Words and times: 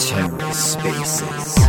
TerraSpaces. 0.00 1.60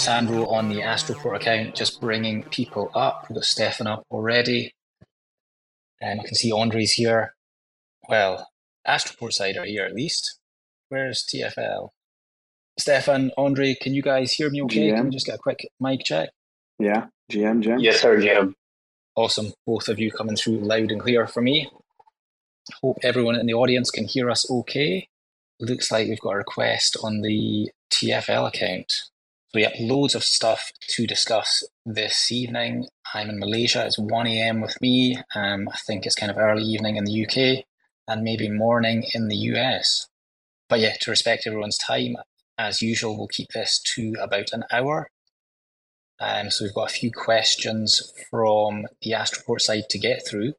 Sandro 0.00 0.46
on 0.46 0.68
the 0.68 0.80
Astroport 0.80 1.36
account, 1.36 1.74
just 1.74 2.00
bringing 2.00 2.42
people 2.44 2.90
up. 2.94 3.26
We've 3.28 3.36
got 3.36 3.44
Stefan 3.44 3.86
up 3.86 4.04
already. 4.10 4.72
And 6.00 6.20
I 6.20 6.24
can 6.24 6.34
see 6.34 6.52
Andre's 6.52 6.92
here. 6.92 7.34
Well, 8.08 8.48
Astroport 8.86 9.32
side 9.32 9.56
are 9.56 9.64
here 9.64 9.84
at 9.84 9.94
least. 9.94 10.38
Where's 10.88 11.24
TFL? 11.24 11.90
Stefan, 12.78 13.30
Andre, 13.38 13.74
can 13.80 13.94
you 13.94 14.02
guys 14.02 14.32
hear 14.32 14.50
me 14.50 14.62
okay? 14.62 14.90
GM. 14.90 14.96
Can 14.96 15.04
we 15.04 15.10
just 15.10 15.26
get 15.26 15.36
a 15.36 15.38
quick 15.38 15.66
mic 15.80 16.04
check? 16.04 16.30
Yeah, 16.78 17.06
GM, 17.30 17.62
GM. 17.62 17.82
Yes, 17.82 18.00
sir, 18.00 18.18
GM. 18.18 18.54
Awesome. 19.16 19.52
Both 19.66 19.88
of 19.88 20.00
you 20.00 20.10
coming 20.10 20.36
through 20.36 20.58
loud 20.58 20.90
and 20.90 21.00
clear 21.00 21.26
for 21.26 21.40
me. 21.40 21.70
Hope 22.82 22.98
everyone 23.02 23.36
in 23.36 23.46
the 23.46 23.54
audience 23.54 23.90
can 23.90 24.06
hear 24.06 24.30
us 24.30 24.50
okay. 24.50 25.08
Looks 25.60 25.92
like 25.92 26.08
we've 26.08 26.20
got 26.20 26.34
a 26.34 26.38
request 26.38 26.96
on 27.02 27.20
the 27.20 27.70
TFL 27.92 28.48
account. 28.48 28.92
So 29.54 29.60
have 29.60 29.78
loads 29.78 30.16
of 30.16 30.24
stuff 30.24 30.72
to 30.88 31.06
discuss 31.06 31.62
this 31.86 32.32
evening. 32.32 32.88
I'm 33.14 33.30
in 33.30 33.38
Malaysia. 33.38 33.86
It's 33.86 33.96
1 33.96 34.26
a.m. 34.26 34.60
with 34.60 34.76
me. 34.80 35.16
Um, 35.36 35.68
I 35.72 35.76
think 35.86 36.04
it's 36.04 36.16
kind 36.16 36.32
of 36.32 36.38
early 36.38 36.64
evening 36.64 36.96
in 36.96 37.04
the 37.04 37.24
UK 37.24 37.64
and 38.08 38.24
maybe 38.24 38.48
morning 38.48 39.04
in 39.14 39.28
the 39.28 39.36
US. 39.36 40.08
But 40.68 40.80
yeah, 40.80 40.94
to 41.02 41.10
respect 41.12 41.46
everyone's 41.46 41.78
time, 41.78 42.16
as 42.58 42.82
usual, 42.82 43.16
we'll 43.16 43.28
keep 43.28 43.50
this 43.54 43.80
to 43.94 44.14
about 44.20 44.52
an 44.52 44.64
hour. 44.72 45.08
Um, 46.18 46.50
so 46.50 46.64
we've 46.64 46.74
got 46.74 46.90
a 46.90 46.94
few 46.94 47.12
questions 47.12 48.12
from 48.28 48.86
the 49.02 49.12
Astroport 49.12 49.60
side 49.60 49.88
to 49.90 50.00
get 50.00 50.26
through, 50.26 50.54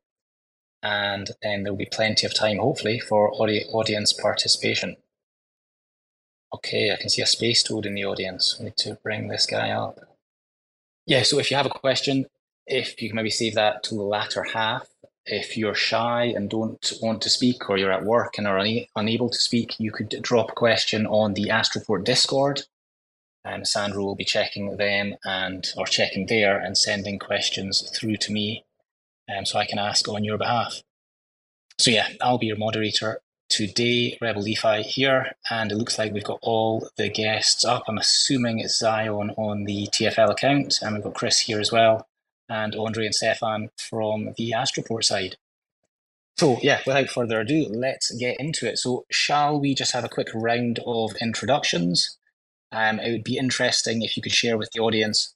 and 0.81 1.31
then 1.41 1.63
there'll 1.63 1.77
be 1.77 1.89
plenty 1.91 2.25
of 2.25 2.33
time, 2.33 2.59
hopefully, 2.59 3.01
for 3.01 3.29
audi- 3.33 3.65
audience 3.73 4.13
participation. 4.13 4.95
Okay, 6.55 6.89
I 6.89 6.95
can 6.95 7.09
see 7.09 7.21
a 7.21 7.25
space 7.27 7.61
toad 7.63 7.85
in 7.85 7.95
the 7.95 8.05
audience. 8.05 8.57
We 8.57 8.65
need 8.65 8.77
to 8.77 8.97
bring 9.03 9.27
this 9.27 9.45
guy 9.45 9.71
up. 9.71 9.99
Yeah, 11.05 11.23
so 11.23 11.37
if 11.37 11.51
you 11.51 11.57
have 11.57 11.65
a 11.65 11.69
question, 11.69 12.27
if 12.65 13.01
you 13.01 13.09
can 13.09 13.17
maybe 13.17 13.29
save 13.29 13.55
that 13.55 13.83
to 13.83 13.95
the 13.95 14.03
latter 14.03 14.43
half. 14.43 14.87
If 15.25 15.57
you're 15.57 15.75
shy 15.75 16.25
and 16.25 16.49
don't 16.49 16.93
want 17.01 17.21
to 17.23 17.29
speak, 17.29 17.69
or 17.69 17.77
you're 17.77 17.91
at 17.91 18.05
work 18.05 18.37
and 18.37 18.47
are 18.47 18.59
una- 18.59 18.85
unable 18.95 19.29
to 19.29 19.39
speak, 19.39 19.79
you 19.79 19.91
could 19.91 20.09
drop 20.21 20.51
a 20.51 20.55
question 20.55 21.05
on 21.07 21.33
the 21.33 21.47
Astroport 21.49 22.03
Discord. 22.05 22.61
And 23.43 23.67
Sandro 23.67 24.03
will 24.03 24.15
be 24.15 24.23
checking 24.23 24.77
them 24.77 25.15
and 25.25 25.67
or 25.75 25.85
checking 25.85 26.27
there 26.27 26.57
and 26.57 26.77
sending 26.77 27.19
questions 27.19 27.81
through 27.95 28.17
to 28.17 28.31
me, 28.31 28.63
um, 29.29 29.45
so 29.45 29.59
I 29.59 29.65
can 29.65 29.79
ask 29.79 30.07
on 30.07 30.23
your 30.23 30.37
behalf. 30.37 30.83
So 31.79 31.91
yeah, 31.91 32.07
I'll 32.21 32.37
be 32.37 32.47
your 32.47 32.57
moderator 32.57 33.21
today, 33.49 34.17
Rebel 34.21 34.43
DeFi 34.43 34.81
here, 34.83 35.35
and 35.49 35.71
it 35.71 35.75
looks 35.75 35.97
like 35.97 36.13
we've 36.13 36.23
got 36.23 36.39
all 36.41 36.89
the 36.97 37.09
guests 37.09 37.63
up. 37.63 37.83
I'm 37.87 37.97
assuming 37.97 38.59
it's 38.59 38.79
Zion 38.79 39.31
on 39.37 39.65
the 39.65 39.87
TFL 39.91 40.31
account, 40.31 40.79
and 40.81 40.95
we've 40.95 41.03
got 41.03 41.15
Chris 41.15 41.39
here 41.39 41.59
as 41.59 41.71
well, 41.71 42.07
and 42.49 42.75
Andre 42.75 43.05
and 43.05 43.15
Stefan 43.15 43.69
from 43.77 44.33
the 44.37 44.51
Astroport 44.55 45.03
side. 45.03 45.37
So, 46.37 46.57
yeah, 46.61 46.81
without 46.85 47.09
further 47.09 47.39
ado, 47.39 47.67
let's 47.69 48.11
get 48.11 48.39
into 48.39 48.67
it. 48.67 48.77
So, 48.77 49.05
shall 49.09 49.59
we 49.59 49.73
just 49.73 49.93
have 49.93 50.03
a 50.03 50.09
quick 50.09 50.27
round 50.33 50.79
of 50.85 51.15
introductions? 51.21 52.17
Um, 52.71 52.99
it 52.99 53.11
would 53.11 53.23
be 53.23 53.37
interesting 53.37 54.01
if 54.01 54.17
you 54.17 54.23
could 54.23 54.33
share 54.33 54.57
with 54.57 54.71
the 54.71 54.81
audience 54.81 55.33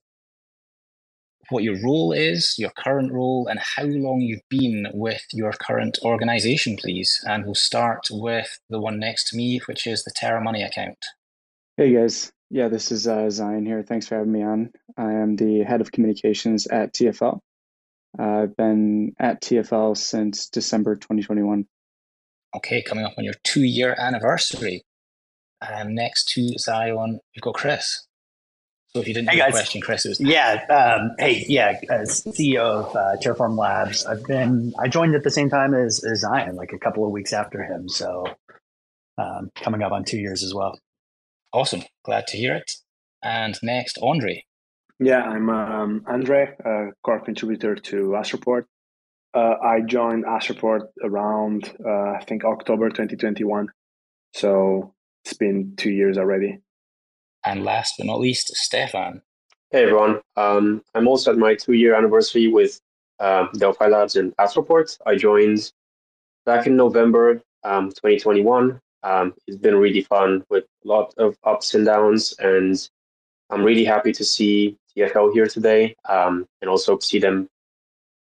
what 1.50 1.64
your 1.64 1.78
role 1.84 2.12
is, 2.12 2.56
your 2.58 2.72
current 2.72 3.12
role, 3.12 3.48
and 3.48 3.60
how 3.60 3.84
long 3.84 4.22
you've 4.22 4.48
been 4.50 4.88
with 4.94 5.24
your 5.34 5.52
current 5.54 5.98
organization, 6.04 6.78
please. 6.78 7.24
And 7.28 7.46
we'll 7.46 7.56
start 7.56 8.08
with 8.12 8.60
the 8.70 8.80
one 8.80 9.00
next 9.00 9.30
to 9.30 9.38
me, 9.38 9.60
which 9.66 9.88
is 9.88 10.04
the 10.04 10.14
Terra 10.16 10.42
Money 10.42 10.64
account. 10.64 11.06
Hey 11.78 11.94
guys. 11.94 12.32
Yeah, 12.52 12.68
this 12.68 12.92
is 12.92 13.08
uh, 13.08 13.30
Zion 13.30 13.66
here. 13.66 13.84
Thanks 13.84 14.08
for 14.08 14.16
having 14.16 14.32
me 14.32 14.42
on. 14.42 14.72
I 14.98 15.14
am 15.14 15.36
the 15.36 15.64
head 15.64 15.82
of 15.82 15.92
communications 15.92 16.66
at 16.66 16.94
TFL. 16.94 17.40
Uh, 18.18 18.24
I've 18.24 18.58
been 18.58 19.14
at 19.20 19.42
TFL 19.42 19.96
since 19.96 20.50
December 20.50 20.96
2021. 20.96 21.66
Okay, 22.56 22.82
coming 22.82 23.06
up 23.06 23.14
on 23.18 23.24
your 23.24 23.36
two 23.44 23.64
year 23.64 23.96
anniversary. 24.00 24.84
Um, 25.62 25.94
next 25.94 26.30
to 26.30 26.58
Zion, 26.58 27.20
we've 27.36 27.42
got 27.42 27.54
Chris. 27.54 28.08
So 28.94 29.02
if 29.02 29.08
you 29.08 29.14
didn't 29.14 29.30
hey 29.30 29.38
guys. 29.38 29.52
question, 29.52 29.82
Chris, 29.82 30.06
was 30.06 30.20
yeah. 30.20 30.66
Um, 30.68 31.12
hey, 31.20 31.46
yeah. 31.48 31.80
As 31.92 32.24
CEO 32.24 32.58
of 32.58 32.96
uh, 32.96 33.18
Terraform 33.22 33.56
Labs, 33.56 34.04
I've 34.04 34.24
been 34.24 34.74
I 34.80 34.88
joined 34.88 35.14
at 35.14 35.24
the 35.24 35.30
same 35.30 35.48
time 35.48 35.76
as, 35.76 36.04
as 36.04 36.22
Zion, 36.22 36.56
like 36.56 36.74
a 36.74 36.80
couple 36.80 37.06
of 37.06 37.12
weeks 37.12 37.32
after 37.32 37.64
him. 37.64 37.88
So 37.88 38.26
um, 39.20 39.52
coming 39.56 39.84
up 39.84 39.92
on 39.92 40.06
two 40.06 40.18
years 40.18 40.44
as 40.44 40.56
well. 40.56 40.80
Awesome, 41.54 41.84
glad 42.04 42.26
to 42.28 42.38
hear 42.38 42.56
it. 42.56 42.72
And 43.24 43.56
next, 43.62 44.00
Andre. 44.02 44.44
Yeah, 45.00 45.22
I'm 45.22 45.50
um, 45.52 46.04
Andre, 46.08 46.56
a 46.66 46.88
core 47.04 47.20
contributor 47.20 47.76
to 47.76 48.16
Astroport. 48.18 48.66
Uh, 49.36 49.54
I 49.64 49.82
joined 49.82 50.26
Astroport 50.26 50.88
around 51.04 51.72
uh, 51.86 52.14
I 52.20 52.24
think 52.28 52.44
October 52.44 52.90
2021, 52.90 53.68
so 54.34 54.96
it's 55.24 55.36
been 55.36 55.76
two 55.78 55.92
years 55.92 56.18
already. 56.18 56.60
And 57.46 57.64
last 57.64 57.96
but 57.98 58.08
not 58.08 58.20
least, 58.20 58.48
Stefan. 58.56 59.22
Hey 59.72 59.84
everyone. 59.84 60.20
Um, 60.36 60.82
I'm 60.96 61.08
also 61.08 61.32
at 61.32 61.38
my 61.38 61.56
two 61.56 61.74
year 61.74 61.96
anniversary 61.96 62.48
with 62.48 62.82
um, 63.20 63.50
Delphi 63.58 63.88
Labs 63.88 64.16
and 64.16 64.36
Astroport. 64.38 64.98
I 65.06 65.16
joined 65.16 65.72
back 66.46 66.68
in 66.68 66.76
November 66.76 67.42
um, 67.64 67.90
2021. 67.90 68.80
Um, 69.04 69.34
it's 69.48 69.58
been 69.58 69.76
really 69.76 70.02
fun 70.02 70.44
with 70.50 70.66
a 70.84 70.88
lot 70.88 71.14
of 71.18 71.38
ups 71.44 71.74
and 71.74 71.86
downs, 71.86 72.34
and 72.40 72.90
I'm 73.50 73.64
really 73.64 73.86
happy 73.86 74.12
to 74.14 74.26
see 74.26 74.78
TFL 74.98 75.34
here 75.34 75.48
today 75.48 75.96
um, 76.08 76.46
and 76.62 76.70
also 76.70 77.00
see 77.00 77.20
them 77.20 77.48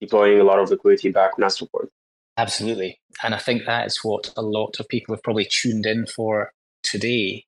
deploying 0.01 0.41
a 0.41 0.45
lot 0.45 0.59
of 0.59 0.71
liquidity 0.71 1.11
back 1.11 1.33
in 1.39 1.45
Astroport. 1.45 1.89
Absolutely. 2.37 3.01
And 3.23 3.35
I 3.35 3.39
think 3.39 3.65
that 3.65 3.87
is 3.87 4.01
what 4.03 4.33
a 4.37 4.43
lot 4.43 4.77
of 4.79 4.89
people 4.89 5.15
have 5.15 5.23
probably 5.23 5.49
tuned 5.51 5.87
in 5.87 6.07
for 6.07 6.53
today. 6.83 7.45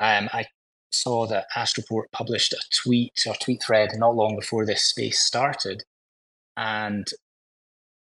Um, 0.00 0.28
I 0.32 0.46
saw 0.90 1.26
that 1.26 1.46
Astroport 1.56 2.04
published 2.12 2.52
a 2.52 2.58
tweet 2.74 3.24
or 3.26 3.34
tweet 3.34 3.62
thread 3.62 3.90
not 3.96 4.14
long 4.14 4.36
before 4.36 4.64
this 4.64 4.82
space 4.82 5.20
started, 5.20 5.84
and 6.56 7.08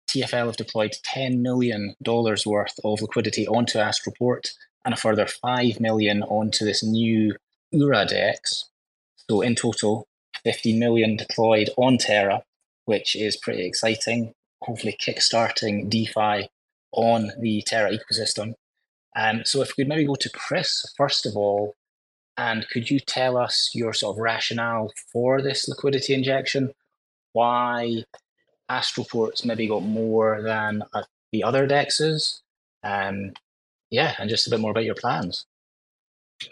TFL 0.08 0.46
have 0.46 0.56
deployed 0.56 0.94
$10 1.14 1.38
million 1.38 1.94
worth 2.04 2.74
of 2.84 3.00
liquidity 3.00 3.46
onto 3.46 3.78
Astroport 3.78 4.52
and 4.84 4.92
a 4.92 4.96
further 4.96 5.26
5 5.26 5.80
million 5.80 6.22
onto 6.24 6.64
this 6.64 6.82
new 6.82 7.36
URA 7.70 8.04
DEX. 8.04 8.68
So 9.30 9.40
in 9.40 9.54
total, 9.54 10.06
50 10.44 10.78
million 10.78 11.16
deployed 11.16 11.70
on 11.76 11.96
Terra, 11.98 12.42
which 12.84 13.16
is 13.16 13.36
pretty 13.36 13.64
exciting. 13.66 14.34
Hopefully, 14.62 14.96
kickstarting 15.00 15.88
DeFi 15.88 16.48
on 16.92 17.32
the 17.40 17.62
Terra 17.66 17.90
ecosystem. 17.90 18.54
Um, 19.16 19.42
so 19.44 19.62
if 19.62 19.68
we 19.76 19.84
could 19.84 19.88
maybe 19.88 20.06
go 20.06 20.14
to 20.14 20.30
Chris 20.30 20.84
first 20.96 21.26
of 21.26 21.36
all, 21.36 21.74
and 22.36 22.66
could 22.68 22.90
you 22.90 22.98
tell 23.00 23.36
us 23.36 23.70
your 23.74 23.92
sort 23.92 24.16
of 24.16 24.20
rationale 24.22 24.92
for 25.12 25.42
this 25.42 25.68
liquidity 25.68 26.14
injection? 26.14 26.72
Why 27.32 28.04
Astroport's 28.68 29.44
maybe 29.44 29.66
got 29.66 29.82
more 29.82 30.42
than 30.42 30.82
uh, 30.92 31.02
the 31.32 31.44
other 31.44 31.66
dexes? 31.66 32.40
Um, 32.82 33.32
yeah, 33.90 34.14
and 34.18 34.30
just 34.30 34.46
a 34.46 34.50
bit 34.50 34.60
more 34.60 34.70
about 34.70 34.84
your 34.84 34.94
plans. 34.94 35.46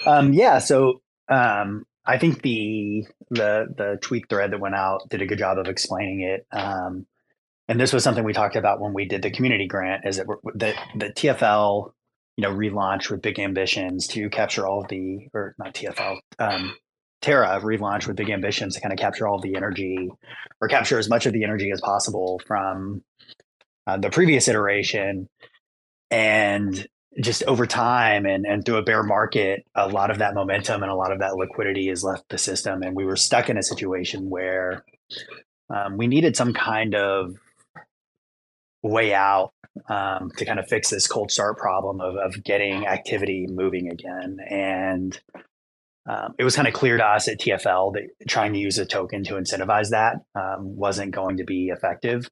Um, 0.06 0.32
yeah, 0.32 0.58
so 0.58 1.00
um, 1.28 1.86
I 2.04 2.18
think 2.18 2.42
the 2.42 3.06
the 3.30 3.66
the 3.76 3.98
tweet 4.02 4.28
thread 4.28 4.52
that 4.52 4.60
went 4.60 4.74
out 4.74 5.08
did 5.08 5.22
a 5.22 5.26
good 5.26 5.38
job 5.38 5.58
of 5.58 5.66
explaining 5.66 6.20
it. 6.20 6.46
Um, 6.52 7.06
and 7.68 7.80
this 7.80 7.92
was 7.92 8.02
something 8.04 8.24
we 8.24 8.32
talked 8.32 8.56
about 8.56 8.80
when 8.80 8.92
we 8.92 9.04
did 9.04 9.22
the 9.22 9.30
community 9.30 9.66
grant. 9.66 10.06
Is 10.06 10.16
that 10.18 10.26
the 10.54 10.74
the 10.94 11.10
TFL 11.10 11.92
you 12.40 12.48
know, 12.48 12.54
relaunch 12.54 13.10
with 13.10 13.20
big 13.20 13.38
ambitions 13.38 14.06
to 14.06 14.30
capture 14.30 14.66
all 14.66 14.80
of 14.80 14.88
the, 14.88 15.28
or 15.34 15.54
not 15.58 15.74
TFL, 15.74 16.20
um, 16.38 16.74
Terra 17.20 17.60
relaunch 17.60 18.06
with 18.06 18.16
big 18.16 18.30
ambitions 18.30 18.74
to 18.74 18.80
kind 18.80 18.94
of 18.94 18.98
capture 18.98 19.28
all 19.28 19.38
the 19.38 19.56
energy 19.56 20.08
or 20.58 20.68
capture 20.68 20.98
as 20.98 21.10
much 21.10 21.26
of 21.26 21.34
the 21.34 21.44
energy 21.44 21.70
as 21.70 21.82
possible 21.82 22.40
from 22.46 23.02
uh, 23.86 23.98
the 23.98 24.08
previous 24.08 24.48
iteration. 24.48 25.28
And 26.10 26.86
just 27.20 27.42
over 27.42 27.66
time 27.66 28.24
and, 28.24 28.46
and 28.46 28.64
through 28.64 28.76
a 28.76 28.82
bear 28.82 29.02
market, 29.02 29.66
a 29.74 29.86
lot 29.86 30.10
of 30.10 30.16
that 30.20 30.32
momentum 30.32 30.82
and 30.82 30.90
a 30.90 30.94
lot 30.94 31.12
of 31.12 31.18
that 31.18 31.36
liquidity 31.36 31.88
has 31.88 32.02
left 32.02 32.26
the 32.30 32.38
system. 32.38 32.82
And 32.82 32.96
we 32.96 33.04
were 33.04 33.16
stuck 33.16 33.50
in 33.50 33.58
a 33.58 33.62
situation 33.62 34.30
where 34.30 34.82
um, 35.68 35.98
we 35.98 36.06
needed 36.06 36.36
some 36.36 36.54
kind 36.54 36.94
of 36.94 37.36
way 38.82 39.14
out 39.14 39.52
um, 39.88 40.30
to 40.36 40.44
kind 40.44 40.58
of 40.58 40.68
fix 40.68 40.90
this 40.90 41.06
cold 41.06 41.30
start 41.30 41.58
problem 41.58 42.00
of, 42.00 42.16
of 42.16 42.42
getting 42.42 42.86
activity 42.86 43.46
moving 43.48 43.90
again. 43.90 44.38
And 44.48 45.20
um, 46.08 46.34
it 46.38 46.44
was 46.44 46.56
kind 46.56 46.66
of 46.66 46.74
clear 46.74 46.96
to 46.96 47.04
us 47.04 47.28
at 47.28 47.40
TFL 47.40 47.94
that 47.94 48.02
trying 48.28 48.52
to 48.54 48.58
use 48.58 48.78
a 48.78 48.86
token 48.86 49.22
to 49.24 49.34
incentivize 49.34 49.90
that 49.90 50.16
um, 50.34 50.76
wasn't 50.76 51.12
going 51.12 51.36
to 51.38 51.44
be 51.44 51.68
effective. 51.68 52.28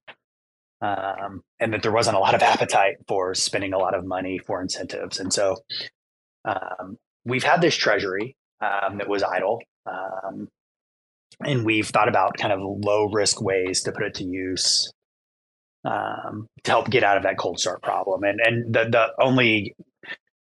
Um, 0.80 1.42
and 1.58 1.72
that 1.72 1.82
there 1.82 1.92
wasn't 1.92 2.16
a 2.16 2.20
lot 2.20 2.34
of 2.34 2.42
appetite 2.42 2.96
for 3.06 3.34
spending 3.34 3.72
a 3.72 3.78
lot 3.78 3.94
of 3.94 4.04
money 4.04 4.38
for 4.38 4.62
incentives. 4.62 5.18
And 5.18 5.32
so 5.32 5.56
um, 6.44 6.96
we've 7.24 7.44
had 7.44 7.60
this 7.60 7.76
treasury 7.76 8.36
um, 8.60 8.98
that 8.98 9.08
was 9.08 9.22
idle. 9.22 9.60
and 11.44 11.64
we've 11.64 11.86
thought 11.86 12.08
about 12.08 12.36
kind 12.36 12.52
of 12.52 12.60
low 12.60 13.04
risk 13.04 13.40
ways 13.40 13.82
to 13.82 13.92
put 13.92 14.02
it 14.02 14.14
to 14.14 14.24
use 14.24 14.92
um, 15.88 16.48
to 16.64 16.70
help 16.70 16.90
get 16.90 17.02
out 17.02 17.16
of 17.16 17.22
that 17.22 17.38
cold 17.38 17.58
start 17.58 17.82
problem. 17.82 18.22
And 18.24 18.40
and 18.40 18.74
the 18.74 18.84
the 18.90 19.24
only 19.24 19.74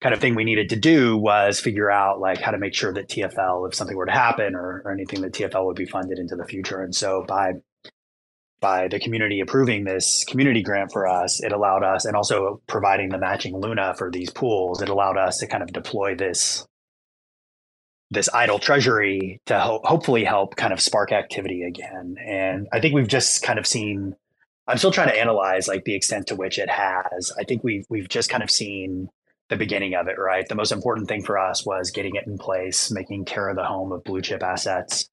kind 0.02 0.14
of 0.14 0.22
thing 0.22 0.36
we 0.36 0.44
needed 0.44 0.70
to 0.70 0.76
do 0.76 1.18
was 1.18 1.60
figure 1.60 1.92
out 1.92 2.20
like 2.20 2.40
how 2.40 2.52
to 2.52 2.58
make 2.58 2.74
sure 2.74 2.94
that 2.94 3.10
TFL, 3.10 3.68
if 3.68 3.76
something 3.76 3.98
were 3.98 4.06
to 4.06 4.12
happen 4.14 4.56
or, 4.56 4.82
or 4.86 4.92
anything 4.92 5.22
that 5.22 5.34
TFL 5.34 5.66
would 5.66 5.76
be 5.76 5.86
funded 5.86 6.20
into 6.20 6.36
the 6.36 6.46
future. 6.46 6.82
And 6.82 6.96
so 6.96 7.26
by 7.28 7.54
by 8.62 8.90
the 8.90 9.00
community 9.00 9.40
approving 9.40 9.86
this 9.86 10.26
community 10.28 10.62
grant 10.62 10.92
for 10.92 11.08
us, 11.08 11.42
it 11.42 11.54
allowed 11.54 11.84
us, 11.84 12.04
and 12.04 12.16
also 12.16 12.62
providing 12.68 13.10
the 13.10 13.18
matching 13.18 13.58
Luna 13.58 13.94
for 13.98 14.12
these 14.12 14.30
pools, 14.30 14.82
it 14.82 14.90
allowed 14.90 15.18
us 15.18 15.38
to 15.38 15.48
kind 15.48 15.64
of 15.64 15.72
deploy 15.72 16.16
this 16.16 16.66
this 18.12 18.28
idle 18.34 18.58
treasury 18.60 19.40
to 19.46 19.60
ho- 19.60 19.82
hopefully 19.84 20.24
help 20.24 20.56
kind 20.56 20.74
of 20.74 20.82
spark 20.82 21.12
activity 21.12 21.62
again. 21.62 22.16
And 22.20 22.68
I 22.74 22.80
think 22.80 22.96
we've 22.96 23.08
just 23.08 23.44
kind 23.44 23.60
of 23.60 23.68
seen 23.68 24.16
I'm 24.70 24.78
still 24.78 24.92
trying 24.92 25.10
to 25.10 25.20
analyze 25.20 25.68
like 25.68 25.84
the 25.84 25.96
extent 25.96 26.28
to 26.28 26.36
which 26.36 26.60
it 26.60 26.70
has. 26.70 27.32
I 27.38 27.44
think 27.44 27.64
we've 27.64 27.86
we've 27.90 28.08
just 28.08 28.30
kind 28.30 28.44
of 28.44 28.52
seen 28.52 29.10
the 29.50 29.58
beginning 29.58 29.96
of 29.96 30.08
it, 30.08 30.20
right? 30.20 30.48
The 30.48 30.56
most 30.56 30.72
important 30.72 31.08
thing 31.08 31.24
for 31.24 31.40
us 31.40 31.66
was 31.66 31.90
getting 31.90 32.16
it 32.16 32.28
in 32.28 32.38
place, 32.38 32.92
making 32.92 33.26
Terra 33.26 33.56
the 33.56 33.64
home 33.64 33.92
of 33.92 34.04
blue 34.04 34.22
chip 34.22 34.44
assets 34.44 35.10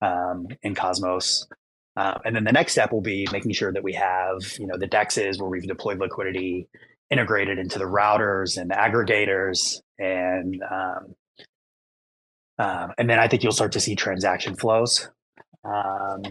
um, 0.00 0.46
in 0.62 0.74
Cosmos. 0.76 1.48
Uh, 1.96 2.18
and 2.24 2.34
then 2.34 2.44
the 2.44 2.52
next 2.52 2.72
step 2.72 2.92
will 2.92 3.00
be 3.00 3.26
making 3.32 3.52
sure 3.52 3.72
that 3.72 3.82
we 3.82 3.94
have, 3.94 4.42
you 4.58 4.66
know, 4.66 4.76
the 4.76 4.88
dexes 4.88 5.40
where 5.40 5.48
we've 5.50 5.66
deployed 5.66 5.98
liquidity 5.98 6.68
integrated 7.10 7.58
into 7.58 7.78
the 7.78 7.84
routers 7.84 8.60
and 8.60 8.70
the 8.70 8.74
aggregators, 8.74 9.80
and 9.98 10.62
um, 10.70 11.14
um, 12.58 12.92
and 12.98 13.10
then 13.10 13.18
I 13.18 13.28
think 13.28 13.42
you'll 13.42 13.52
start 13.52 13.72
to 13.72 13.80
see 13.80 13.96
transaction 13.96 14.56
flows. 14.56 15.10
Um, 15.64 16.22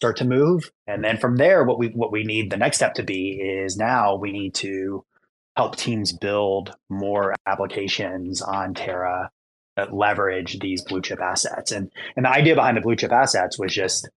start 0.00 0.16
to 0.16 0.24
move. 0.24 0.72
And 0.86 1.04
then 1.04 1.18
from 1.18 1.36
there, 1.36 1.62
what 1.62 1.78
we 1.78 1.88
what 1.88 2.10
we 2.10 2.24
need 2.24 2.50
the 2.50 2.56
next 2.56 2.78
step 2.78 2.94
to 2.94 3.02
be 3.02 3.32
is 3.32 3.76
now 3.76 4.16
we 4.16 4.32
need 4.32 4.54
to 4.54 5.04
help 5.58 5.76
teams 5.76 6.14
build 6.14 6.74
more 6.88 7.34
applications 7.46 8.40
on 8.40 8.72
Terra 8.72 9.30
that 9.76 9.92
leverage 9.92 10.58
these 10.58 10.82
blue 10.82 11.02
chip 11.02 11.20
assets. 11.20 11.70
And 11.70 11.92
and 12.16 12.24
the 12.24 12.30
idea 12.30 12.54
behind 12.54 12.78
the 12.78 12.80
blue 12.80 12.96
chip 12.96 13.12
assets 13.12 13.58
was 13.58 13.74
just 13.74 14.08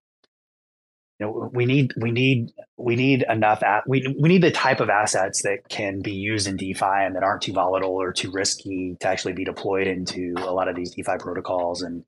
you 1.19 1.25
know 1.25 1.51
we 1.53 1.65
need 1.65 1.91
we 1.99 2.11
need 2.11 2.53
we 2.77 2.95
need 2.95 3.25
enough 3.29 3.61
at, 3.61 3.83
we 3.85 4.15
we 4.17 4.29
need 4.29 4.41
the 4.41 4.51
type 4.51 4.79
of 4.79 4.89
assets 4.89 5.41
that 5.41 5.67
can 5.67 6.01
be 6.01 6.13
used 6.13 6.47
in 6.47 6.55
DeFi 6.55 6.85
and 6.85 7.17
that 7.17 7.23
aren't 7.23 7.41
too 7.41 7.51
volatile 7.51 8.01
or 8.01 8.13
too 8.13 8.31
risky 8.31 8.95
to 9.01 9.07
actually 9.09 9.33
be 9.33 9.43
deployed 9.43 9.87
into 9.87 10.33
a 10.37 10.53
lot 10.53 10.69
of 10.69 10.77
these 10.77 10.91
DeFi 10.91 11.17
protocols. 11.19 11.81
And 11.81 12.05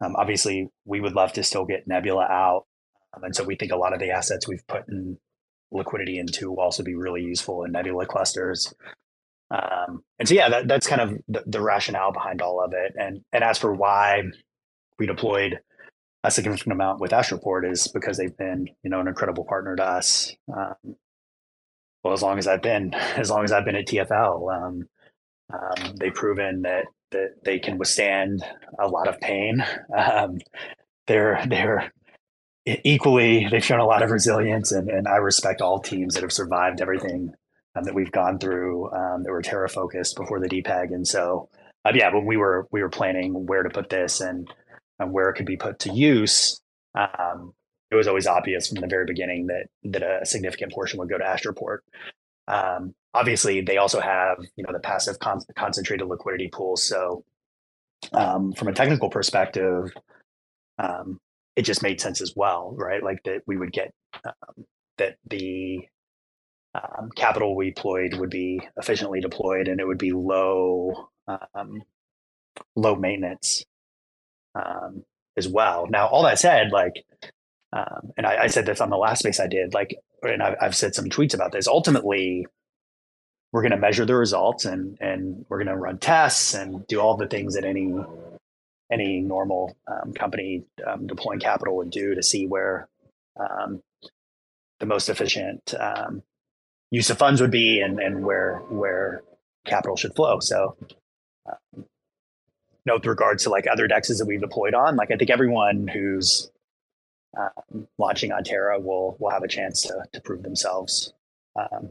um, 0.00 0.16
obviously, 0.16 0.68
we 0.84 1.00
would 1.00 1.14
love 1.14 1.32
to 1.34 1.44
still 1.44 1.64
get 1.64 1.86
Nebula 1.86 2.24
out 2.24 2.66
um, 3.14 3.24
and 3.24 3.34
so 3.34 3.44
we 3.44 3.56
think 3.56 3.72
a 3.72 3.76
lot 3.76 3.92
of 3.92 4.00
the 4.00 4.10
assets 4.10 4.48
we've 4.48 4.66
put 4.66 4.88
in 4.88 5.18
liquidity 5.70 6.18
into 6.18 6.50
will 6.50 6.60
also 6.60 6.82
be 6.82 6.94
really 6.94 7.22
useful 7.22 7.64
in 7.64 7.72
Nebula 7.72 8.06
clusters. 8.06 8.72
Um, 9.50 10.02
and 10.18 10.28
so, 10.28 10.34
yeah, 10.34 10.48
that, 10.48 10.68
that's 10.68 10.86
kind 10.86 11.00
of 11.00 11.18
the, 11.28 11.42
the, 11.46 11.60
rationale 11.60 12.12
behind 12.12 12.40
all 12.40 12.64
of 12.64 12.72
it. 12.72 12.94
And 12.96 13.22
and 13.32 13.44
as 13.44 13.58
for 13.58 13.72
why 13.72 14.22
we 14.98 15.06
deployed 15.06 15.60
a 16.22 16.30
significant 16.30 16.72
amount 16.72 17.00
with 17.00 17.10
Astroport 17.10 17.70
is 17.70 17.86
because 17.88 18.16
they've 18.16 18.36
been, 18.36 18.68
you 18.82 18.90
know, 18.90 19.00
an 19.00 19.08
incredible 19.08 19.44
partner 19.44 19.76
to 19.76 19.84
us. 19.84 20.34
Um, 20.52 20.96
well, 22.02 22.14
as 22.14 22.22
long 22.22 22.38
as 22.38 22.46
I've 22.46 22.62
been, 22.62 22.94
as 23.16 23.30
long 23.30 23.44
as 23.44 23.52
I've 23.52 23.64
been 23.64 23.76
at 23.76 23.86
TFL, 23.86 24.56
um, 24.56 24.88
um, 25.52 25.94
they've 26.00 26.14
proven 26.14 26.62
that 26.62 26.86
that 27.10 27.44
they 27.44 27.58
can 27.58 27.78
withstand 27.78 28.42
a 28.78 28.88
lot 28.88 29.08
of 29.08 29.20
pain. 29.20 29.64
Um, 29.96 30.38
they're 31.06 31.44
they're 31.46 31.92
equally, 32.66 33.46
they've 33.50 33.64
shown 33.64 33.80
a 33.80 33.86
lot 33.86 34.02
of 34.02 34.10
resilience, 34.10 34.72
and, 34.72 34.88
and 34.88 35.06
I 35.06 35.16
respect 35.16 35.60
all 35.60 35.80
teams 35.80 36.14
that 36.14 36.22
have 36.22 36.32
survived 36.32 36.80
everything 36.80 37.32
um, 37.76 37.84
that 37.84 37.94
we've 37.94 38.12
gone 38.12 38.38
through 38.38 38.90
um, 38.92 39.22
that 39.22 39.30
were 39.30 39.42
Terra 39.42 39.68
focused 39.68 40.16
before 40.16 40.40
the 40.40 40.48
depeg. 40.48 40.94
And 40.94 41.06
so, 41.06 41.48
uh, 41.84 41.92
yeah, 41.94 42.12
when 42.12 42.24
we 42.24 42.36
were 42.36 42.66
we 42.70 42.82
were 42.82 42.88
planning 42.88 43.46
where 43.46 43.62
to 43.62 43.70
put 43.70 43.90
this 43.90 44.20
and, 44.20 44.48
and 44.98 45.12
where 45.12 45.28
it 45.28 45.34
could 45.34 45.46
be 45.46 45.56
put 45.56 45.80
to 45.80 45.92
use, 45.92 46.60
um, 46.94 47.52
it 47.90 47.96
was 47.96 48.08
always 48.08 48.26
obvious 48.26 48.68
from 48.68 48.80
the 48.80 48.86
very 48.86 49.04
beginning 49.04 49.48
that 49.48 49.66
that 49.84 50.02
a 50.02 50.24
significant 50.24 50.72
portion 50.72 50.98
would 50.98 51.10
go 51.10 51.18
to 51.18 51.24
Astroport. 51.24 51.78
Um, 52.48 52.94
obviously, 53.12 53.60
they 53.60 53.76
also 53.76 54.00
have 54.00 54.38
you 54.56 54.64
know 54.64 54.72
the 54.72 54.80
passive 54.80 55.18
con- 55.18 55.40
concentrated 55.56 56.06
liquidity 56.06 56.48
pools. 56.48 56.82
So, 56.82 57.24
um, 58.12 58.52
from 58.52 58.68
a 58.68 58.72
technical 58.72 59.10
perspective, 59.10 59.92
um, 60.78 61.20
it 61.56 61.62
just 61.62 61.82
made 61.82 62.00
sense 62.00 62.20
as 62.20 62.32
well, 62.34 62.74
right? 62.76 63.02
Like 63.02 63.22
that 63.24 63.42
we 63.46 63.56
would 63.56 63.72
get 63.72 63.92
um, 64.24 64.64
that 64.98 65.16
the 65.28 65.80
um, 66.74 67.10
capital 67.14 67.54
we 67.54 67.70
deployed 67.70 68.14
would 68.14 68.30
be 68.30 68.60
efficiently 68.76 69.20
deployed 69.20 69.68
and 69.68 69.80
it 69.80 69.86
would 69.86 69.98
be 69.98 70.12
low 70.12 71.08
um, 71.28 71.82
low 72.76 72.96
maintenance 72.96 73.64
um, 74.54 75.04
as 75.36 75.48
well. 75.48 75.86
Now, 75.88 76.06
all 76.06 76.24
that 76.24 76.38
said, 76.38 76.70
like, 76.70 77.04
um, 77.72 78.12
and 78.16 78.26
I, 78.26 78.44
I, 78.44 78.46
said 78.46 78.66
this 78.66 78.80
on 78.80 78.90
the 78.90 78.96
last 78.96 79.20
space 79.20 79.40
I 79.40 79.48
did, 79.48 79.74
like, 79.74 79.96
and 80.22 80.42
I've, 80.42 80.56
I've 80.60 80.76
said 80.76 80.94
some 80.94 81.06
tweets 81.06 81.34
about 81.34 81.50
this. 81.50 81.66
Ultimately, 81.66 82.46
we're 83.50 83.62
going 83.62 83.72
to 83.72 83.78
measure 83.78 84.04
the 84.04 84.16
results 84.16 84.64
and 84.64 84.98
and 85.00 85.46
we're 85.48 85.58
going 85.58 85.68
to 85.68 85.76
run 85.76 85.98
tests 85.98 86.54
and 86.54 86.86
do 86.86 87.00
all 87.00 87.16
the 87.16 87.28
things 87.28 87.54
that 87.54 87.64
any 87.64 87.92
any 88.94 89.20
normal 89.20 89.76
um, 89.88 90.12
company 90.12 90.64
um, 90.86 91.06
deploying 91.06 91.40
capital 91.40 91.76
would 91.76 91.90
do 91.90 92.14
to 92.14 92.22
see 92.22 92.46
where 92.46 92.88
um, 93.38 93.82
the 94.78 94.86
most 94.86 95.08
efficient 95.08 95.74
um, 95.78 96.22
use 96.90 97.10
of 97.10 97.18
funds 97.18 97.40
would 97.40 97.50
be 97.50 97.80
and, 97.80 97.98
and 97.98 98.24
where 98.24 98.58
where 98.68 99.22
capital 99.66 99.96
should 99.96 100.14
flow. 100.14 100.38
So, 100.40 100.76
um, 101.46 101.56
you 101.74 102.86
know, 102.86 102.94
with 102.94 103.06
regards 103.06 103.42
to 103.44 103.50
like 103.50 103.66
other 103.66 103.88
dexes 103.88 104.18
that 104.18 104.26
we've 104.26 104.40
deployed 104.40 104.74
on, 104.74 104.96
like 104.96 105.10
I 105.10 105.16
think 105.16 105.30
everyone 105.30 105.88
who's 105.88 106.50
um, 107.36 107.88
launching 107.98 108.30
on 108.30 108.44
Terra 108.44 108.78
will 108.78 109.16
will 109.18 109.30
have 109.30 109.42
a 109.42 109.48
chance 109.48 109.82
to 109.82 110.04
to 110.12 110.20
prove 110.20 110.42
themselves 110.42 111.12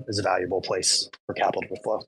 as 0.10 0.20
a 0.20 0.24
valuable 0.24 0.62
place 0.62 1.10
for 1.26 1.34
capital 1.34 1.62
to 1.62 1.82
flow. 1.82 2.02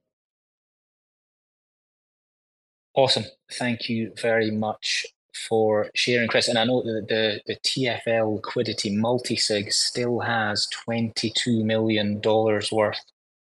Awesome. 2.95 3.25
Thank 3.51 3.89
you 3.89 4.13
very 4.21 4.51
much 4.51 5.05
for 5.49 5.89
sharing, 5.93 6.29
Chris. 6.29 6.47
And 6.47 6.57
I 6.57 6.63
know 6.63 6.81
that 6.81 7.07
the, 7.09 7.41
the 7.45 7.57
TFL 7.57 8.35
liquidity 8.35 8.95
multisig 8.95 9.73
still 9.73 10.21
has 10.21 10.67
$22 10.87 11.63
million 11.63 12.21
worth 12.21 12.99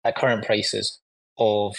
at 0.04 0.16
current 0.16 0.44
prices 0.44 1.00
of 1.36 1.74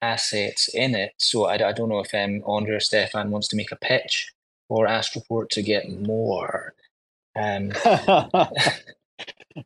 assets 0.00 0.68
in 0.74 0.94
it. 0.94 1.12
So 1.18 1.44
I, 1.44 1.54
I 1.54 1.72
don't 1.72 1.90
know 1.90 2.00
if 2.00 2.14
um, 2.14 2.42
Andre 2.46 2.76
or 2.76 2.80
Stefan 2.80 3.30
wants 3.30 3.48
to 3.48 3.56
make 3.56 3.70
a 3.70 3.76
pitch 3.76 4.32
for 4.68 4.86
Astroport 4.86 5.50
to 5.50 5.62
get 5.62 5.90
more. 5.90 6.74
Um, 7.36 7.72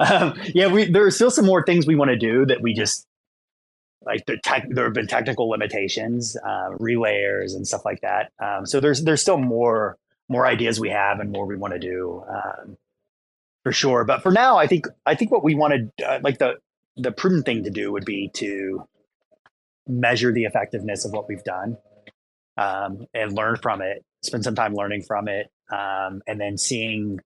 um, 0.01 0.35
yeah, 0.55 0.67
we, 0.67 0.87
there 0.91 1.07
are 1.07 1.11
still 1.11 1.31
some 1.31 1.47
more 1.47 1.65
things 1.65 1.87
we 1.87 1.97
want 1.97 2.11
to 2.11 2.17
do 2.17 2.45
that 2.47 2.63
we 2.63 2.75
just 2.75 3.07
like 4.05 4.25
the 4.27 4.39
tech, 4.39 4.67
there 4.71 4.85
have 4.85 4.95
been 4.95 5.07
technical 5.07 5.49
limitations, 5.49 6.37
uh, 6.37 6.71
relayers 6.79 7.55
and 7.55 7.67
stuff 7.67 7.85
like 7.85 8.01
that. 8.03 8.33
Um, 8.43 8.67
so 8.67 8.81
there's 8.81 9.03
there's 9.03 9.23
still 9.23 9.39
more 9.39 9.97
more 10.29 10.47
ideas 10.47 10.79
we 10.79 10.91
have 10.91 11.21
and 11.21 11.33
more 11.33 11.47
we 11.47 11.57
want 11.57 11.75
to 11.75 11.81
do 11.81 12.23
um, 12.29 12.77
for 13.65 13.73
sure. 13.73 14.05
But 14.05 14.23
for 14.23 14.31
now, 14.31 14.57
I 14.59 14.67
think 14.67 14.87
I 15.05 15.15
think 15.15 15.31
what 15.31 15.45
we 15.45 15.55
wanted, 15.55 15.93
uh, 16.07 16.21
like 16.23 16.39
the 16.39 16.55
the 16.97 17.13
prudent 17.13 17.47
thing 17.47 17.65
to 17.65 17.71
do 17.71 17.93
would 17.93 18.05
be 18.05 18.31
to 18.35 18.87
measure 19.87 20.33
the 20.33 20.45
effectiveness 20.45 21.05
of 21.05 21.13
what 21.13 21.29
we've 21.29 21.45
done 21.45 21.79
um, 22.57 23.07
and 23.15 23.33
learn 23.33 23.57
from 23.57 23.81
it, 23.81 24.05
spend 24.23 24.45
some 24.45 24.55
time 24.55 24.75
learning 24.75 25.03
from 25.03 25.29
it, 25.29 25.51
um, 25.71 26.23
and 26.27 26.41
then 26.41 26.59
seeing, 26.59 27.21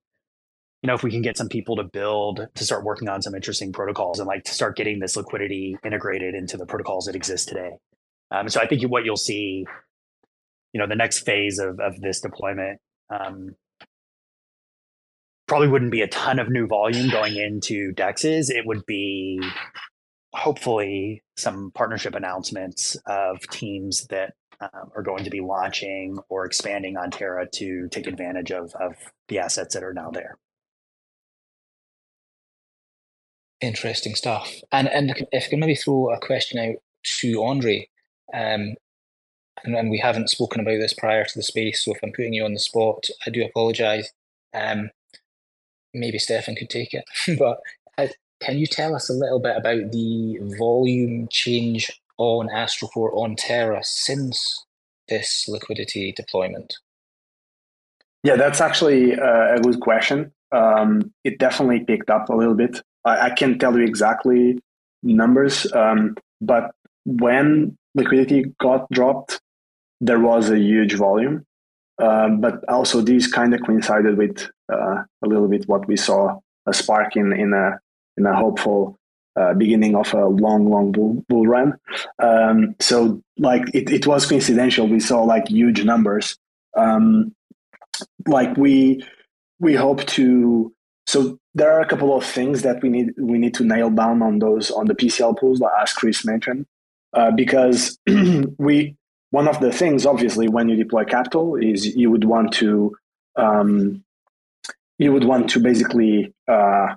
you 0.83 0.87
know, 0.87 0.93
if 0.93 1.01
we 1.01 1.11
can 1.11 1.21
get 1.21 1.37
some 1.37 1.47
people 1.47 1.77
to 1.77 1.83
build 1.83 2.45
to 2.55 2.65
start 2.65 2.83
working 2.83 3.07
on 3.07 3.21
some 3.21 3.33
interesting 3.33 3.71
protocols 3.71 4.19
and 4.19 4.27
like 4.27 4.43
to 4.43 4.53
start 4.53 4.75
getting 4.75 4.99
this 4.99 5.15
liquidity 5.15 5.77
integrated 5.83 6.35
into 6.35 6.57
the 6.57 6.65
protocols 6.65 7.05
that 7.05 7.15
exist 7.15 7.47
today. 7.47 7.71
Um, 8.31 8.49
so 8.49 8.59
I 8.59 8.67
think 8.67 8.83
what 8.83 9.05
you'll 9.05 9.15
see, 9.15 9.65
you 10.73 10.79
know, 10.79 10.87
the 10.87 10.95
next 10.95 11.19
phase 11.19 11.57
of 11.57 11.79
of 11.79 11.99
this 12.01 12.19
deployment. 12.19 12.79
Um, 13.09 13.55
probably 15.47 15.67
wouldn't 15.67 15.91
be 15.91 16.01
a 16.01 16.07
ton 16.07 16.39
of 16.39 16.49
new 16.49 16.67
volume 16.67 17.09
going 17.09 17.35
into 17.35 17.91
dexes 17.93 18.49
it 18.49 18.65
would 18.65 18.85
be 18.85 19.39
hopefully 20.33 21.21
some 21.37 21.69
partnership 21.75 22.15
announcements 22.15 22.97
of 23.05 23.39
teams 23.51 24.07
that 24.07 24.33
um, 24.61 24.89
are 24.95 25.03
going 25.03 25.23
to 25.23 25.29
be 25.29 25.41
launching 25.41 26.17
or 26.29 26.45
expanding 26.45 26.97
on 26.97 27.11
Terra 27.11 27.47
to 27.53 27.87
take 27.89 28.07
advantage 28.07 28.51
of, 28.51 28.73
of 28.75 28.95
the 29.27 29.39
assets 29.39 29.75
that 29.75 29.83
are 29.83 29.93
now 29.93 30.09
there. 30.09 30.37
Interesting 33.63 34.13
stuff. 34.13 34.53
And 34.73 34.89
and 34.89 35.25
if 35.31 35.45
I 35.45 35.49
can 35.49 35.61
maybe 35.61 35.75
throw 35.75 36.11
a 36.11 36.19
question 36.19 36.59
out 36.59 36.75
to 37.21 37.43
Andre, 37.45 37.87
um, 38.33 38.75
and, 39.63 39.73
and, 39.73 39.89
we 39.89 39.97
haven't 39.99 40.29
spoken 40.29 40.59
about 40.59 40.79
this 40.81 40.93
prior 40.93 41.23
to 41.23 41.31
the 41.33 41.43
space, 41.43 41.81
so 41.81 41.93
if 41.93 41.99
I'm 42.03 42.11
putting 42.11 42.33
you 42.33 42.43
on 42.43 42.51
the 42.51 42.59
spot, 42.59 43.05
I 43.25 43.29
do 43.29 43.41
apologise. 43.41 44.11
Um, 44.53 44.89
maybe 45.93 46.19
Stefan 46.19 46.55
could 46.55 46.69
take 46.69 46.93
it, 46.93 47.05
but 47.39 47.59
uh, 47.97 48.07
can 48.41 48.57
you 48.57 48.67
tell 48.67 48.95
us 48.95 49.09
a 49.09 49.13
little 49.13 49.39
bit 49.39 49.55
about 49.55 49.93
the 49.93 50.39
volume 50.59 51.29
change 51.31 51.89
on 52.17 52.49
Astroport 52.49 53.15
on 53.15 53.37
Terra 53.37 53.79
since 53.81 54.65
this 55.07 55.47
liquidity 55.47 56.11
deployment? 56.11 56.73
Yeah, 58.23 58.35
that's 58.35 58.59
actually 58.59 59.17
uh, 59.17 59.55
a 59.55 59.59
good 59.61 59.79
question. 59.79 60.33
Um, 60.53 61.13
it 61.23 61.39
definitely 61.39 61.81
picked 61.81 62.09
up 62.09 62.29
a 62.29 62.35
little 62.35 62.53
bit. 62.53 62.81
I, 63.05 63.27
I 63.27 63.29
can't 63.31 63.59
tell 63.59 63.77
you 63.77 63.83
exactly 63.83 64.59
numbers, 65.01 65.71
um, 65.73 66.15
but 66.41 66.71
when 67.05 67.77
liquidity 67.95 68.45
got 68.59 68.89
dropped, 68.91 69.41
there 69.99 70.19
was 70.19 70.49
a 70.49 70.59
huge 70.59 70.93
volume. 70.93 71.45
Um, 72.01 72.41
but 72.41 72.67
also, 72.67 73.01
these 73.01 73.27
kind 73.27 73.53
of 73.53 73.61
coincided 73.65 74.17
with 74.17 74.49
uh, 74.71 75.03
a 75.23 75.27
little 75.27 75.47
bit 75.47 75.67
what 75.67 75.87
we 75.87 75.95
saw 75.95 76.39
a 76.65 76.73
spark 76.73 77.15
in 77.15 77.33
in 77.33 77.53
a 77.53 77.79
in 78.17 78.25
a 78.25 78.35
hopeful 78.35 78.97
uh, 79.35 79.53
beginning 79.53 79.95
of 79.95 80.13
a 80.13 80.25
long, 80.25 80.69
long 80.69 80.91
bull, 80.91 81.25
bull 81.27 81.47
run. 81.47 81.73
Um, 82.19 82.75
so 82.79 83.21
like 83.37 83.63
it, 83.73 83.89
it 83.91 84.07
was 84.07 84.25
coincidental. 84.25 84.87
We 84.87 84.99
saw 84.99 85.23
like 85.23 85.47
huge 85.47 85.83
numbers. 85.83 86.37
Um, 86.77 87.33
like 88.27 88.55
we 88.57 89.03
we 89.59 89.75
hope 89.75 90.05
to. 90.07 90.73
So 91.05 91.37
there 91.53 91.71
are 91.71 91.81
a 91.81 91.87
couple 91.87 92.15
of 92.15 92.23
things 92.23 92.61
that 92.61 92.81
we 92.81 92.89
need 92.89 93.13
we 93.17 93.37
need 93.37 93.53
to 93.55 93.63
nail 93.63 93.89
down 93.89 94.21
on 94.21 94.39
those 94.39 94.71
on 94.71 94.87
the 94.87 94.95
PCL 94.95 95.39
pools, 95.39 95.59
like 95.59 95.71
as 95.81 95.93
Chris 95.93 96.25
mentioned, 96.25 96.65
uh, 97.13 97.31
because 97.31 97.97
we 98.57 98.95
one 99.31 99.47
of 99.47 99.59
the 99.59 99.71
things 99.71 100.05
obviously 100.05 100.47
when 100.47 100.69
you 100.69 100.75
deploy 100.75 101.03
capital 101.03 101.55
is 101.55 101.95
you 101.95 102.09
would 102.11 102.23
want 102.23 102.53
to 102.53 102.95
um, 103.35 104.03
you 104.97 105.11
would 105.11 105.23
want 105.23 105.49
to 105.49 105.59
basically 105.59 106.33
uh, 106.47 106.95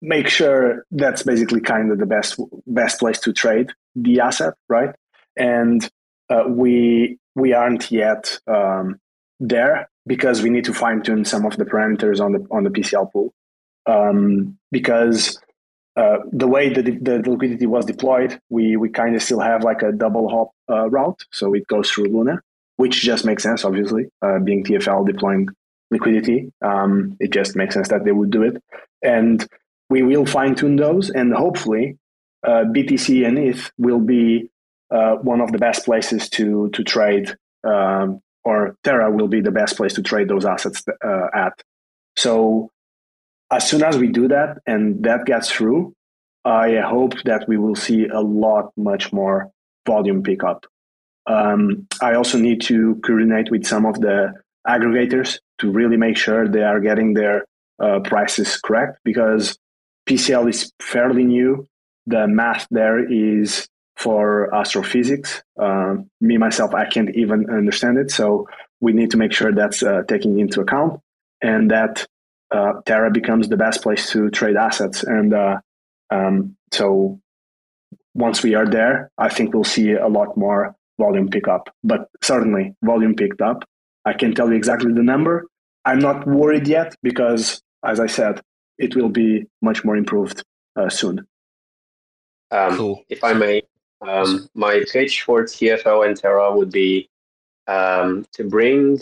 make 0.00 0.28
sure 0.28 0.84
that's 0.90 1.22
basically 1.22 1.60
kind 1.60 1.90
of 1.90 1.98
the 1.98 2.06
best 2.06 2.40
best 2.66 2.98
place 2.98 3.18
to 3.20 3.32
trade 3.32 3.70
the 3.94 4.20
asset, 4.20 4.54
right? 4.68 4.94
And 5.36 5.88
uh, 6.30 6.44
we 6.48 7.18
we 7.34 7.52
aren't 7.52 7.90
yet 7.90 8.38
um, 8.46 9.00
there 9.40 9.88
because 10.06 10.42
we 10.42 10.50
need 10.50 10.64
to 10.64 10.74
fine 10.74 11.02
tune 11.02 11.24
some 11.24 11.44
of 11.44 11.56
the 11.56 11.64
parameters 11.64 12.20
on 12.20 12.32
the 12.32 12.46
on 12.50 12.64
the 12.64 12.70
PCL 12.70 13.12
pool 13.12 13.32
um, 13.86 14.58
because 14.70 15.40
uh, 15.96 16.18
the 16.30 16.46
way 16.46 16.72
that 16.72 16.84
the, 16.84 16.98
the, 16.98 17.30
liquidity 17.30 17.66
was 17.66 17.86
deployed, 17.86 18.38
we 18.50 18.76
we 18.76 18.88
kind 18.88 19.16
of 19.16 19.22
still 19.22 19.40
have 19.40 19.64
like 19.64 19.82
a 19.82 19.92
double 19.92 20.28
hop 20.28 20.50
uh, 20.68 20.88
route, 20.90 21.22
so 21.32 21.54
it 21.54 21.66
goes 21.68 21.90
through 21.90 22.04
Luna, 22.04 22.40
which 22.76 23.00
just 23.00 23.24
makes 23.24 23.42
sense, 23.42 23.64
obviously, 23.64 24.06
uh, 24.20 24.38
being 24.38 24.62
TFL 24.62 25.06
deploying 25.06 25.48
liquidity. 25.90 26.52
Um, 26.60 27.16
it 27.18 27.32
just 27.32 27.56
makes 27.56 27.74
sense 27.74 27.88
that 27.88 28.04
they 28.04 28.12
would 28.12 28.30
do 28.30 28.42
it, 28.42 28.62
and 29.02 29.46
we 29.88 30.02
will 30.02 30.26
fine 30.26 30.54
tune 30.54 30.76
those, 30.76 31.08
and 31.08 31.32
hopefully, 31.32 31.96
uh, 32.46 32.64
BTC 32.64 33.26
and 33.26 33.38
ETH 33.38 33.70
will 33.78 34.00
be 34.00 34.50
uh, 34.90 35.14
one 35.16 35.40
of 35.40 35.50
the 35.50 35.58
best 35.58 35.86
places 35.86 36.28
to 36.30 36.68
to 36.70 36.84
trade, 36.84 37.34
um, 37.64 38.20
or 38.46 38.76
Terra 38.84 39.10
will 39.10 39.26
be 39.26 39.40
the 39.40 39.50
best 39.50 39.76
place 39.76 39.94
to 39.94 40.02
trade 40.02 40.28
those 40.28 40.44
assets 40.44 40.84
uh, 41.04 41.26
at. 41.34 41.52
So, 42.16 42.70
as 43.50 43.68
soon 43.68 43.82
as 43.82 43.98
we 43.98 44.08
do 44.08 44.28
that 44.28 44.58
and 44.66 45.02
that 45.04 45.26
gets 45.26 45.50
through, 45.50 45.94
I 46.44 46.76
hope 46.76 47.14
that 47.24 47.48
we 47.48 47.56
will 47.56 47.74
see 47.74 48.06
a 48.06 48.20
lot 48.20 48.70
much 48.76 49.12
more 49.12 49.50
volume 49.84 50.22
pickup. 50.22 50.64
Um, 51.26 51.88
I 52.00 52.14
also 52.14 52.38
need 52.38 52.60
to 52.62 53.00
coordinate 53.04 53.50
with 53.50 53.66
some 53.66 53.84
of 53.84 54.00
the 54.00 54.32
aggregators 54.66 55.38
to 55.58 55.70
really 55.70 55.96
make 55.96 56.16
sure 56.16 56.46
they 56.46 56.62
are 56.62 56.80
getting 56.80 57.14
their 57.14 57.44
uh, 57.82 57.98
prices 58.00 58.58
correct 58.58 59.00
because 59.04 59.58
PCL 60.08 60.48
is 60.48 60.72
fairly 60.80 61.24
new. 61.24 61.66
The 62.06 62.28
math 62.28 62.68
there 62.70 63.00
is 63.12 63.66
for 63.96 64.54
astrophysics. 64.54 65.42
Uh, 65.60 65.96
me 66.20 66.36
myself, 66.36 66.74
I 66.74 66.86
can't 66.86 67.14
even 67.14 67.48
understand 67.50 67.98
it. 67.98 68.10
So 68.10 68.48
we 68.80 68.92
need 68.92 69.10
to 69.12 69.16
make 69.16 69.32
sure 69.32 69.52
that's 69.52 69.82
uh, 69.82 70.02
taken 70.06 70.38
into 70.38 70.60
account 70.60 71.00
and 71.42 71.70
that 71.70 72.06
uh, 72.50 72.74
Terra 72.84 73.10
becomes 73.10 73.48
the 73.48 73.56
best 73.56 73.82
place 73.82 74.10
to 74.10 74.30
trade 74.30 74.56
assets. 74.56 75.02
And 75.02 75.34
uh, 75.34 75.58
um, 76.10 76.56
so 76.72 77.20
once 78.14 78.42
we 78.42 78.54
are 78.54 78.66
there, 78.66 79.10
I 79.18 79.28
think 79.28 79.54
we'll 79.54 79.64
see 79.64 79.92
a 79.92 80.08
lot 80.08 80.36
more 80.36 80.74
volume 80.98 81.28
pickup. 81.28 81.74
But 81.82 82.08
certainly, 82.22 82.74
volume 82.82 83.14
picked 83.14 83.40
up. 83.40 83.64
I 84.04 84.12
can 84.12 84.34
tell 84.34 84.48
you 84.48 84.56
exactly 84.56 84.92
the 84.92 85.02
number. 85.02 85.46
I'm 85.84 85.98
not 85.98 86.26
worried 86.26 86.66
yet 86.66 86.94
because, 87.02 87.62
as 87.84 88.00
I 88.00 88.06
said, 88.06 88.40
it 88.78 88.94
will 88.94 89.08
be 89.08 89.46
much 89.62 89.84
more 89.84 89.96
improved 89.96 90.42
uh, 90.76 90.88
soon. 90.88 91.26
Um, 92.50 92.76
cool. 92.76 93.04
If 93.08 93.24
I 93.24 93.32
may, 93.32 93.62
um, 94.02 94.48
my 94.54 94.84
pitch 94.92 95.22
for 95.22 95.42
TFL 95.42 96.06
and 96.06 96.16
Terra 96.16 96.54
would 96.54 96.70
be 96.70 97.08
um, 97.66 98.26
to 98.32 98.44
bring 98.44 99.00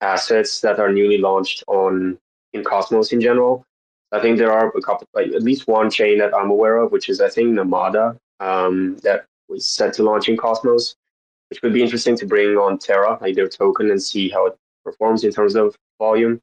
assets 0.00 0.60
that 0.60 0.78
are 0.78 0.92
newly 0.92 1.18
launched 1.18 1.64
on 1.68 2.18
in 2.52 2.64
Cosmos 2.64 3.12
in 3.12 3.20
general. 3.20 3.64
I 4.12 4.20
think 4.20 4.38
there 4.38 4.52
are 4.52 4.68
a 4.68 4.82
couple, 4.82 5.06
like 5.14 5.28
at 5.28 5.42
least 5.42 5.68
one 5.68 5.90
chain 5.90 6.18
that 6.18 6.34
I'm 6.34 6.50
aware 6.50 6.76
of, 6.78 6.92
which 6.92 7.08
is 7.08 7.20
I 7.20 7.28
think 7.28 7.54
Namada, 7.54 8.16
um, 8.40 8.96
that 8.98 9.26
was 9.48 9.66
set 9.66 9.94
to 9.94 10.02
launch 10.02 10.28
in 10.28 10.36
Cosmos, 10.36 10.96
which 11.50 11.62
would 11.62 11.72
be 11.72 11.82
interesting 11.82 12.16
to 12.18 12.26
bring 12.26 12.56
on 12.56 12.78
Terra, 12.78 13.18
like 13.20 13.34
their 13.34 13.48
token, 13.48 13.90
and 13.90 14.02
see 14.02 14.28
how 14.28 14.46
it 14.46 14.56
performs 14.84 15.24
in 15.24 15.32
terms 15.32 15.56
of 15.56 15.76
volume. 15.98 16.40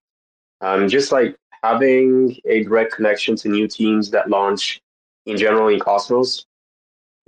Um, 0.62 0.88
just 0.88 1.12
like 1.12 1.36
having 1.64 2.38
a 2.46 2.64
direct 2.64 2.94
connection 2.94 3.36
to 3.38 3.50
new 3.50 3.68
teams 3.68 4.10
that 4.12 4.30
launch 4.30 4.82
in 5.26 5.38
general 5.38 5.70
in 5.70 5.80
Cosmos 5.80 6.46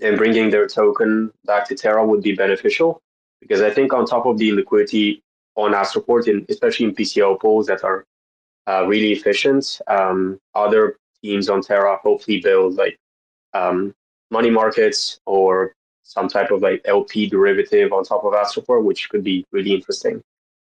and 0.02 0.18
bringing 0.18 0.50
their 0.50 0.68
token 0.68 1.32
back 1.46 1.68
to 1.70 1.76
Terra 1.76 2.06
would 2.06 2.22
be 2.22 2.36
beneficial 2.36 3.02
because 3.42 3.62
I 3.62 3.70
think 3.70 3.94
on 3.94 4.06
top 4.06 4.26
of 4.26 4.38
the 4.38 4.52
liquidity 4.52 5.22
on 5.56 5.72
Astroport, 5.72 6.28
and 6.28 6.46
especially 6.50 6.88
in 6.88 6.96
PCL 6.96 7.40
pools 7.40 7.68
that 7.68 7.84
are 7.84 8.06
uh, 8.68 8.86
really 8.88 9.12
efficient, 9.12 9.80
um, 9.88 10.40
other 10.54 10.98
teams 11.22 11.50
on 11.50 11.62
Terra 11.62 11.98
hopefully 12.02 12.42
build 12.42 12.76
like 12.76 12.98
um, 13.54 13.94
money 14.32 14.50
markets 14.50 15.20
or 15.26 15.74
some 16.04 16.28
type 16.28 16.52
of 16.52 16.62
like 16.62 16.82
LP 16.86 17.28
derivative 17.28 17.94
on 17.94 18.04
top 18.04 18.24
of 18.24 18.34
Astroport, 18.34 18.84
which 18.84 19.10
could 19.10 19.24
be 19.24 19.46
really 19.52 19.74
interesting. 19.74 20.22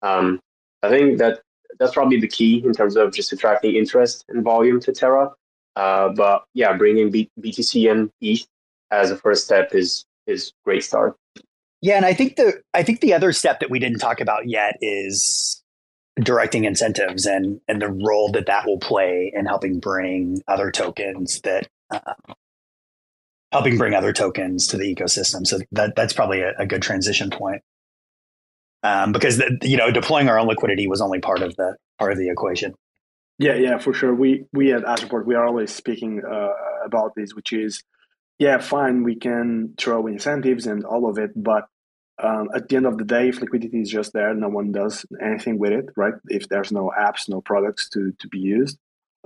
Um, 0.02 0.40
I 0.82 0.88
think 0.88 1.18
that 1.18 1.40
that's 1.78 1.92
probably 1.92 2.20
the 2.20 2.28
key 2.28 2.62
in 2.64 2.72
terms 2.72 2.96
of 2.96 3.12
just 3.12 3.32
attracting 3.32 3.76
interest 3.76 4.24
and 4.28 4.42
volume 4.42 4.80
to 4.80 4.92
Terra. 4.92 5.30
Uh, 5.76 6.08
but 6.10 6.44
yeah, 6.54 6.76
bringing 6.76 7.10
B- 7.10 7.30
BTC 7.40 7.90
and 7.90 8.10
ETH 8.20 8.46
as 8.90 9.10
a 9.10 9.16
first 9.16 9.44
step 9.44 9.74
is 9.74 10.04
is 10.26 10.52
great 10.64 10.82
start. 10.84 11.16
Yeah, 11.82 11.96
and 11.96 12.04
I 12.04 12.12
think 12.12 12.36
the 12.36 12.62
I 12.74 12.82
think 12.82 13.00
the 13.00 13.14
other 13.14 13.32
step 13.32 13.60
that 13.60 13.70
we 13.70 13.78
didn't 13.78 13.98
talk 13.98 14.20
about 14.20 14.48
yet 14.48 14.76
is 14.80 15.62
directing 16.20 16.64
incentives 16.64 17.26
and 17.26 17.60
and 17.68 17.80
the 17.80 17.88
role 17.88 18.30
that 18.32 18.46
that 18.46 18.66
will 18.66 18.78
play 18.78 19.32
in 19.34 19.46
helping 19.46 19.80
bring 19.80 20.42
other 20.46 20.70
tokens 20.70 21.40
that 21.42 21.68
uh, 21.90 22.14
helping 23.52 23.78
bring 23.78 23.94
other 23.94 24.12
tokens 24.12 24.66
to 24.68 24.76
the 24.76 24.94
ecosystem. 24.94 25.46
So 25.46 25.60
that 25.72 25.96
that's 25.96 26.12
probably 26.12 26.42
a, 26.42 26.52
a 26.58 26.66
good 26.66 26.82
transition 26.82 27.30
point 27.30 27.62
um, 28.82 29.12
because 29.12 29.38
the, 29.38 29.58
you 29.62 29.76
know 29.76 29.90
deploying 29.90 30.28
our 30.28 30.38
own 30.38 30.48
liquidity 30.48 30.86
was 30.86 31.00
only 31.00 31.20
part 31.20 31.42
of 31.42 31.56
the 31.56 31.76
part 31.98 32.12
of 32.12 32.18
the 32.18 32.28
equation. 32.28 32.74
Yeah, 33.38 33.54
yeah, 33.54 33.78
for 33.78 33.94
sure. 33.94 34.14
We 34.14 34.44
we 34.52 34.72
at 34.72 34.82
Astroport 34.82 35.24
we 35.24 35.34
are 35.34 35.46
always 35.46 35.74
speaking 35.74 36.22
uh, 36.24 36.50
about 36.84 37.12
this, 37.16 37.34
which 37.34 37.52
is 37.52 37.82
yeah, 38.40 38.58
fine, 38.58 39.04
we 39.04 39.16
can 39.16 39.74
throw 39.76 40.06
incentives 40.06 40.66
and 40.66 40.84
all 40.84 41.08
of 41.08 41.18
it, 41.18 41.30
but 41.36 41.68
um, 42.22 42.48
at 42.54 42.68
the 42.68 42.76
end 42.76 42.86
of 42.86 42.96
the 42.96 43.04
day, 43.04 43.28
if 43.28 43.40
liquidity 43.40 43.80
is 43.80 43.90
just 43.90 44.14
there, 44.14 44.34
no 44.34 44.48
one 44.48 44.72
does 44.72 45.04
anything 45.22 45.58
with 45.58 45.72
it, 45.72 45.90
right? 45.94 46.14
If 46.28 46.48
there's 46.48 46.72
no 46.72 46.90
apps, 46.98 47.28
no 47.28 47.42
products 47.42 47.90
to 47.90 48.12
to 48.18 48.28
be 48.28 48.38
used, 48.38 48.78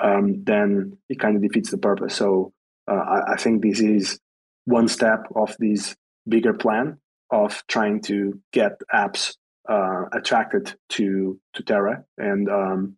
um, 0.03 0.43
then 0.45 0.99
it 1.09 1.21
kind 1.21 1.37
of 1.37 1.43
defeats 1.43 1.71
the 1.71 1.79
purpose. 1.79 2.15
So 2.17 2.53
uh, 2.91 2.95
I, 2.95 3.33
I, 3.33 3.37
think 3.37 3.63
this 3.63 3.81
is 3.81 4.19
one 4.65 4.89
step 4.89 5.27
of 5.35 5.57
this 5.59 5.97
bigger 6.29 6.53
plan 6.53 6.99
of 7.31 7.65
trying 7.69 8.03
to 8.03 8.41
get 8.53 8.81
apps 8.93 9.37
uh, 9.69 10.05
attracted 10.13 10.75
to 10.91 11.41
to 11.55 11.63
Terra 11.63 12.05
and 12.19 12.49
um, 12.49 12.97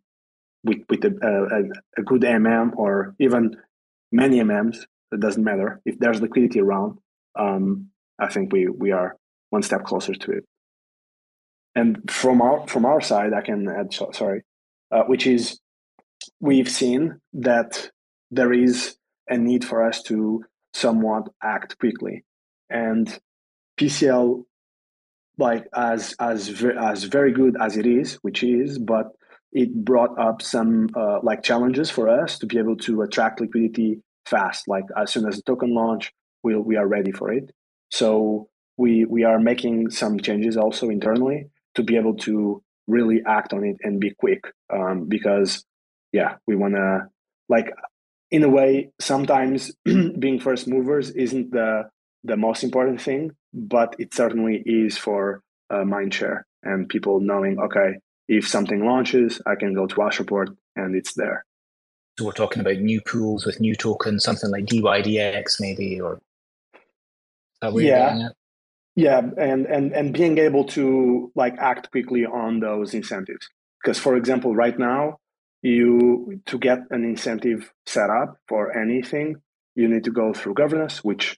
with 0.63 0.79
with 0.89 1.05
a, 1.05 1.13
a, 1.21 2.01
a, 2.01 2.03
good 2.03 2.21
MM 2.21 2.75
or 2.75 3.15
even 3.19 3.57
many 4.11 4.39
MMs. 4.39 4.85
It 5.11 5.19
doesn't 5.19 5.43
matter 5.43 5.81
if 5.85 5.97
there's 5.99 6.21
liquidity 6.21 6.59
around. 6.59 6.97
Um, 7.37 7.89
I 8.19 8.27
think 8.27 8.51
we 8.51 8.67
we 8.67 8.91
are 8.91 9.15
one 9.49 9.63
step 9.63 9.83
closer 9.85 10.13
to 10.13 10.31
it. 10.31 10.45
And 11.75 12.09
from 12.09 12.41
our 12.41 12.67
from 12.67 12.85
our 12.85 13.01
side, 13.01 13.33
I 13.33 13.41
can 13.41 13.67
add 13.69 13.93
sorry, 13.93 14.43
uh, 14.91 15.03
which 15.03 15.27
is 15.27 15.59
we've 16.39 16.69
seen 16.69 17.19
that 17.33 17.89
there 18.31 18.51
is 18.51 18.97
a 19.29 19.37
need 19.37 19.63
for 19.63 19.87
us 19.87 20.01
to 20.03 20.43
somewhat 20.73 21.27
act 21.43 21.77
quickly, 21.79 22.23
and 22.69 23.19
PCL 23.79 24.43
like 25.37 25.67
as 25.75 26.15
as 26.19 26.63
as 26.79 27.03
very 27.03 27.31
good 27.31 27.55
as 27.61 27.77
it 27.77 27.85
is, 27.85 28.15
which 28.15 28.43
is, 28.43 28.79
but 28.79 29.11
it 29.51 29.73
brought 29.85 30.17
up 30.19 30.41
some 30.41 30.89
uh, 30.95 31.19
like 31.23 31.43
challenges 31.43 31.89
for 31.89 32.09
us 32.09 32.39
to 32.39 32.45
be 32.45 32.57
able 32.57 32.75
to 32.75 33.01
attract 33.03 33.39
liquidity 33.39 34.01
fast. 34.27 34.67
Like 34.67 34.85
as 34.95 35.11
soon 35.11 35.27
as 35.27 35.37
the 35.37 35.41
token 35.43 35.73
launch, 35.73 36.11
we 36.43 36.55
we 36.55 36.75
are 36.75 36.87
ready 36.87 37.11
for 37.11 37.31
it. 37.31 37.51
So 37.89 38.49
we 38.77 39.05
we 39.05 39.23
are 39.23 39.39
making 39.39 39.89
some 39.89 40.19
changes 40.19 40.57
also 40.57 40.89
internally 40.89 41.49
to 41.75 41.83
be 41.83 41.97
able 41.97 42.15
to 42.15 42.63
really 42.87 43.21
act 43.25 43.53
on 43.53 43.63
it 43.63 43.77
and 43.81 43.99
be 43.99 44.13
quick 44.17 44.45
um, 44.73 45.05
because 45.07 45.65
yeah 46.13 46.35
we 46.47 46.55
want 46.55 46.73
to 46.73 47.07
like 47.49 47.71
in 48.31 48.43
a 48.43 48.49
way 48.49 48.91
sometimes 48.99 49.71
being 50.19 50.39
first 50.39 50.67
movers 50.67 51.09
isn't 51.11 51.51
the 51.51 51.83
the 52.23 52.37
most 52.37 52.63
important 52.63 53.01
thing 53.01 53.31
but 53.53 53.95
it 53.99 54.13
certainly 54.13 54.63
is 54.65 54.97
for 54.97 55.41
uh, 55.69 55.83
mindshare 55.83 56.43
and 56.63 56.89
people 56.89 57.19
knowing 57.19 57.59
okay 57.59 57.95
if 58.27 58.47
something 58.47 58.85
launches 58.85 59.41
i 59.45 59.55
can 59.55 59.73
go 59.73 59.85
to 59.85 59.95
Astroport 59.95 60.55
and 60.75 60.95
it's 60.95 61.13
there 61.13 61.45
so 62.17 62.25
we're 62.25 62.31
talking 62.31 62.61
about 62.61 62.77
new 62.77 63.01
pools 63.01 63.45
with 63.45 63.59
new 63.59 63.75
tokens 63.75 64.23
something 64.23 64.49
like 64.49 64.65
dydx 64.65 65.59
maybe 65.59 65.99
or 66.01 66.19
yeah. 67.85 68.29
yeah 68.95 69.21
and 69.37 69.65
and 69.65 69.93
and 69.93 70.13
being 70.13 70.37
able 70.37 70.63
to 70.63 71.31
like 71.35 71.55
act 71.59 71.91
quickly 71.91 72.25
on 72.25 72.59
those 72.59 72.93
incentives. 72.93 73.47
Because 73.81 73.99
for 73.99 74.15
example 74.15 74.55
right 74.55 74.77
now 74.77 75.17
you 75.61 76.41
to 76.45 76.57
get 76.57 76.79
an 76.91 77.03
incentive 77.03 77.71
set 77.85 78.09
up 78.09 78.37
for 78.47 78.77
anything 78.77 79.35
you 79.75 79.87
need 79.87 80.03
to 80.03 80.11
go 80.11 80.33
through 80.33 80.53
governance 80.53 81.03
which 81.03 81.37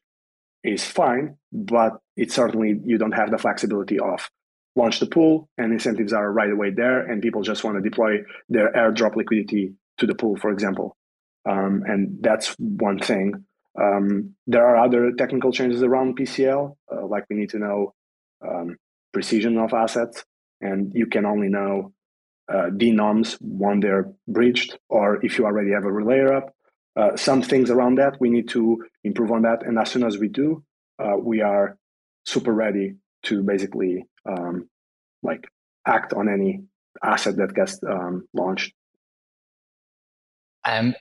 is 0.63 0.83
fine 0.83 1.37
but 1.53 1.93
it 2.17 2.31
certainly 2.31 2.79
you 2.85 2.97
don't 2.97 3.13
have 3.13 3.31
the 3.31 3.37
flexibility 3.37 3.97
of 3.97 4.29
launch 4.75 4.99
the 4.99 5.05
pool 5.05 5.47
and 5.57 5.71
incentives 5.71 6.11
are 6.11 6.31
right 6.31 6.51
away 6.51 6.69
there 6.69 6.99
and 6.99 7.21
people 7.21 7.41
just 7.41 7.63
want 7.63 7.77
to 7.77 7.81
deploy 7.81 8.17
their 8.49 8.73
airdrop 8.73 9.15
liquidity 9.15 9.73
to 9.99 10.07
the 10.07 10.15
pool 10.15 10.35
for 10.37 10.49
example 10.51 10.95
um, 11.49 11.83
and 11.85 12.17
that's 12.21 12.55
one 12.57 12.99
thing 12.99 13.45
um, 13.79 14.35
there 14.47 14.65
are 14.65 14.77
other 14.77 15.11
technical 15.13 15.51
changes 15.51 15.83
around 15.83 16.17
PCL, 16.17 16.75
uh, 16.91 17.05
like 17.05 17.25
we 17.29 17.35
need 17.35 17.49
to 17.51 17.59
know 17.59 17.93
um, 18.45 18.77
precision 19.13 19.57
of 19.57 19.73
assets, 19.73 20.23
and 20.61 20.91
you 20.93 21.05
can 21.07 21.25
only 21.25 21.49
know 21.49 21.93
uh, 22.51 22.69
denoms 22.71 23.37
when 23.41 23.79
they're 23.79 24.11
breached, 24.27 24.77
or 24.89 25.23
if 25.25 25.37
you 25.37 25.45
already 25.45 25.71
have 25.71 25.85
a 25.85 25.87
relayer 25.87 26.35
up. 26.35 26.53
Uh, 26.95 27.15
some 27.15 27.41
things 27.41 27.69
around 27.69 27.95
that 27.95 28.17
we 28.19 28.29
need 28.29 28.49
to 28.49 28.83
improve 29.03 29.31
on 29.31 29.43
that, 29.43 29.65
and 29.65 29.77
as 29.77 29.89
soon 29.89 30.03
as 30.03 30.17
we 30.17 30.27
do, 30.27 30.63
uh, 31.01 31.15
we 31.17 31.41
are 31.41 31.77
super 32.25 32.51
ready 32.51 32.95
to 33.23 33.43
basically 33.43 34.05
um, 34.25 34.67
like 35.23 35.47
act 35.85 36.13
on 36.13 36.27
any 36.27 36.61
asset 37.03 37.37
that 37.37 37.53
gets 37.53 37.79
um, 37.83 38.27
launched. 38.33 38.73
Um, 40.69 40.95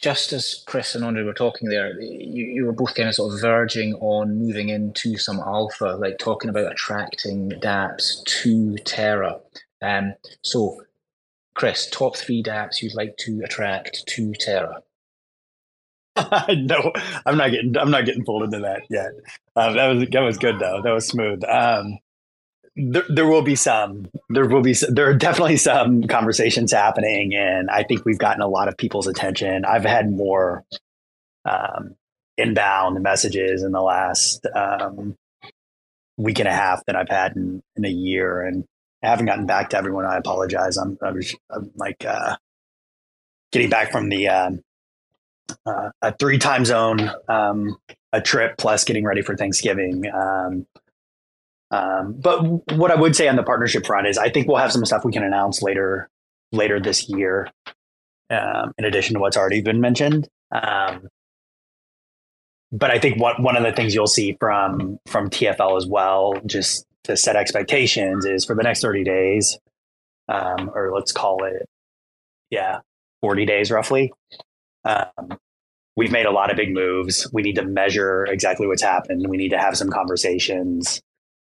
just 0.00 0.32
as 0.32 0.62
Chris 0.66 0.94
and 0.94 1.04
Andre 1.04 1.24
were 1.24 1.34
talking 1.34 1.68
there, 1.68 2.00
you, 2.00 2.46
you 2.46 2.64
were 2.64 2.72
both 2.72 2.94
kind 2.94 3.08
of 3.08 3.14
sort 3.14 3.34
of 3.34 3.40
verging 3.40 3.94
on 3.94 4.38
moving 4.38 4.68
into 4.68 5.16
some 5.16 5.40
alpha, 5.40 5.96
like 5.98 6.18
talking 6.18 6.50
about 6.50 6.70
attracting 6.70 7.50
dApps 7.50 8.22
to 8.24 8.76
Terra. 8.78 9.40
Um, 9.82 10.14
so, 10.42 10.82
Chris, 11.54 11.88
top 11.90 12.16
three 12.16 12.42
dApps 12.42 12.80
you'd 12.80 12.94
like 12.94 13.16
to 13.18 13.42
attract 13.44 14.06
to 14.06 14.32
Terra? 14.34 14.82
no, 16.48 16.92
I'm 17.26 17.36
not 17.36 17.50
getting. 17.50 17.76
I'm 17.76 17.90
not 17.90 18.04
getting 18.04 18.24
pulled 18.24 18.42
into 18.42 18.60
that 18.60 18.82
yet. 18.90 19.10
Um, 19.54 19.74
that 19.74 19.86
was 19.86 20.08
that 20.10 20.20
was 20.20 20.38
good 20.38 20.58
though. 20.58 20.80
That 20.82 20.92
was 20.92 21.06
smooth. 21.06 21.44
Um, 21.44 21.98
there, 22.78 23.04
there 23.08 23.26
will 23.26 23.42
be 23.42 23.56
some 23.56 24.08
there 24.30 24.46
will 24.46 24.62
be 24.62 24.74
there 24.88 25.10
are 25.10 25.14
definitely 25.14 25.56
some 25.56 26.04
conversations 26.04 26.72
happening 26.72 27.34
and 27.34 27.68
i 27.70 27.82
think 27.82 28.04
we've 28.04 28.18
gotten 28.18 28.40
a 28.40 28.46
lot 28.46 28.68
of 28.68 28.76
people's 28.76 29.06
attention. 29.06 29.64
I've 29.64 29.84
had 29.84 30.10
more 30.10 30.64
um, 31.44 31.96
inbound 32.36 33.02
messages 33.02 33.62
in 33.62 33.72
the 33.72 33.80
last 33.80 34.46
um, 34.54 35.16
week 36.16 36.38
and 36.38 36.48
a 36.48 36.52
half 36.52 36.84
than 36.86 36.94
i've 36.94 37.08
had 37.08 37.34
in, 37.36 37.62
in 37.76 37.84
a 37.84 37.90
year 37.90 38.42
and 38.42 38.64
i 39.02 39.08
haven't 39.08 39.26
gotten 39.26 39.46
back 39.46 39.70
to 39.70 39.76
everyone. 39.76 40.04
I 40.04 40.16
apologize. 40.16 40.76
I'm, 40.76 40.98
I'm, 41.02 41.20
I'm 41.50 41.70
like 41.74 42.04
uh, 42.04 42.36
getting 43.50 43.70
back 43.70 43.90
from 43.90 44.08
the 44.08 44.28
um, 44.28 44.62
uh, 45.66 45.90
a 46.02 46.14
three 46.16 46.38
time 46.38 46.64
zone 46.64 47.10
um, 47.28 47.76
a 48.12 48.20
trip 48.20 48.56
plus 48.56 48.84
getting 48.84 49.04
ready 49.04 49.22
for 49.22 49.36
thanksgiving 49.36 50.04
um, 51.70 52.14
but 52.18 52.42
what 52.76 52.90
I 52.90 52.94
would 52.94 53.14
say 53.14 53.28
on 53.28 53.36
the 53.36 53.42
partnership 53.42 53.86
front 53.86 54.06
is 54.06 54.16
I 54.16 54.30
think 54.30 54.48
we'll 54.48 54.56
have 54.56 54.72
some 54.72 54.84
stuff 54.84 55.04
we 55.04 55.12
can 55.12 55.22
announce 55.22 55.62
later 55.62 56.08
later 56.52 56.80
this 56.80 57.08
year, 57.08 57.50
um, 58.30 58.72
in 58.78 58.84
addition 58.84 59.14
to 59.14 59.20
what's 59.20 59.36
already 59.36 59.60
been 59.60 59.80
mentioned. 59.80 60.28
Um, 60.50 61.08
but 62.72 62.90
I 62.90 62.98
think 62.98 63.20
what 63.20 63.40
one 63.40 63.56
of 63.56 63.62
the 63.62 63.72
things 63.72 63.94
you'll 63.94 64.06
see 64.06 64.36
from 64.38 64.98
from 65.06 65.30
TFL 65.30 65.76
as 65.76 65.86
well, 65.86 66.34
just 66.46 66.86
to 67.04 67.16
set 67.16 67.36
expectations, 67.36 68.24
is 68.24 68.44
for 68.44 68.54
the 68.54 68.62
next 68.62 68.80
thirty 68.80 69.04
days, 69.04 69.58
um, 70.28 70.70
or 70.74 70.92
let's 70.94 71.12
call 71.12 71.44
it, 71.44 71.68
yeah, 72.50 72.80
forty 73.20 73.44
days 73.44 73.70
roughly. 73.70 74.12
Um, 74.84 75.38
we've 75.96 76.12
made 76.12 76.26
a 76.26 76.30
lot 76.30 76.50
of 76.50 76.56
big 76.56 76.72
moves. 76.72 77.28
We 77.32 77.42
need 77.42 77.56
to 77.56 77.64
measure 77.64 78.24
exactly 78.26 78.66
what's 78.66 78.82
happened. 78.82 79.26
We 79.28 79.36
need 79.36 79.50
to 79.50 79.58
have 79.58 79.76
some 79.76 79.90
conversations. 79.90 81.00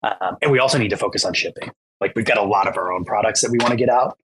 Um, 0.03 0.37
and 0.41 0.51
we 0.51 0.59
also 0.59 0.77
need 0.77 0.89
to 0.89 0.97
focus 0.97 1.25
on 1.25 1.33
shipping. 1.33 1.71
Like 2.01 2.13
we've 2.15 2.25
got 2.25 2.37
a 2.37 2.43
lot 2.43 2.67
of 2.67 2.77
our 2.77 2.91
own 2.91 3.05
products 3.05 3.41
that 3.41 3.51
we 3.51 3.57
want 3.59 3.71
to 3.71 3.77
get 3.77 3.89
out 3.89 4.17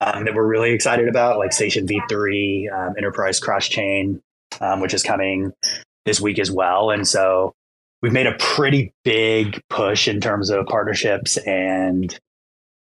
um, 0.00 0.24
that 0.24 0.34
we're 0.34 0.46
really 0.46 0.72
excited 0.72 1.08
about, 1.08 1.38
like 1.38 1.52
Station 1.52 1.86
V3, 1.86 2.72
um, 2.72 2.94
Enterprise 2.96 3.38
Cross 3.38 3.68
Chain, 3.68 4.22
um, 4.60 4.80
which 4.80 4.94
is 4.94 5.02
coming 5.02 5.52
this 6.04 6.20
week 6.20 6.38
as 6.38 6.50
well. 6.50 6.90
And 6.90 7.06
so 7.06 7.54
we've 8.02 8.12
made 8.12 8.26
a 8.26 8.36
pretty 8.38 8.92
big 9.04 9.62
push 9.68 10.08
in 10.08 10.20
terms 10.20 10.50
of 10.50 10.66
partnerships 10.66 11.36
and 11.36 12.18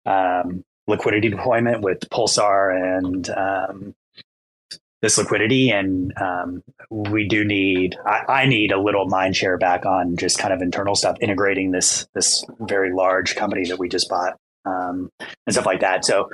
um, 0.05 0.65
liquidity 0.87 1.29
deployment 1.29 1.81
with 1.81 2.01
Pulsar 2.11 2.99
and 2.99 3.31
um, 3.31 3.95
this 5.07 5.19
liquidity 5.19 5.71
and 5.71 6.13
um, 6.21 6.65
we 6.91 7.29
do 7.29 7.45
need 7.45 7.97
I, 8.05 8.43
I, 8.43 8.47
need 8.47 8.73
a 8.73 8.81
little 8.81 9.07
mind 9.07 9.37
share 9.37 9.57
back 9.57 9.87
on 9.87 10.17
just 10.17 10.37
kind 10.37 10.53
of 10.53 10.61
internal 10.61 10.97
stuff 10.97 11.17
integrating 11.21 11.71
this 11.71 12.09
this 12.13 12.45
very 12.59 12.93
large 12.93 13.37
company 13.37 13.69
that 13.69 13.79
we 13.79 13.89
just 13.89 14.09
bought 14.09 14.33
um, 14.65 15.09
and 15.21 15.55
stuff 15.55 15.65
like 15.65 15.81
that. 15.81 16.05
So 16.05 16.29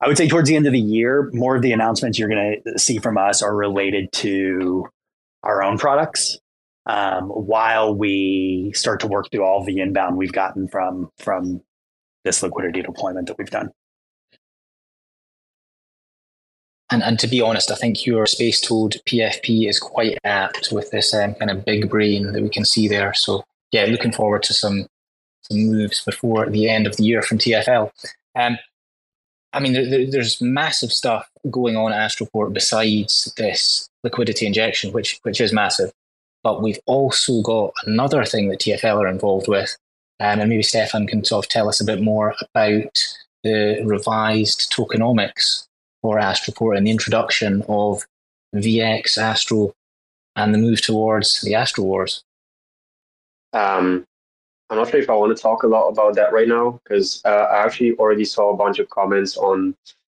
i 0.00 0.08
would 0.08 0.16
say 0.16 0.26
towards 0.26 0.48
the 0.48 0.56
end 0.56 0.66
of 0.66 0.72
the 0.72 0.80
year 0.80 1.28
more 1.34 1.54
of 1.54 1.60
the 1.60 1.72
announcements 1.72 2.18
you're 2.18 2.30
going 2.30 2.62
to 2.64 2.78
see 2.78 2.98
from 2.98 3.18
us 3.18 3.42
are 3.42 3.54
related 3.54 4.10
to 4.12 4.86
our 5.42 5.62
own 5.62 5.76
products 5.76 6.38
um, 6.86 7.28
while 7.28 7.94
we 7.94 8.72
start 8.74 9.00
to 9.00 9.06
work 9.06 9.26
through 9.30 9.44
all 9.44 9.62
the 9.64 9.80
inbound 9.80 10.16
we've 10.16 10.32
gotten 10.32 10.66
from 10.66 11.10
from 11.18 11.60
this 12.24 12.42
liquidity 12.42 12.80
deployment 12.80 13.28
that 13.28 13.36
we've 13.36 13.50
done 13.50 13.68
and, 16.94 17.02
and 17.02 17.18
to 17.18 17.26
be 17.26 17.40
honest, 17.40 17.72
I 17.72 17.74
think 17.74 18.06
your 18.06 18.24
Space 18.24 18.60
Toad 18.60 18.96
PFP 19.06 19.68
is 19.68 19.80
quite 19.80 20.16
apt 20.22 20.70
with 20.70 20.92
this 20.92 21.12
um, 21.12 21.34
kind 21.34 21.50
of 21.50 21.64
big 21.64 21.90
brain 21.90 22.32
that 22.32 22.40
we 22.40 22.48
can 22.48 22.64
see 22.64 22.86
there. 22.86 23.12
So 23.14 23.44
yeah, 23.72 23.86
looking 23.86 24.12
forward 24.12 24.44
to 24.44 24.54
some 24.54 24.86
some 25.42 25.58
moves 25.58 26.02
before 26.04 26.48
the 26.48 26.70
end 26.70 26.86
of 26.86 26.96
the 26.96 27.02
year 27.02 27.20
from 27.20 27.38
TFL. 27.38 27.90
Um, 28.34 28.56
I 29.52 29.60
mean, 29.60 29.72
there, 29.74 29.90
there, 29.90 30.10
there's 30.10 30.40
massive 30.40 30.90
stuff 30.90 31.28
going 31.50 31.76
on 31.76 31.92
at 31.92 32.10
Astroport 32.10 32.54
besides 32.54 33.30
this 33.36 33.90
liquidity 34.04 34.46
injection, 34.46 34.92
which 34.92 35.18
which 35.22 35.40
is 35.40 35.52
massive. 35.52 35.92
But 36.44 36.62
we've 36.62 36.80
also 36.86 37.42
got 37.42 37.72
another 37.84 38.24
thing 38.24 38.48
that 38.48 38.60
TFL 38.60 39.02
are 39.02 39.08
involved 39.08 39.48
with, 39.48 39.76
Um, 40.20 40.38
and 40.38 40.48
maybe 40.48 40.62
Stefan 40.62 41.08
can 41.08 41.24
sort 41.24 41.44
of 41.44 41.48
tell 41.48 41.68
us 41.68 41.80
a 41.80 41.84
bit 41.84 42.00
more 42.00 42.36
about 42.40 42.96
the 43.42 43.82
revised 43.84 44.72
tokenomics 44.72 45.66
for 46.04 46.18
Astroport 46.18 46.76
and 46.76 46.86
the 46.86 46.90
introduction 46.90 47.64
of 47.66 48.04
VX 48.54 49.16
Astro 49.16 49.74
and 50.36 50.52
the 50.52 50.58
move 50.58 50.82
towards 50.82 51.40
the 51.40 51.54
Astro 51.54 51.82
Wars. 51.82 52.22
Um, 53.54 54.04
I'm 54.68 54.76
not 54.76 54.90
sure 54.90 55.00
if 55.00 55.08
I 55.08 55.14
want 55.14 55.34
to 55.34 55.42
talk 55.42 55.62
a 55.62 55.66
lot 55.66 55.88
about 55.88 56.14
that 56.16 56.30
right 56.30 56.46
now 56.46 56.78
because 56.84 57.22
uh, 57.24 57.46
I 57.50 57.64
actually 57.64 57.94
already 57.94 58.26
saw 58.26 58.52
a 58.52 58.56
bunch 58.56 58.78
of 58.80 58.90
comments 58.90 59.38
on 59.38 59.74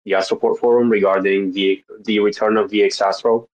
the 0.07 0.13
Astroport 0.13 0.59
forum 0.59 0.89
regarding 0.89 1.53
the 1.53 1.85
the 2.07 2.19
return 2.21 2.57
of 2.57 2.71
VX 2.71 3.03
Astro. 3.03 3.47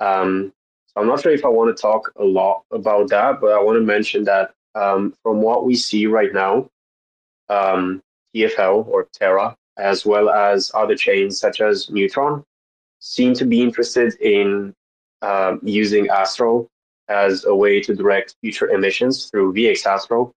Um, 0.00 0.52
so 0.88 1.00
I'm 1.00 1.06
not 1.06 1.22
sure 1.22 1.32
if 1.32 1.46
I 1.46 1.48
want 1.48 1.74
to 1.74 1.80
talk 1.80 2.12
a 2.16 2.24
lot 2.24 2.64
about 2.72 3.08
that, 3.08 3.40
but 3.40 3.52
I 3.52 3.62
want 3.62 3.76
to 3.76 3.80
mention 3.94 4.24
that 4.24 4.52
um, 4.74 5.14
from 5.22 5.40
what 5.40 5.64
we 5.64 5.76
see 5.76 6.06
right 6.06 6.34
now, 6.34 6.68
um, 7.48 8.02
TFL 8.36 8.86
or 8.86 9.08
Terra, 9.14 9.56
as 9.76 10.06
well 10.06 10.30
as 10.30 10.70
other 10.74 10.96
chains 10.96 11.38
such 11.38 11.60
as 11.60 11.90
Neutron, 11.90 12.44
seem 13.00 13.34
to 13.34 13.44
be 13.44 13.60
interested 13.60 14.14
in 14.20 14.72
uh, 15.22 15.56
using 15.62 16.08
Astro 16.08 16.68
as 17.08 17.44
a 17.44 17.54
way 17.54 17.80
to 17.80 17.94
direct 17.94 18.36
future 18.40 18.70
emissions 18.70 19.30
through 19.30 19.52
VX 19.52 19.86
Astro 19.86 20.32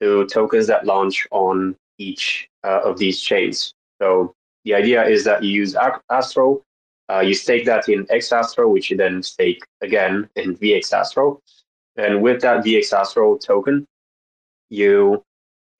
to 0.00 0.26
tokens 0.26 0.66
that 0.66 0.86
launch 0.86 1.26
on 1.30 1.76
each 1.98 2.48
uh, 2.64 2.80
of 2.84 2.98
these 2.98 3.20
chains. 3.20 3.72
So 4.00 4.32
the 4.64 4.74
idea 4.74 5.04
is 5.04 5.24
that 5.24 5.42
you 5.42 5.50
use 5.50 5.76
Astro, 6.10 6.62
uh, 7.10 7.20
you 7.20 7.34
stake 7.34 7.64
that 7.66 7.88
in 7.88 8.06
X 8.10 8.32
Astro, 8.32 8.68
which 8.68 8.90
you 8.90 8.96
then 8.96 9.22
stake 9.22 9.62
again 9.80 10.28
in 10.36 10.56
VX 10.56 10.92
Astro. 10.92 11.40
And 11.96 12.22
with 12.22 12.40
that 12.42 12.64
VX 12.64 12.92
Astro 12.92 13.38
token, 13.38 13.86
you 14.70 15.22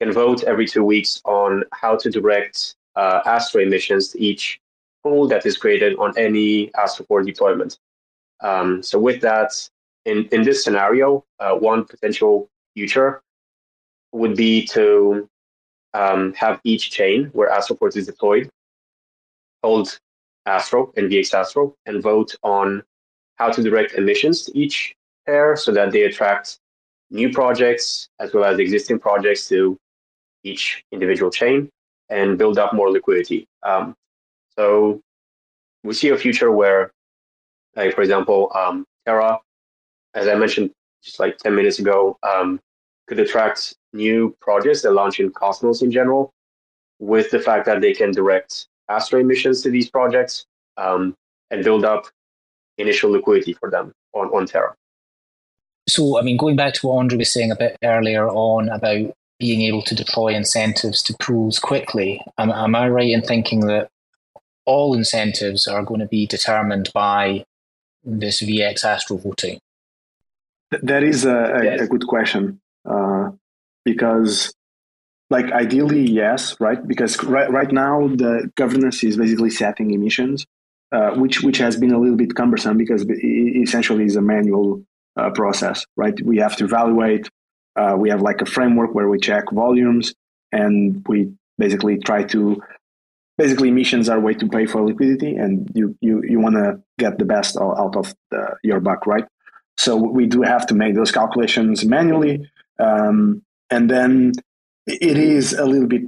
can 0.01 0.13
vote 0.13 0.45
every 0.45 0.67
two 0.67 0.85
weeks 0.85 1.21
on 1.25 1.65
how 1.73 1.97
to 1.97 2.11
direct 2.11 2.77
uh, 2.99 3.21
Astro 3.25 3.63
emissions 3.63 4.09
to 4.09 4.21
each 4.23 4.61
pool 5.03 5.29
that 5.29 5.47
is 5.47 5.57
created 5.57 5.97
on 5.99 6.13
any 6.19 6.69
Astroport 6.71 7.25
deployment. 7.25 7.79
Um, 8.41 8.83
so 8.83 8.99
with 8.99 9.21
that, 9.23 9.51
in, 10.05 10.29
in 10.33 10.43
this 10.43 10.65
scenario, 10.65 11.25
uh, 11.39 11.55
one 11.55 11.85
potential 11.85 12.49
future 12.75 13.23
would 14.13 14.37
be 14.37 14.67
to 14.67 15.29
um, 15.95 16.35
have 16.35 16.61
each 16.65 16.91
chain 16.91 17.31
where 17.33 17.51
Astroport 17.51 17.97
is 17.97 18.07
deployed 18.07 18.51
hold 19.63 19.99
Astro 20.47 20.93
and 20.97 21.11
VX 21.11 21.35
Astro 21.35 21.75
and 21.87 22.03
vote 22.03 22.35
on 22.43 22.83
how 23.37 23.51
to 23.51 23.63
direct 23.63 23.95
emissions 23.95 24.45
to 24.45 24.59
each 24.59 24.95
pair 25.27 25.57
so 25.57 25.73
that 25.73 25.93
they 25.93 26.03
attract 26.03 26.59
new 27.11 27.31
projects 27.33 28.09
as 28.21 28.33
well 28.33 28.45
as 28.45 28.59
existing 28.59 28.99
projects 28.99 29.49
to 29.49 29.77
each 30.45 30.85
individual 30.93 31.31
chain 31.31 31.69
and 32.11 32.39
build 32.39 32.59
up 32.59 32.73
more 32.73 32.91
liquidity. 32.91 33.47
Um, 33.63 33.95
so 34.57 35.01
we 35.85 35.95
see 35.95 36.09
a 36.09 36.17
future 36.17 36.51
where, 36.51 36.93
like 37.77 37.95
for 37.95 38.03
example, 38.03 38.51
um, 38.55 38.85
Terra 39.07 39.39
as 40.15 40.29
I 40.29 40.35
mentioned 40.35 40.71
just 41.03 41.21
like 41.21 41.39
10 41.39 41.55
minutes 41.55 41.79
ago, 41.79 42.19
um, 42.23 42.61
could 43.07 43.21
attract 43.21 43.75
new 43.93 44.37
projects 44.41 44.83
that 44.83 44.93
launch 44.93 45.21
in 45.21 45.31
Cosmos 45.31 45.83
in 45.83 45.91
general 45.91 46.33
with 46.99 47.31
the 47.31 47.39
fact 47.39 47.67
that 47.67 47.81
they 47.81 47.95
can 47.95 48.11
direct 48.11 48.67
Astro 48.89 49.21
emissions 49.21 49.63
to 49.63 49.71
these 49.71 49.89
projects 49.89 50.45
um, 50.77 51.15
and 51.51 51.65
build 51.65 51.85
up 51.85 52.07
initial 52.79 53.11
liquidity 53.11 53.53
for 53.53 53.71
them 53.71 53.93
on, 54.13 54.29
on 54.29 54.47
Terra. 54.47 54.75
So, 55.89 56.19
I 56.19 56.23
mean, 56.23 56.37
going 56.37 56.57
back 56.57 56.75
to 56.75 56.87
what 56.87 56.99
Andre 56.99 57.19
was 57.19 57.33
saying 57.33 57.51
a 57.51 57.57
bit 57.57 57.79
earlier 57.83 58.29
on 58.29 58.69
about 58.69 59.15
being 59.39 59.63
able 59.63 59.83
to 59.83 59.95
deploy 59.95 60.35
incentives 60.35 61.03
to 61.05 61.15
pools 61.21 61.59
quickly, 61.59 62.23
am, 62.39 62.51
am 62.51 62.75
I 62.75 62.89
right 62.89 63.11
in 63.11 63.23
thinking 63.23 63.67
that 63.67 63.89
all 64.65 64.95
incentives 64.95 65.67
are 65.67 65.83
going 65.83 66.01
to 66.01 66.07
be 66.07 66.27
determined 66.27 66.91
by 66.93 67.45
this 68.05 68.43
VX 68.43 68.85
Astro 68.85 69.17
voting? 69.17 69.59
That 70.71 71.03
is 71.03 71.25
a, 71.25 71.35
a, 71.35 71.65
yes. 71.65 71.81
a 71.83 71.87
good 71.87 72.07
question 72.07 72.61
uh, 72.85 73.31
because, 73.85 74.53
like, 75.31 75.51
ideally, 75.53 76.03
yes, 76.03 76.57
right? 76.61 76.87
Because 76.87 77.23
right, 77.25 77.51
right 77.51 77.73
now 77.73 78.09
the 78.09 78.51
governance 78.57 79.03
is 79.03 79.17
basically 79.17 79.51
setting 79.51 79.93
emissions, 79.93 80.45
uh, 80.93 81.13
which 81.13 81.43
which 81.43 81.59
has 81.59 81.77
been 81.77 81.93
a 81.93 81.99
little 81.99 82.17
bit 82.17 82.35
cumbersome 82.35 82.77
because 82.77 83.03
it 83.03 83.25
essentially 83.63 84.05
is 84.05 84.17
a 84.17 84.21
manual 84.21 84.83
uh, 85.17 85.31
process, 85.31 85.87
right? 85.97 86.21
We 86.23 86.37
have 86.39 86.57
to 86.57 86.65
evaluate. 86.65 87.29
Uh, 87.79 87.95
we 87.97 88.11
have 88.11 88.23
like 88.23 88.41
a 88.41 88.47
framework 88.47 88.95
where 88.95 89.09
we 89.09 89.19
check 89.19 89.45
volumes, 89.53 90.15
and 90.53 91.05
we 91.09 91.33
basically 91.59 91.99
try 91.99 92.25
to 92.25 92.61
basically 93.37 93.69
emissions 93.69 94.09
are 94.09 94.19
a 94.19 94.21
way 94.21 94.35
to 94.35 94.49
pay 94.49 94.67
for 94.67 94.83
liquidity, 94.85 95.37
and 95.37 95.71
you 95.75 95.97
you 96.01 96.23
you 96.25 96.41
want 96.41 96.57
to 96.57 96.81
get 96.99 97.19
the 97.19 97.25
best 97.25 97.57
out 97.57 97.95
of 97.97 98.15
the, 98.31 98.57
your 98.63 98.81
buck, 98.81 99.07
right? 99.07 99.27
So 99.77 99.97
we 99.97 100.27
do 100.27 100.43
have 100.43 100.67
to 100.67 100.75
make 100.75 100.97
those 100.97 101.13
calculations 101.13 101.85
manually. 101.85 102.51
Um, 102.81 103.43
and 103.71 103.89
then 103.89 104.33
it 104.87 105.17
is 105.17 105.53
a 105.53 105.65
little 105.65 105.87
bit 105.87 106.03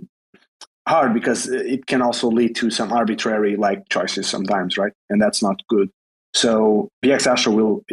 hard 0.88 1.14
because 1.14 1.48
it 1.48 1.86
can 1.86 2.02
also 2.02 2.28
lead 2.28 2.56
to 2.56 2.70
some 2.70 2.92
arbitrary 2.92 3.56
like 3.56 3.88
choices 3.88 4.28
sometimes, 4.28 4.76
right? 4.76 4.92
And 5.08 5.22
that's 5.22 5.40
not 5.40 5.60
good. 5.68 5.88
So 6.34 6.88
VX 7.04 7.26
Astro 7.28 7.52
will 7.52 7.84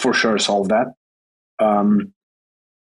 for 0.00 0.12
sure 0.12 0.38
solve 0.38 0.68
that. 0.68 0.94
Um, 1.60 2.12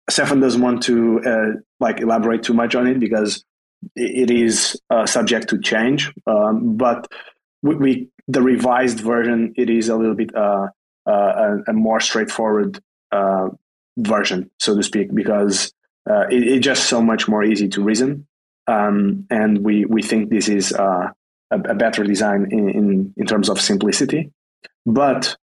Stefan 0.09 0.39
doesn't 0.39 0.61
want 0.61 0.83
to 0.83 1.21
uh, 1.25 1.59
like 1.79 2.01
elaborate 2.01 2.43
too 2.43 2.53
much 2.53 2.75
on 2.75 2.87
it 2.87 2.99
because 2.99 3.43
it 3.95 4.29
is 4.29 4.79
uh, 4.89 5.05
subject 5.05 5.49
to 5.49 5.59
change. 5.59 6.13
Um, 6.27 6.77
but 6.77 7.07
we, 7.61 7.75
we, 7.75 8.09
the 8.27 8.41
revised 8.41 8.99
version 8.99 9.53
it 9.57 9.69
is 9.69 9.89
a 9.89 9.95
little 9.95 10.15
bit 10.15 10.35
uh, 10.35 10.67
uh, 11.05 11.11
a, 11.67 11.71
a, 11.71 11.73
more 11.73 11.99
straightforward 11.99 12.79
uh, 13.11 13.49
version, 13.97 14.49
so 14.59 14.75
to 14.75 14.83
speak, 14.83 15.13
because 15.13 15.73
uh, 16.09 16.27
it, 16.29 16.43
it's 16.43 16.65
just 16.65 16.85
so 16.85 17.01
much 17.01 17.27
more 17.27 17.43
easy 17.43 17.67
to 17.69 17.83
reason. 17.83 18.27
Um, 18.67 19.27
and 19.29 19.63
we, 19.63 19.85
we 19.85 20.01
think 20.01 20.29
this 20.29 20.47
is 20.47 20.71
a, 20.71 21.13
a, 21.51 21.75
better 21.75 22.03
design 22.05 22.47
in, 22.51 22.69
in, 22.69 23.13
in 23.17 23.25
terms 23.25 23.49
of 23.49 23.59
simplicity. 23.59 24.31
But 24.85 25.35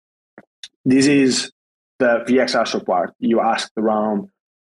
this 0.84 1.06
is 1.06 1.50
the 1.98 2.24
VX 2.28 2.54
Astro 2.54 2.80
part. 2.80 3.12
You 3.18 3.40
asked 3.40 3.72
around 3.76 4.28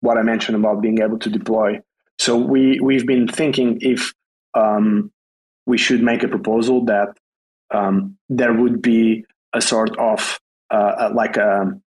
what 0.01 0.17
I 0.17 0.23
mentioned 0.23 0.57
about 0.57 0.81
being 0.81 1.01
able 1.01 1.19
to 1.19 1.29
deploy. 1.29 1.81
So 2.17 2.37
we, 2.37 2.79
we've 2.79 3.05
been 3.05 3.27
thinking 3.27 3.79
if 3.81 4.13
um, 4.53 5.11
we 5.65 5.77
should 5.77 6.01
make 6.01 6.23
a 6.23 6.27
proposal 6.27 6.85
that 6.85 7.17
um, 7.71 8.17
there 8.29 8.53
would 8.53 8.81
be 8.81 9.25
a 9.53 9.61
sort 9.61 9.97
of 9.97 10.39
uh, 10.71 11.11
like 11.13 11.37
a 11.37 11.79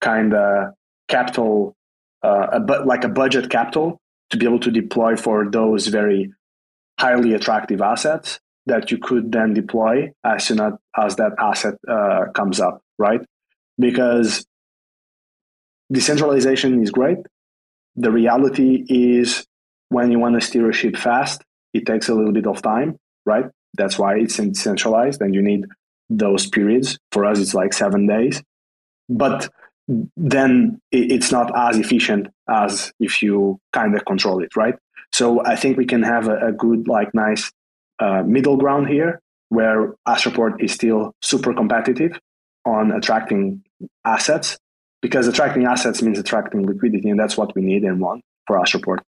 kind 0.00 0.34
of 0.34 0.74
capital, 1.08 1.76
uh, 2.22 2.58
but 2.60 2.86
like 2.86 3.04
a 3.04 3.08
budget 3.08 3.50
capital 3.50 4.00
to 4.30 4.36
be 4.36 4.46
able 4.46 4.60
to 4.60 4.70
deploy 4.70 5.16
for 5.16 5.50
those 5.50 5.86
very 5.88 6.32
highly 6.98 7.34
attractive 7.34 7.80
assets 7.80 8.40
that 8.66 8.90
you 8.90 8.98
could 8.98 9.30
then 9.32 9.52
deploy 9.52 10.10
as 10.24 10.46
soon 10.46 10.60
as 10.96 11.16
that 11.16 11.32
asset 11.38 11.74
uh, 11.88 12.26
comes 12.34 12.60
up, 12.60 12.80
right? 12.98 13.20
Because 13.78 14.46
decentralization 15.92 16.82
is 16.82 16.90
great. 16.90 17.18
The 17.96 18.10
reality 18.10 18.84
is 18.88 19.46
when 19.88 20.10
you 20.10 20.18
want 20.18 20.34
to 20.34 20.40
steer 20.40 20.68
a 20.68 20.72
ship 20.72 20.96
fast, 20.96 21.42
it 21.72 21.86
takes 21.86 22.08
a 22.08 22.14
little 22.14 22.32
bit 22.32 22.46
of 22.46 22.62
time, 22.62 22.96
right? 23.24 23.46
That's 23.74 23.98
why 23.98 24.16
it's 24.18 24.36
decentralized 24.36 25.20
and 25.20 25.34
you 25.34 25.42
need 25.42 25.66
those 26.10 26.46
periods. 26.46 26.98
For 27.12 27.24
us, 27.24 27.38
it's 27.38 27.54
like 27.54 27.72
seven 27.72 28.06
days. 28.06 28.42
But 29.08 29.48
then 30.16 30.80
it's 30.90 31.30
not 31.30 31.52
as 31.56 31.78
efficient 31.78 32.28
as 32.48 32.92
if 33.00 33.22
you 33.22 33.58
kind 33.72 33.94
of 33.94 34.04
control 34.04 34.42
it, 34.42 34.56
right? 34.56 34.74
So 35.12 35.44
I 35.44 35.56
think 35.56 35.76
we 35.76 35.86
can 35.86 36.02
have 36.02 36.28
a, 36.28 36.48
a 36.48 36.52
good, 36.52 36.88
like, 36.88 37.14
nice 37.14 37.52
uh, 37.98 38.22
middle 38.24 38.56
ground 38.56 38.88
here 38.88 39.20
where 39.50 39.94
Astroport 40.08 40.62
is 40.62 40.72
still 40.72 41.12
super 41.22 41.54
competitive 41.54 42.18
on 42.64 42.90
attracting 42.92 43.62
assets 44.04 44.58
because 45.04 45.28
attracting 45.28 45.66
assets 45.66 46.00
means 46.00 46.18
attracting 46.18 46.66
liquidity, 46.66 47.10
and 47.10 47.20
that's 47.20 47.36
what 47.36 47.54
we 47.54 47.60
need 47.60 47.84
and 47.84 48.00
want 48.00 48.24
for 48.46 48.56
Astroport. 48.56 49.00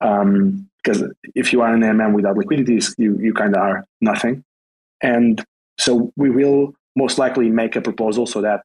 Um, 0.00 0.70
because 0.76 1.02
if 1.34 1.52
you 1.52 1.60
are 1.60 1.74
an 1.74 1.80
AMM 1.80 2.14
without 2.14 2.36
liquidity, 2.36 2.78
you, 2.98 3.18
you 3.18 3.34
kind 3.34 3.56
of 3.56 3.60
are 3.60 3.84
nothing. 4.00 4.44
And 5.02 5.44
so 5.76 6.12
we 6.16 6.30
will 6.30 6.72
most 6.94 7.18
likely 7.18 7.50
make 7.50 7.74
a 7.74 7.80
proposal 7.80 8.26
so 8.26 8.42
that 8.42 8.62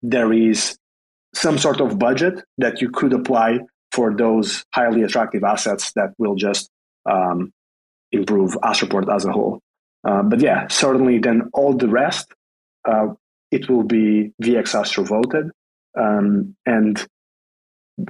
there 0.00 0.32
is 0.32 0.78
some 1.34 1.58
sort 1.58 1.80
of 1.80 1.98
budget 1.98 2.44
that 2.56 2.80
you 2.80 2.88
could 2.88 3.12
apply 3.12 3.58
for 3.90 4.14
those 4.14 4.64
highly 4.72 5.02
attractive 5.02 5.42
assets 5.42 5.90
that 5.94 6.10
will 6.18 6.36
just 6.36 6.70
um, 7.04 7.50
improve 8.12 8.52
Astroport 8.62 9.12
as 9.12 9.24
a 9.24 9.32
whole. 9.32 9.58
Uh, 10.04 10.22
but 10.22 10.38
yeah, 10.38 10.68
certainly 10.68 11.18
then 11.18 11.50
all 11.52 11.74
the 11.74 11.88
rest, 11.88 12.32
uh, 12.88 13.08
it 13.50 13.68
will 13.68 13.82
be 13.82 14.30
VX 14.40 14.78
Astro 14.78 15.02
voted. 15.02 15.50
Um, 15.98 16.56
and 16.66 17.04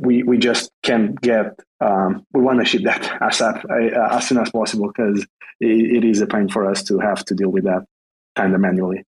we, 0.00 0.22
we 0.22 0.38
just 0.38 0.70
can't 0.82 1.20
get 1.20 1.58
um, 1.80 2.24
we 2.32 2.40
want 2.40 2.60
to 2.60 2.64
ship 2.64 2.82
that 2.84 3.02
ASAP 3.20 3.64
uh, 3.64 4.16
as 4.16 4.28
soon 4.28 4.38
as 4.38 4.50
possible 4.50 4.88
because 4.88 5.26
it, 5.60 5.96
it 5.96 6.04
is 6.04 6.20
a 6.20 6.26
pain 6.26 6.48
for 6.48 6.68
us 6.68 6.82
to 6.84 6.98
have 7.00 7.24
to 7.26 7.34
deal 7.34 7.50
with 7.50 7.64
that 7.64 7.84
kind 8.36 8.54
of 8.54 8.60
manually. 8.60 9.04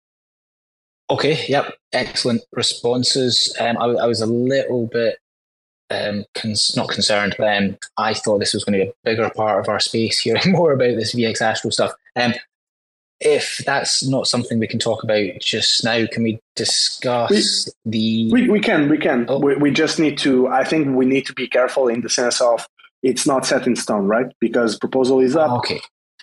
Okay, 1.11 1.47
yep, 1.49 1.73
excellent 1.93 2.43
responses. 2.53 3.55
Um, 3.59 3.79
I, 3.79 3.87
I, 3.87 4.07
was 4.07 4.21
a 4.21 4.27
little 4.27 4.87
bit 4.89 5.17
um, 5.89 6.27
cons- 6.35 6.77
not 6.77 6.91
concerned, 6.91 7.35
but 7.39 7.57
um, 7.57 7.79
I 7.97 8.13
thought 8.13 8.41
this 8.41 8.53
was 8.53 8.63
going 8.65 8.79
to 8.79 8.85
be 8.85 8.91
a 8.91 8.95
bigger 9.05 9.31
part 9.31 9.61
of 9.61 9.71
our 9.71 9.81
space, 9.81 10.19
hearing 10.21 10.53
more 10.53 10.73
about 10.73 10.97
this 10.97 11.15
VX 11.15 11.41
Astro 11.41 11.71
stuff. 11.71 11.93
If 13.21 13.63
that's 13.67 14.07
not 14.07 14.29
something 14.29 14.59
we 14.59 14.69
can 14.69 14.79
talk 14.79 15.03
about 15.03 15.41
just 15.41 15.83
now, 15.83 16.07
can 16.07 16.23
we 16.23 16.41
discuss 16.55 17.69
we, 17.85 17.91
the? 17.91 18.33
We, 18.33 18.49
we 18.49 18.61
can, 18.61 18.89
we 18.89 18.99
can. 18.99 19.27
Oh. 19.29 19.41
We, 19.41 19.57
we 19.57 19.71
just 19.73 19.99
need 19.99 20.19
to. 20.19 20.47
I 20.47 20.65
think 20.65 20.97
we 20.97 21.05
need 21.05 21.27
to 21.27 21.33
be 21.33 21.49
careful 21.49 21.89
in 21.89 22.01
the 22.03 22.09
sense 22.09 22.41
of 22.41 22.69
it's 23.03 23.27
not 23.27 23.45
set 23.45 23.67
in 23.67 23.75
stone, 23.77 24.07
right? 24.07 24.27
Because 24.41 24.79
proposal 24.79 25.21
is 25.21 25.35
up. 25.35 25.51
Okay. 25.59 25.81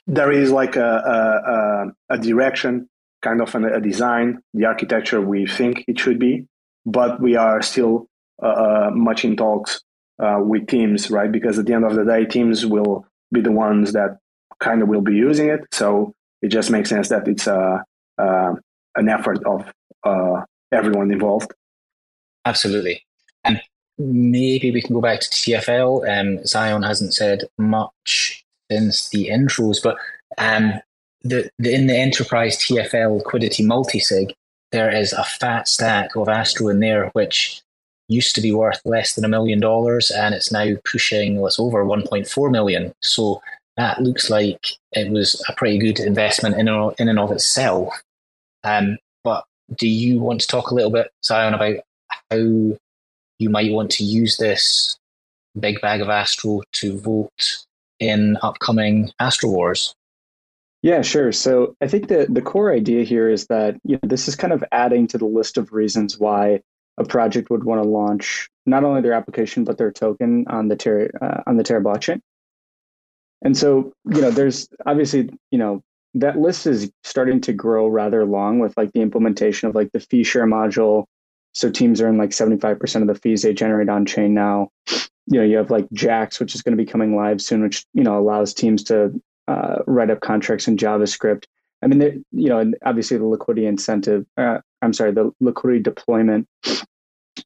There 0.07 0.31
is 0.31 0.51
like 0.51 0.75
a 0.77 1.91
a, 2.09 2.15
a 2.15 2.17
direction, 2.17 2.87
kind 3.21 3.41
of 3.41 3.53
an, 3.55 3.65
a 3.65 3.81
design, 3.81 4.41
the 4.53 4.65
architecture 4.65 5.19
we 5.19 5.47
think 5.47 5.83
it 5.87 5.99
should 5.99 6.19
be, 6.19 6.47
but 6.85 7.19
we 7.19 7.35
are 7.35 7.61
still 7.61 8.07
uh, 8.41 8.45
uh, 8.45 8.91
much 8.93 9.25
in 9.25 9.35
talks 9.35 9.81
uh, 10.19 10.39
with 10.39 10.67
teams, 10.67 11.09
right? 11.09 11.31
Because 11.31 11.59
at 11.59 11.65
the 11.65 11.73
end 11.73 11.85
of 11.85 11.95
the 11.95 12.05
day, 12.05 12.25
teams 12.25 12.65
will 12.65 13.05
be 13.33 13.41
the 13.41 13.51
ones 13.51 13.93
that 13.93 14.17
kind 14.59 14.81
of 14.81 14.87
will 14.87 15.01
be 15.01 15.15
using 15.15 15.49
it. 15.49 15.61
So 15.71 16.13
it 16.45 16.49
just 16.49 16.69
makes 16.69 16.89
sense 16.89 17.09
that 17.09 17.27
it's 17.27 17.47
a, 17.47 17.83
uh, 18.19 18.53
an 18.95 19.09
effort 19.09 19.43
of 19.45 19.65
uh, 20.03 20.43
everyone 20.71 21.11
involved. 21.11 21.51
Absolutely. 22.45 23.03
And 23.43 23.59
maybe 23.97 24.69
we 24.69 24.83
can 24.83 24.93
go 24.93 25.01
back 25.01 25.21
to 25.21 25.29
TFL. 25.29 26.07
Um, 26.07 26.45
Zion 26.45 26.83
hasn't 26.83 27.15
said 27.15 27.45
much 27.57 28.45
since 28.69 29.09
the 29.09 29.29
intros, 29.29 29.81
but 29.81 29.97
um, 30.37 30.73
the, 31.23 31.49
the, 31.57 31.73
in 31.73 31.87
the 31.87 31.97
enterprise 31.97 32.57
TFL 32.57 33.17
liquidity 33.17 33.63
multisig, 33.63 34.33
there 34.71 34.95
is 34.95 35.13
a 35.13 35.23
fat 35.23 35.67
stack 35.67 36.15
of 36.15 36.29
Astro 36.29 36.67
in 36.67 36.79
there, 36.79 37.09
which 37.13 37.63
used 38.07 38.35
to 38.35 38.41
be 38.41 38.51
worth 38.51 38.81
less 38.85 39.15
than 39.15 39.25
a 39.25 39.29
million 39.29 39.59
dollars, 39.59 40.11
and 40.11 40.35
it's 40.35 40.51
now 40.51 40.75
pushing 40.83 41.39
what's 41.39 41.59
over 41.59 41.83
1.4 41.83 42.51
million. 42.51 42.93
So 43.01 43.41
that 43.77 44.01
looks 44.01 44.29
like 44.29 44.67
it 44.91 45.11
was 45.11 45.41
a 45.49 45.53
pretty 45.53 45.77
good 45.77 45.99
investment 45.99 46.55
in, 46.55 46.67
in 46.97 47.09
and 47.09 47.19
of 47.19 47.31
itself. 47.31 48.01
Um, 48.63 48.97
but 49.23 49.45
do 49.75 49.87
you 49.87 50.19
want 50.19 50.41
to 50.41 50.47
talk 50.47 50.71
a 50.71 50.75
little 50.75 50.91
bit, 50.91 51.11
Zion, 51.23 51.53
about 51.53 51.77
how 52.31 52.37
you 52.37 53.49
might 53.49 53.71
want 53.71 53.91
to 53.91 54.03
use 54.03 54.37
this 54.37 54.97
big 55.59 55.81
bag 55.81 56.01
of 56.01 56.09
Astro 56.09 56.61
to 56.73 56.97
vote 56.97 57.65
in 57.99 58.37
upcoming 58.41 59.11
Astro 59.19 59.49
Wars? 59.49 59.95
Yeah, 60.81 61.01
sure. 61.01 61.31
So 61.31 61.75
I 61.81 61.87
think 61.87 62.09
the 62.09 62.27
the 62.29 62.43
core 62.43 62.71
idea 62.71 63.03
here 63.03 63.27
is 63.27 63.47
that 63.47 63.75
you 63.83 63.95
know 63.95 64.07
this 64.07 64.27
is 64.27 64.35
kind 64.35 64.53
of 64.53 64.63
adding 64.71 65.07
to 65.07 65.17
the 65.17 65.25
list 65.25 65.57
of 65.57 65.73
reasons 65.73 66.19
why 66.19 66.61
a 66.97 67.03
project 67.03 67.49
would 67.49 67.63
want 67.63 67.81
to 67.81 67.89
launch 67.89 68.47
not 68.67 68.83
only 68.83 69.01
their 69.01 69.13
application 69.13 69.63
but 69.63 69.77
their 69.77 69.91
token 69.91 70.45
on 70.47 70.67
the 70.67 70.75
Terra 70.75 71.09
uh, 71.21 71.41
on 71.47 71.57
the 71.57 71.63
Terra 71.63 71.83
blockchain. 71.83 72.21
And 73.45 73.55
so, 73.55 73.93
you 74.11 74.21
know, 74.21 74.31
there's 74.31 74.67
obviously, 74.87 75.29
you 75.51 75.59
know, 75.59 75.83
that 76.15 76.39
list 76.39 76.65
is 76.65 76.91
starting 77.03 77.39
to 77.41 77.53
grow 77.53 77.87
rather 77.87 78.25
long 78.25 78.57
with 78.57 78.75
like 78.75 78.91
the 78.93 79.01
implementation 79.01 79.69
of 79.69 79.75
like 79.75 79.91
the 79.91 79.99
fee 79.99 80.23
share 80.23 80.47
module. 80.47 81.05
So 81.53 81.69
teams 81.69 82.01
earn 82.01 82.17
like 82.17 82.31
75% 82.31 83.01
of 83.01 83.07
the 83.07 83.15
fees 83.15 83.43
they 83.43 83.53
generate 83.53 83.87
on 83.87 84.05
chain 84.05 84.33
now. 84.33 84.69
You 85.27 85.39
know, 85.39 85.43
you 85.43 85.57
have 85.57 85.69
like 85.69 85.87
Jax, 85.93 86.39
which 86.39 86.55
is 86.55 86.63
going 86.63 86.75
to 86.75 86.83
be 86.83 86.89
coming 86.89 87.15
live 87.15 87.39
soon, 87.39 87.61
which, 87.61 87.85
you 87.93 88.03
know, 88.03 88.17
allows 88.17 88.53
teams 88.53 88.83
to 88.85 89.13
uh, 89.47 89.77
write 89.85 90.09
up 90.09 90.21
contracts 90.21 90.67
in 90.67 90.75
JavaScript. 90.75 91.45
I 91.83 91.87
mean, 91.87 92.25
you 92.31 92.49
know, 92.49 92.57
and 92.57 92.75
obviously 92.83 93.17
the 93.17 93.25
liquidity 93.25 93.67
incentive, 93.67 94.25
uh, 94.37 94.59
I'm 94.81 94.93
sorry, 94.93 95.11
the 95.11 95.31
liquidity 95.39 95.83
deployment. 95.83 96.47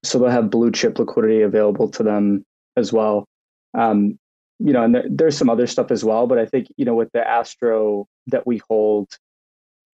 So 0.04 0.18
they'll 0.18 0.30
have 0.30 0.50
blue 0.50 0.72
chip 0.72 0.98
liquidity 0.98 1.42
available 1.42 1.90
to 1.90 2.04
them 2.04 2.46
as 2.78 2.94
well. 2.94 3.26
Um, 3.74 4.18
you 4.60 4.74
know, 4.74 4.84
and 4.84 4.94
there, 4.94 5.06
there's 5.10 5.38
some 5.38 5.50
other 5.50 5.68
stuff 5.68 5.92
as 5.92 6.04
well. 6.04 6.28
But 6.28 6.38
I 6.38 6.46
think 6.46 6.68
you 6.78 6.86
know, 6.86 6.96
with 6.96 7.12
the 7.14 7.26
Astro 7.26 8.08
that 8.28 8.46
we 8.46 8.62
hold, 8.70 9.08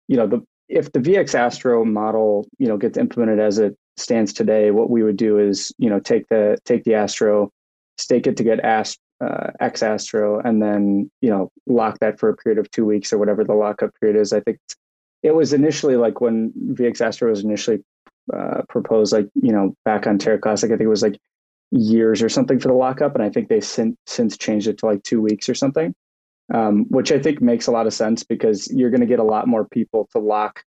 you 0.07 0.17
know, 0.17 0.27
the 0.27 0.45
if 0.69 0.91
the 0.91 0.99
VX 0.99 1.35
Astro 1.35 1.85
model 1.85 2.47
you 2.57 2.67
know 2.67 2.77
gets 2.77 2.97
implemented 2.97 3.39
as 3.39 3.59
it 3.59 3.77
stands 3.97 4.33
today, 4.33 4.71
what 4.71 4.89
we 4.89 5.03
would 5.03 5.17
do 5.17 5.37
is 5.37 5.73
you 5.77 5.89
know 5.89 5.99
take 5.99 6.27
the 6.29 6.57
take 6.65 6.83
the 6.85 6.95
Astro, 6.95 7.51
stake 7.97 8.25
it 8.25 8.37
to 8.37 8.43
get 8.43 8.61
Ast, 8.61 8.99
uh, 9.21 9.51
X 9.59 9.83
Astro, 9.83 10.39
and 10.39 10.61
then 10.61 11.11
you 11.21 11.29
know 11.29 11.51
lock 11.67 11.99
that 11.99 12.19
for 12.19 12.29
a 12.29 12.35
period 12.35 12.59
of 12.59 12.71
two 12.71 12.85
weeks 12.85 13.11
or 13.11 13.17
whatever 13.17 13.43
the 13.43 13.53
lockup 13.53 13.91
period 13.99 14.19
is. 14.19 14.31
I 14.31 14.39
think 14.39 14.59
it 15.21 15.35
was 15.35 15.53
initially 15.53 15.97
like 15.97 16.21
when 16.21 16.51
VX 16.51 17.01
Astro 17.01 17.29
was 17.29 17.43
initially 17.43 17.83
uh, 18.33 18.61
proposed, 18.69 19.11
like 19.11 19.27
you 19.41 19.51
know 19.51 19.75
back 19.83 20.07
on 20.07 20.17
Terra 20.17 20.39
Classic, 20.39 20.69
I 20.69 20.73
think 20.77 20.85
it 20.85 20.87
was 20.87 21.03
like 21.03 21.19
years 21.73 22.21
or 22.21 22.29
something 22.29 22.59
for 22.59 22.67
the 22.67 22.73
lockup, 22.73 23.15
and 23.15 23.23
I 23.23 23.29
think 23.29 23.49
they 23.49 23.59
since 23.59 23.97
since 24.05 24.37
changed 24.37 24.67
it 24.67 24.77
to 24.79 24.85
like 24.85 25.03
two 25.03 25.21
weeks 25.21 25.49
or 25.49 25.55
something, 25.55 25.93
um, 26.53 26.85
which 26.89 27.11
I 27.11 27.19
think 27.19 27.41
makes 27.41 27.67
a 27.67 27.71
lot 27.71 27.87
of 27.87 27.93
sense 27.93 28.23
because 28.23 28.71
you're 28.71 28.91
going 28.91 29.01
to 29.01 29.07
get 29.07 29.19
a 29.19 29.23
lot 29.23 29.47
more 29.47 29.65
people 29.65 30.07
to 30.11 30.19
lock 30.19 30.63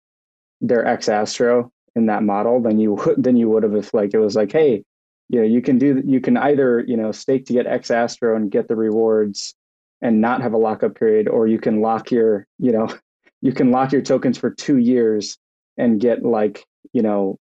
their 0.61 0.85
X 0.85 1.09
Astro 1.09 1.71
in 1.95 2.05
that 2.05 2.23
model 2.23 2.61
than 2.61 2.79
you 2.79 2.93
would 2.93 3.23
than 3.23 3.35
you 3.35 3.49
would 3.49 3.63
have 3.63 3.75
if 3.75 3.93
like 3.93 4.13
it 4.13 4.19
was 4.19 4.35
like, 4.35 4.51
hey, 4.51 4.83
you 5.29 5.39
know, 5.39 5.45
you 5.45 5.61
can 5.61 5.77
do 5.77 6.01
you 6.05 6.21
can 6.21 6.37
either 6.37 6.83
you 6.87 6.97
know 6.97 7.11
stake 7.11 7.45
to 7.47 7.53
get 7.53 7.67
X 7.67 7.89
Astro 7.89 8.35
and 8.35 8.51
get 8.51 8.67
the 8.67 8.75
rewards 8.75 9.55
and 10.01 10.21
not 10.21 10.41
have 10.41 10.53
a 10.53 10.57
lockup 10.57 10.95
period, 10.95 11.27
or 11.27 11.47
you 11.47 11.59
can 11.59 11.81
lock 11.81 12.11
your 12.11 12.45
you 12.59 12.71
know 12.71 12.87
you 13.41 13.53
can 13.53 13.71
lock 13.71 13.91
your 13.91 14.03
tokens 14.03 14.37
for 14.37 14.51
two 14.51 14.77
years 14.77 15.37
and 15.77 15.99
get 15.99 16.23
like 16.23 16.63
you 16.93 17.01
know 17.01 17.39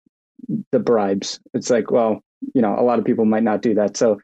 the 0.72 0.80
bribes. 0.80 1.40
It's 1.54 1.70
like, 1.70 1.92
well, 1.92 2.22
you 2.54 2.62
know, 2.62 2.78
a 2.78 2.84
lot 2.84 3.00
of 3.00 3.06
people 3.06 3.26
might 3.26 3.44
not 3.44 3.62
do 3.62 3.74
that. 3.76 3.98
So 3.98 4.20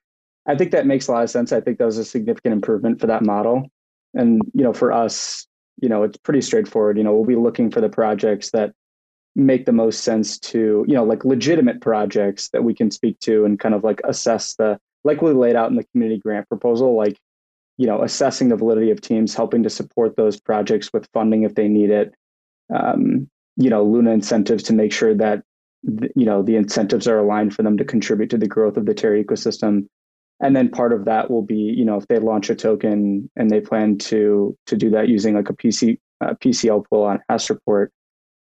I 0.48 0.56
think 0.56 0.72
that 0.72 0.86
makes 0.86 1.08
a 1.08 1.12
lot 1.12 1.24
of 1.24 1.30
sense. 1.30 1.52
I 1.52 1.62
think 1.62 1.78
that 1.78 1.86
was 1.86 1.98
a 1.98 2.06
significant 2.06 2.54
improvement 2.54 3.00
for 3.00 3.08
that 3.08 3.24
model. 3.24 3.68
And, 4.14 4.42
you 4.54 4.64
know, 4.64 4.74
for 4.74 4.92
us, 4.92 5.46
you 5.82 5.90
know, 5.90 6.04
it's 6.04 6.18
pretty 6.18 6.42
straightforward. 6.42 6.98
You 6.98 7.04
know, 7.04 7.14
we'll 7.14 7.26
be 7.26 7.36
looking 7.36 7.70
for 7.70 7.82
the 7.82 7.90
projects 7.90 8.52
that 8.52 8.74
make 9.36 9.66
the 9.66 9.72
most 9.72 10.04
sense 10.04 10.40
to, 10.40 10.84
you 10.88 10.96
know, 10.96 11.04
like 11.04 11.24
legitimate 11.24 11.82
projects 11.82 12.50
that 12.50 12.64
we 12.64 12.74
can 12.74 12.92
speak 12.92 13.20
to 13.20 13.46
and 13.46 13.60
kind 13.60 13.76
of 13.76 13.84
like 13.84 14.02
assess 14.04 14.56
the, 14.56 14.80
like 15.04 15.22
we 15.22 15.32
laid 15.32 15.56
out 15.56 15.70
in 15.70 15.76
the 15.76 15.86
community 15.92 16.20
grant 16.20 16.50
proposal, 16.50 16.96
like, 16.96 17.18
you 17.78 17.86
know, 17.88 18.04
assessing 18.04 18.50
the 18.50 18.58
validity 18.58 18.92
of 18.92 19.00
teams, 19.00 19.36
helping 19.36 19.64
to 19.64 19.70
support 19.70 20.18
those 20.18 20.40
projects 20.40 20.92
with 20.92 21.08
funding 21.14 21.44
if 21.44 21.56
they 21.56 21.68
need 21.68 21.92
it. 21.92 22.14
Um, 22.74 23.30
you 23.56 23.70
know, 23.70 23.84
Luna 23.84 24.12
incentives 24.12 24.64
to 24.64 24.74
make 24.74 24.92
sure 24.92 25.14
that 25.16 25.44
you 25.84 26.26
know 26.26 26.42
the 26.42 26.56
incentives 26.56 27.08
are 27.08 27.20
aligned 27.20 27.54
for 27.54 27.64
them 27.64 27.78
to 27.78 27.86
contribute 27.86 28.30
to 28.32 28.38
the 28.38 28.48
growth 28.48 28.78
of 28.78 28.86
the 28.86 28.94
Terra 28.94 29.24
ecosystem. 29.24 29.88
And 30.42 30.56
then 30.56 30.70
part 30.70 30.94
of 30.94 31.04
that 31.06 31.30
will 31.30 31.42
be, 31.42 31.56
you 31.56 31.84
know, 31.84 31.98
if 31.98 32.08
they 32.08 32.18
launch 32.18 32.50
a 32.50 32.56
token 32.56 33.30
and 33.36 33.52
they 33.52 33.60
plan 33.60 33.98
to 34.00 34.58
to 34.68 34.78
do 34.78 34.90
that 34.92 35.10
using 35.10 35.36
like 35.36 35.50
a 35.50 35.54
PC 35.54 35.98
PCL 36.22 36.86
pool 36.90 37.04
on 37.04 37.22
Astroport, 37.30 37.90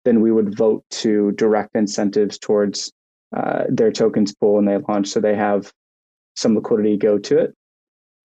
then 0.05 0.21
we 0.21 0.31
would 0.31 0.55
vote 0.55 0.83
to 0.89 1.31
direct 1.33 1.75
incentives 1.75 2.37
towards 2.37 2.91
uh, 3.35 3.63
their 3.69 3.91
tokens 3.91 4.33
pool 4.33 4.55
when 4.55 4.65
they 4.65 4.77
launch, 4.77 5.07
so 5.07 5.19
they 5.19 5.35
have 5.35 5.71
some 6.35 6.55
liquidity 6.55 6.97
go 6.97 7.17
to 7.17 7.39
it. 7.39 7.53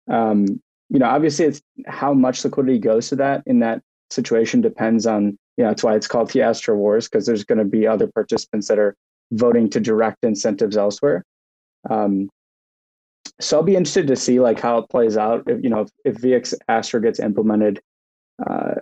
Um, 0.10 0.46
you 0.90 1.00
know, 1.00 1.08
obviously, 1.08 1.46
it's 1.46 1.62
how 1.88 2.14
much 2.14 2.46
liquidity 2.46 2.80
goes 2.80 3.10
to 3.10 3.16
that 3.18 3.44
in 3.46 3.60
that 3.60 3.82
situation 4.10 4.62
depends 4.62 5.06
on 5.06 5.38
you 5.58 5.63
know, 5.63 5.70
that's 5.70 5.84
why 5.84 5.96
it's 5.96 6.08
called 6.08 6.32
the 6.32 6.41
Astro 6.41 6.76
Wars 6.76 7.08
because 7.08 7.26
there's 7.26 7.44
going 7.44 7.60
to 7.60 7.65
be 7.65 7.88
other 7.88 8.08
participants 8.08 8.68
that 8.68 8.80
are 8.80 8.96
voting 9.32 9.70
to 9.70 9.80
direct 9.80 10.24
incentives 10.24 10.78
elsewhere. 10.78 11.24
Um, 11.89 12.30
so 13.39 13.58
I'll 13.58 13.63
be 13.63 13.76
interested 13.76 14.08
to 14.08 14.15
see 14.15 14.39
like 14.39 14.60
how 14.60 14.78
it 14.80 14.89
plays 14.89 15.18
out. 15.18 15.44
If 15.48 15.63
you 15.63 15.70
know 15.70 15.82
if, 15.82 15.89
if 16.06 16.15
VX 16.18 16.54
Astro 16.70 17.02
gets 17.02 17.20
implemented, 17.20 17.82
uh, 18.46 18.76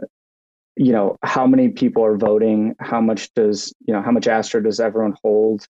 you 0.75 0.91
know 0.91 1.17
how 1.23 1.47
many 1.47 1.69
people 1.69 2.03
are 2.03 2.17
voting, 2.17 2.75
how 2.79 3.01
much 3.01 3.33
does 3.33 3.73
you 3.87 3.93
know 3.93 4.01
how 4.01 4.11
much 4.11 4.27
Astro 4.27 4.61
does 4.61 4.79
everyone 4.79 5.15
hold, 5.23 5.65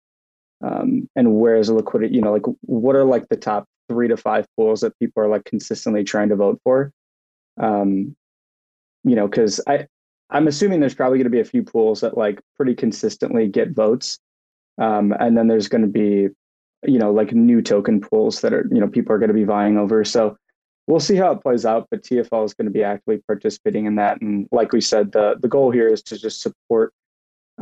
um, 0.61 1.09
and 1.15 1.35
where 1.35 1.55
is 1.55 1.67
the 1.67 1.75
liquidity? 1.75 2.15
You 2.15 2.21
know, 2.21 2.33
like 2.33 2.45
what 2.61 2.95
are 2.95 3.05
like 3.05 3.29
the 3.29 3.37
top 3.37 3.65
three 3.89 4.07
to 4.09 4.17
five 4.17 4.45
pools 4.57 4.81
that 4.81 4.97
people 4.99 5.23
are 5.23 5.29
like 5.29 5.45
consistently 5.45 6.03
trying 6.03 6.29
to 6.29 6.35
vote 6.35 6.59
for? 6.63 6.91
Um, 7.59 8.15
you 9.05 9.15
know, 9.15 9.27
because 9.27 9.61
I 9.67 9.87
I'm 10.33 10.47
assuming 10.47 10.79
there's 10.79 10.95
probably 10.95 11.19
going 11.19 11.25
to 11.25 11.29
be 11.29 11.39
a 11.39 11.45
few 11.45 11.63
pools 11.63 12.01
that 12.01 12.17
like 12.17 12.41
pretty 12.57 12.73
consistently 12.73 13.47
get 13.47 13.71
votes, 13.71 14.19
um, 14.79 15.13
and 15.19 15.37
then 15.37 15.47
there's 15.47 15.67
going 15.67 15.83
to 15.83 15.87
be, 15.87 16.29
you 16.83 16.99
know, 16.99 17.11
like 17.11 17.31
new 17.33 17.61
token 17.61 18.01
pools 18.01 18.41
that 18.41 18.53
are 18.53 18.67
you 18.71 18.79
know 18.79 18.87
people 18.87 19.13
are 19.13 19.19
going 19.19 19.29
to 19.29 19.33
be 19.33 19.43
vying 19.43 19.77
over. 19.77 20.03
So 20.03 20.35
we'll 20.87 20.99
see 20.99 21.15
how 21.15 21.31
it 21.31 21.41
plays 21.41 21.65
out. 21.65 21.87
But 21.91 22.03
TFL 22.03 22.45
is 22.45 22.53
going 22.55 22.65
to 22.65 22.71
be 22.71 22.83
actively 22.83 23.21
participating 23.27 23.85
in 23.85 23.95
that, 23.95 24.21
and 24.21 24.47
like 24.51 24.73
we 24.73 24.81
said, 24.81 25.11
the 25.11 25.35
the 25.39 25.47
goal 25.47 25.71
here 25.71 25.87
is 25.87 26.01
to 26.03 26.17
just 26.17 26.41
support 26.41 26.91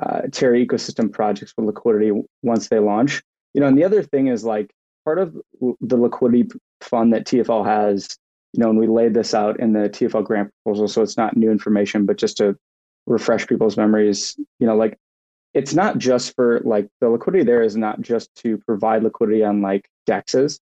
uh, 0.02 0.22
Terra 0.32 0.58
ecosystem 0.58 1.12
projects 1.12 1.54
with 1.58 1.66
liquidity 1.66 2.12
once 2.42 2.70
they 2.70 2.80
launch. 2.80 3.22
You 3.54 3.60
know, 3.60 3.68
and 3.68 3.78
the 3.78 3.84
other 3.84 4.02
thing 4.02 4.28
is 4.28 4.46
like 4.46 4.72
part 5.04 5.20
of 5.20 5.36
the 5.82 5.98
liquidity 5.98 6.50
fund 6.80 7.14
that 7.14 7.26
TFL 7.26 7.66
has, 7.66 8.18
you 8.54 8.60
know, 8.62 8.70
and 8.70 8.80
we 8.80 8.88
laid 8.88 9.14
this 9.14 9.34
out 9.34 9.60
in 9.60 9.74
the 9.74 9.90
TFL 9.90 10.26
grant 10.26 10.52
proposal, 10.64 10.88
so 10.88 11.02
it's 11.02 11.18
not 11.18 11.38
new 11.38 11.52
information, 11.52 12.06
but 12.06 12.18
just 12.18 12.38
to 12.38 12.58
refresh 13.08 13.48
people's 13.48 13.78
memories, 13.78 14.36
you 14.60 14.68
know, 14.68 14.76
like 14.76 14.98
it's 15.54 15.74
not 15.74 15.98
just 15.98 16.36
for 16.36 16.62
like 16.62 16.88
the 17.02 17.10
liquidity 17.10 17.44
there 17.44 17.62
is 17.62 17.76
not 17.76 18.02
just 18.02 18.34
to 18.36 18.58
provide 18.60 19.04
liquidity 19.04 19.44
on 19.44 19.62
like 19.62 19.90
dexes 20.08 20.60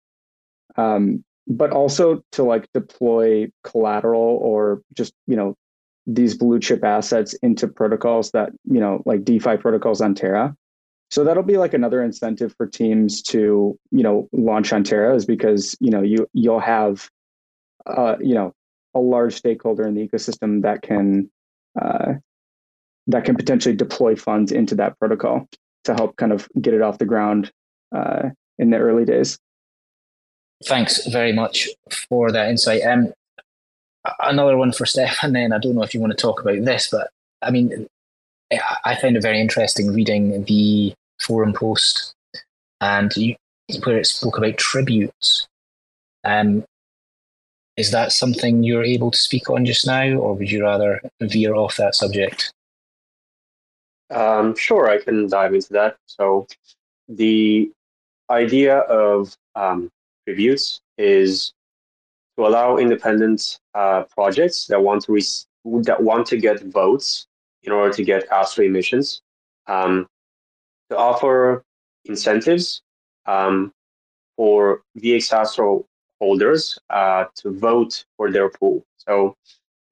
um, 0.76 1.24
but 1.46 1.70
also 1.70 2.22
to 2.32 2.42
like 2.42 2.68
deploy 2.74 3.50
collateral 3.62 4.38
or 4.42 4.82
just 4.94 5.12
you 5.26 5.36
know 5.36 5.54
these 6.06 6.36
blue 6.36 6.60
chip 6.60 6.84
assets 6.84 7.34
into 7.34 7.66
protocols 7.66 8.30
that 8.32 8.50
you 8.64 8.80
know 8.80 9.02
like 9.06 9.24
defi 9.24 9.56
protocols 9.56 10.00
on 10.00 10.14
terra. 10.14 10.54
So 11.08 11.22
that'll 11.22 11.44
be 11.44 11.56
like 11.56 11.72
another 11.72 12.02
incentive 12.02 12.54
for 12.56 12.66
teams 12.66 13.22
to 13.24 13.78
you 13.90 14.02
know 14.02 14.28
launch 14.32 14.72
on 14.72 14.84
terra 14.84 15.14
is 15.14 15.24
because 15.24 15.76
you 15.80 15.90
know 15.90 16.02
you 16.02 16.28
you'll 16.32 16.60
have 16.60 17.08
uh, 17.86 18.16
you 18.20 18.34
know 18.34 18.52
a 18.94 19.00
large 19.00 19.34
stakeholder 19.34 19.86
in 19.86 19.94
the 19.94 20.06
ecosystem 20.06 20.62
that 20.62 20.82
can 20.82 21.30
uh, 21.80 22.14
that 23.06 23.24
can 23.24 23.36
potentially 23.36 23.74
deploy 23.74 24.16
funds 24.16 24.52
into 24.52 24.74
that 24.74 24.98
protocol 24.98 25.46
to 25.84 25.94
help 25.94 26.16
kind 26.16 26.32
of 26.32 26.48
get 26.60 26.74
it 26.74 26.82
off 26.82 26.98
the 26.98 27.04
ground 27.04 27.50
uh, 27.94 28.30
in 28.58 28.70
the 28.70 28.78
early 28.78 29.04
days. 29.04 29.38
Thanks 30.64 31.06
very 31.06 31.32
much 31.32 31.68
for 32.08 32.32
that 32.32 32.48
insight. 32.48 32.82
Um, 32.82 33.12
another 34.20 34.56
one 34.56 34.72
for 34.72 34.86
Stefan. 34.86 35.32
Then 35.32 35.52
I 35.52 35.58
don't 35.58 35.74
know 35.74 35.82
if 35.82 35.94
you 35.94 36.00
want 36.00 36.12
to 36.12 36.16
talk 36.16 36.40
about 36.40 36.64
this, 36.64 36.88
but 36.90 37.10
I 37.42 37.50
mean, 37.50 37.86
I 38.84 38.94
found 38.94 39.16
it 39.16 39.22
very 39.22 39.40
interesting 39.40 39.92
reading 39.92 40.44
the 40.44 40.94
forum 41.20 41.52
post 41.52 42.14
and 42.80 43.14
you, 43.16 43.36
where 43.84 43.98
it 43.98 44.06
spoke 44.06 44.38
about 44.38 44.56
tributes. 44.56 45.46
Um, 46.24 46.64
is 47.76 47.90
that 47.90 48.12
something 48.12 48.62
you're 48.62 48.84
able 48.84 49.10
to 49.10 49.18
speak 49.18 49.50
on 49.50 49.64
just 49.64 49.86
now, 49.86 50.08
or 50.14 50.34
would 50.34 50.50
you 50.50 50.62
rather 50.62 51.00
veer 51.20 51.54
off 51.54 51.76
that 51.76 51.94
subject? 51.94 52.52
Um, 54.10 54.56
sure, 54.56 54.88
I 54.88 54.98
can 54.98 55.28
dive 55.28 55.54
into 55.54 55.72
that. 55.74 55.96
So, 56.06 56.46
the 57.08 57.70
idea 58.30 58.78
of 58.78 59.36
um, 59.54 59.90
reviews 60.26 60.80
is 60.98 61.52
to 62.36 62.46
allow 62.46 62.76
independent 62.76 63.58
uh, 63.74 64.04
projects 64.04 64.66
that 64.66 64.82
want 64.82 65.04
to 65.04 65.20
that 65.82 66.02
want 66.02 66.26
to 66.28 66.36
get 66.36 66.62
votes 66.64 67.26
in 67.62 67.72
order 67.72 67.92
to 67.92 68.04
get 68.04 68.30
Astro 68.30 68.64
emissions 68.64 69.20
um, 69.66 70.06
to 70.90 70.96
offer 70.96 71.62
incentives 72.04 72.80
um, 73.26 73.72
for 74.36 74.82
VX 74.98 75.32
Astro 75.32 75.84
holders 76.20 76.78
uh, 76.90 77.24
to 77.36 77.50
vote 77.50 78.04
for 78.16 78.30
their 78.30 78.48
pool. 78.48 78.84
So 78.96 79.36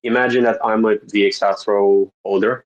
imagine 0.03 0.45
that 0.45 0.59
I'm 0.65 0.85
a 0.85 0.97
VX 0.97 1.43
Astro 1.43 2.13
holder 2.25 2.65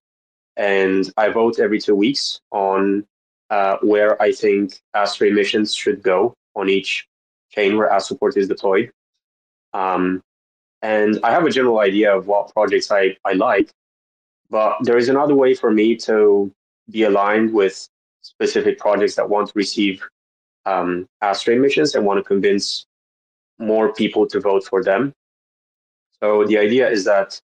and 0.56 1.10
I 1.16 1.28
vote 1.28 1.58
every 1.58 1.80
two 1.80 1.94
weeks 1.94 2.40
on 2.50 3.06
uh, 3.50 3.76
where 3.82 4.20
I 4.20 4.32
think 4.32 4.80
Astro 4.94 5.28
emissions 5.28 5.74
should 5.74 6.02
go 6.02 6.34
on 6.54 6.68
each 6.68 7.06
chain 7.50 7.76
where 7.76 7.88
Astroport 7.88 8.36
is 8.36 8.48
deployed. 8.48 8.90
Um, 9.72 10.22
and 10.82 11.18
I 11.22 11.30
have 11.30 11.44
a 11.44 11.50
general 11.50 11.80
idea 11.80 12.14
of 12.14 12.26
what 12.26 12.52
projects 12.52 12.90
I, 12.90 13.16
I 13.24 13.32
like, 13.32 13.70
but 14.50 14.76
there 14.82 14.96
is 14.96 15.08
another 15.08 15.34
way 15.34 15.54
for 15.54 15.70
me 15.70 15.96
to 15.96 16.52
be 16.90 17.04
aligned 17.04 17.52
with 17.52 17.88
specific 18.22 18.78
projects 18.78 19.14
that 19.16 19.28
want 19.28 19.48
to 19.48 19.52
receive 19.54 20.02
um, 20.66 21.06
Astro 21.22 21.54
emissions 21.54 21.94
and 21.94 22.04
want 22.04 22.18
to 22.18 22.24
convince 22.24 22.86
more 23.58 23.92
people 23.92 24.26
to 24.28 24.40
vote 24.40 24.64
for 24.64 24.82
them. 24.82 25.12
So 26.20 26.44
the 26.44 26.58
idea 26.58 26.88
is 26.88 27.04
that 27.04 27.40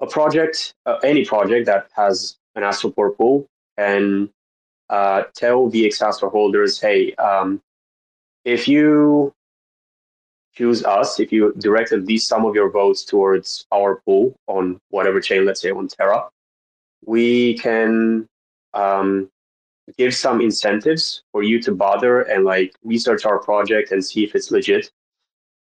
a 0.00 0.06
project, 0.06 0.74
uh, 0.86 0.98
any 1.02 1.24
project 1.24 1.66
that 1.66 1.88
has 1.94 2.36
an 2.54 2.62
Astroport 2.62 3.16
pool, 3.16 3.46
and 3.76 4.28
uh, 4.90 5.24
tell 5.34 5.70
VX 5.70 6.02
Astro 6.02 6.30
holders, 6.30 6.80
hey, 6.80 7.14
um, 7.14 7.60
if 8.44 8.68
you 8.68 9.32
choose 10.54 10.84
us, 10.84 11.20
if 11.20 11.32
you 11.32 11.52
direct 11.58 11.92
at 11.92 12.04
least 12.04 12.28
some 12.28 12.44
of 12.44 12.54
your 12.54 12.70
votes 12.70 13.04
towards 13.04 13.66
our 13.72 14.00
pool 14.04 14.34
on 14.46 14.80
whatever 14.90 15.20
chain, 15.20 15.44
let's 15.44 15.60
say 15.60 15.70
on 15.70 15.88
Terra, 15.88 16.28
we 17.06 17.56
can 17.58 18.26
um, 18.74 19.30
give 19.96 20.14
some 20.14 20.40
incentives 20.40 21.22
for 21.32 21.42
you 21.42 21.60
to 21.62 21.72
bother 21.72 22.22
and 22.22 22.44
like 22.44 22.74
research 22.82 23.24
our 23.24 23.38
project 23.38 23.92
and 23.92 24.04
see 24.04 24.24
if 24.24 24.34
it's 24.34 24.50
legit, 24.50 24.90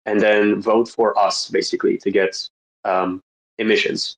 and 0.05 0.19
then 0.19 0.61
vote 0.61 0.89
for 0.89 1.17
us 1.17 1.49
basically 1.49 1.97
to 1.97 2.11
get 2.11 2.49
um, 2.85 3.21
emissions. 3.57 4.17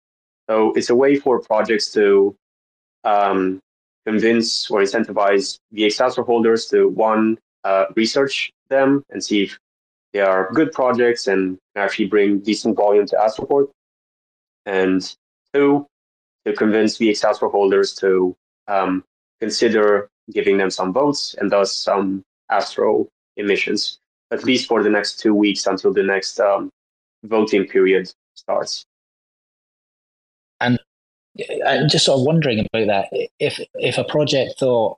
So 0.50 0.74
it's 0.74 0.90
a 0.90 0.96
way 0.96 1.16
for 1.16 1.40
projects 1.40 1.92
to 1.94 2.36
um, 3.04 3.60
convince 4.06 4.70
or 4.70 4.82
incentivize 4.82 5.58
VX 5.74 6.02
Astro 6.02 6.24
holders 6.24 6.68
to 6.68 6.90
one, 6.90 7.38
uh, 7.64 7.86
research 7.96 8.52
them 8.70 9.04
and 9.10 9.24
see 9.24 9.44
if 9.44 9.58
they 10.12 10.20
are 10.20 10.52
good 10.54 10.72
projects 10.72 11.28
and 11.28 11.58
actually 11.76 12.06
bring 12.06 12.40
decent 12.40 12.76
volume 12.76 13.06
to 13.08 13.16
Astroport. 13.16 13.70
And 14.66 15.16
two, 15.54 15.88
to 16.46 16.54
convince 16.54 16.98
VX 16.98 17.24
Astro 17.24 17.50
holders 17.50 17.94
to 17.96 18.36
um, 18.68 19.04
consider 19.40 20.10
giving 20.32 20.58
them 20.58 20.70
some 20.70 20.94
votes 20.94 21.36
and 21.40 21.52
thus 21.52 21.76
some 21.76 22.24
Astro 22.50 23.08
emissions, 23.38 24.00
at 24.34 24.44
least 24.44 24.68
for 24.68 24.82
the 24.82 24.90
next 24.90 25.20
two 25.20 25.36
weeks 25.36 25.66
until 25.68 25.94
the 25.94 26.04
next 26.04 26.40
um, 26.40 26.70
voting 27.24 27.68
period 27.68 28.12
starts. 28.36 28.86
And 30.60 30.80
I'm 31.66 31.88
just 31.88 32.06
sort 32.06 32.20
of 32.20 32.26
wondering 32.26 32.60
about 32.60 32.88
that. 32.88 33.30
If 33.40 33.60
if 33.76 33.98
a 33.98 34.04
project 34.04 34.60
thought 34.60 34.98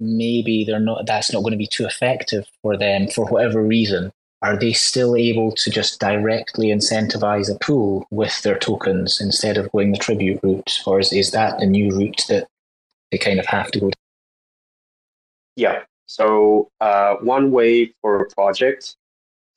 maybe 0.00 0.64
they're 0.64 0.80
not 0.80 1.06
that's 1.06 1.32
not 1.32 1.40
going 1.40 1.52
to 1.52 1.58
be 1.58 1.66
too 1.66 1.86
effective 1.86 2.44
for 2.62 2.76
them 2.76 3.08
for 3.08 3.26
whatever 3.26 3.62
reason, 3.62 4.10
are 4.42 4.58
they 4.58 4.72
still 4.72 5.16
able 5.16 5.52
to 5.52 5.70
just 5.70 6.00
directly 6.00 6.68
incentivize 6.68 7.54
a 7.54 7.58
pool 7.58 8.06
with 8.10 8.42
their 8.42 8.58
tokens 8.58 9.20
instead 9.20 9.56
of 9.56 9.70
going 9.72 9.92
the 9.92 9.98
tribute 9.98 10.40
route, 10.42 10.80
or 10.86 11.00
is 11.00 11.12
is 11.12 11.30
that 11.32 11.58
the 11.58 11.66
new 11.66 11.90
route 11.90 12.24
that 12.28 12.46
they 13.10 13.18
kind 13.18 13.38
of 13.38 13.46
have 13.46 13.70
to 13.72 13.80
go? 13.80 13.90
Yeah. 15.56 15.82
So 16.06 16.70
uh, 16.80 17.16
one 17.16 17.50
way 17.50 17.92
for 18.00 18.22
a 18.22 18.28
project 18.30 18.96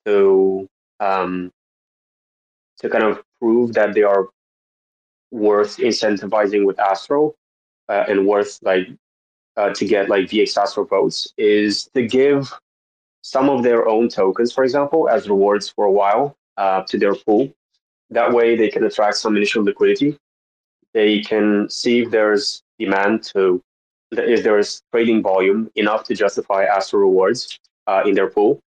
to 0.05 0.67
um, 0.99 1.51
to 2.79 2.89
kind 2.89 3.03
of 3.03 3.23
prove 3.39 3.73
that 3.73 3.93
they 3.93 4.03
are 4.03 4.27
worth 5.31 5.77
incentivizing 5.77 6.65
with 6.65 6.79
Astro 6.79 7.35
uh, 7.89 8.05
and 8.07 8.25
worth 8.25 8.59
like 8.63 8.87
uh, 9.57 9.73
to 9.73 9.85
get 9.85 10.09
like 10.09 10.25
VX 10.25 10.57
Astro 10.57 10.85
votes 10.85 11.27
is 11.37 11.89
to 11.95 12.05
give 12.05 12.53
some 13.21 13.49
of 13.49 13.63
their 13.63 13.87
own 13.87 14.07
tokens, 14.07 14.53
for 14.53 14.63
example, 14.63 15.09
as 15.09 15.27
rewards 15.27 15.67
for 15.67 15.85
a 15.85 15.91
while 15.91 16.37
uh, 16.55 16.83
to 16.83 16.97
their 16.97 17.13
pool. 17.13 17.51
That 18.09 18.31
way, 18.31 18.55
they 18.55 18.69
can 18.69 18.85
attract 18.85 19.17
some 19.17 19.35
initial 19.35 19.63
liquidity. 19.63 20.17
They 20.93 21.19
can 21.21 21.69
see 21.69 22.03
if 22.03 22.11
there's 22.11 22.63
demand 22.79 23.23
to, 23.33 23.61
if 24.11 24.43
there's 24.43 24.81
trading 24.91 25.21
volume 25.21 25.69
enough 25.75 26.03
to 26.05 26.15
justify 26.15 26.63
Astro 26.63 26.99
rewards 27.01 27.59
uh, 27.87 28.03
in 28.05 28.15
their 28.15 28.29
pool, 28.29 28.59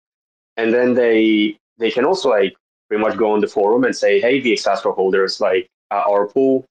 and 0.57 0.73
then 0.73 0.93
they 0.93 1.57
they 1.77 1.91
can 1.91 2.05
also 2.05 2.29
like 2.29 2.55
pretty 2.87 3.01
much 3.01 3.17
go 3.17 3.31
on 3.31 3.41
the 3.41 3.47
forum 3.47 3.83
and 3.83 3.95
say, 3.95 4.19
"Hey, 4.19 4.41
VX 4.41 4.67
Astro 4.67 4.93
holders, 4.93 5.39
like 5.39 5.67
uh, 5.91 6.03
our 6.07 6.27
pool 6.27 6.65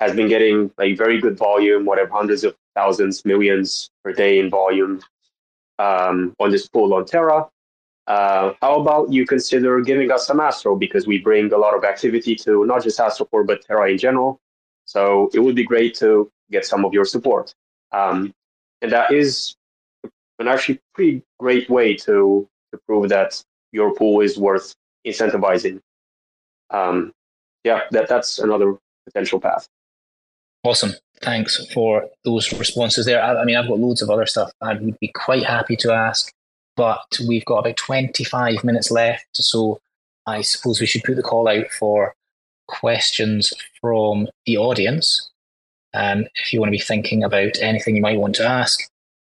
has 0.00 0.14
been 0.14 0.28
getting 0.28 0.70
like 0.78 0.96
very 0.96 1.20
good 1.20 1.36
volume, 1.36 1.84
whatever 1.84 2.10
hundreds 2.12 2.44
of 2.44 2.54
thousands, 2.74 3.24
millions 3.24 3.90
per 4.04 4.12
day 4.12 4.38
in 4.38 4.48
volume 4.48 5.00
um, 5.78 6.34
on 6.38 6.50
this 6.50 6.68
pool 6.68 6.94
on 6.94 7.04
Terra. 7.04 7.46
Uh, 8.06 8.54
how 8.62 8.80
about 8.80 9.12
you 9.12 9.26
consider 9.26 9.80
giving 9.82 10.10
us 10.10 10.26
some 10.26 10.40
Astro 10.40 10.76
because 10.76 11.06
we 11.06 11.18
bring 11.18 11.52
a 11.52 11.58
lot 11.58 11.74
of 11.76 11.84
activity 11.84 12.34
to 12.36 12.64
not 12.64 12.82
just 12.82 12.98
Astroport 12.98 13.46
but 13.46 13.62
Terra 13.62 13.90
in 13.90 13.98
general. 13.98 14.40
So 14.86 15.28
it 15.34 15.40
would 15.40 15.54
be 15.54 15.64
great 15.64 15.94
to 15.96 16.30
get 16.50 16.64
some 16.64 16.86
of 16.86 16.94
your 16.94 17.04
support. 17.04 17.54
Um, 17.92 18.34
and 18.82 18.92
that 18.92 19.12
is 19.12 19.56
an 20.38 20.48
actually 20.48 20.80
pretty 20.94 21.22
great 21.40 21.68
way 21.68 21.94
to, 21.96 22.48
to 22.72 22.80
prove 22.86 23.08
that 23.08 23.42
your 23.72 23.94
pool 23.94 24.20
is 24.20 24.38
worth 24.38 24.74
incentivizing. 25.06 25.80
Um, 26.70 27.12
yeah, 27.64 27.82
that 27.90 28.08
that's 28.08 28.38
another 28.38 28.76
potential 29.06 29.40
path. 29.40 29.68
Awesome. 30.64 30.92
Thanks 31.22 31.66
for 31.72 32.08
those 32.24 32.52
responses 32.52 33.06
there. 33.06 33.22
I, 33.22 33.40
I, 33.40 33.44
mean, 33.44 33.56
I've 33.56 33.68
got 33.68 33.78
loads 33.78 34.02
of 34.02 34.10
other 34.10 34.26
stuff 34.26 34.50
I 34.60 34.74
would 34.74 34.98
be 35.00 35.10
quite 35.14 35.44
happy 35.44 35.76
to 35.76 35.92
ask, 35.92 36.32
but 36.76 37.18
we've 37.26 37.44
got 37.44 37.58
about 37.58 37.76
25 37.76 38.62
minutes 38.64 38.90
left. 38.90 39.26
So 39.32 39.80
I 40.26 40.42
suppose 40.42 40.80
we 40.80 40.86
should 40.86 41.04
put 41.04 41.16
the 41.16 41.22
call 41.22 41.48
out 41.48 41.70
for 41.70 42.14
questions 42.68 43.52
from 43.80 44.28
the 44.46 44.58
audience. 44.58 45.27
Um, 45.94 46.26
if 46.34 46.52
you 46.52 46.60
want 46.60 46.68
to 46.68 46.78
be 46.78 46.78
thinking 46.78 47.24
about 47.24 47.58
anything 47.60 47.96
you 47.96 48.02
might 48.02 48.18
want 48.18 48.34
to 48.36 48.46
ask, 48.46 48.80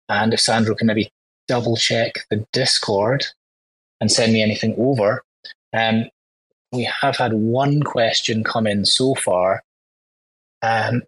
and 0.10 0.34
if 0.34 0.41
Sandro 0.41 0.76
can 0.76 0.88
maybe 0.88 1.12
double 1.47 1.76
check 1.76 2.14
the 2.30 2.45
Discord 2.54 3.26
and 3.99 4.12
send 4.12 4.34
me 4.34 4.41
anything 4.41 4.76
over. 4.78 5.24
Um, 5.74 6.06
we 6.72 6.84
have 6.84 7.18
had 7.18 7.34
one 7.34 7.84
question 7.84 8.43
come 8.43 8.68
in 8.68 8.86
so 8.86 9.16
far. 9.16 9.64
Um, 10.62 11.04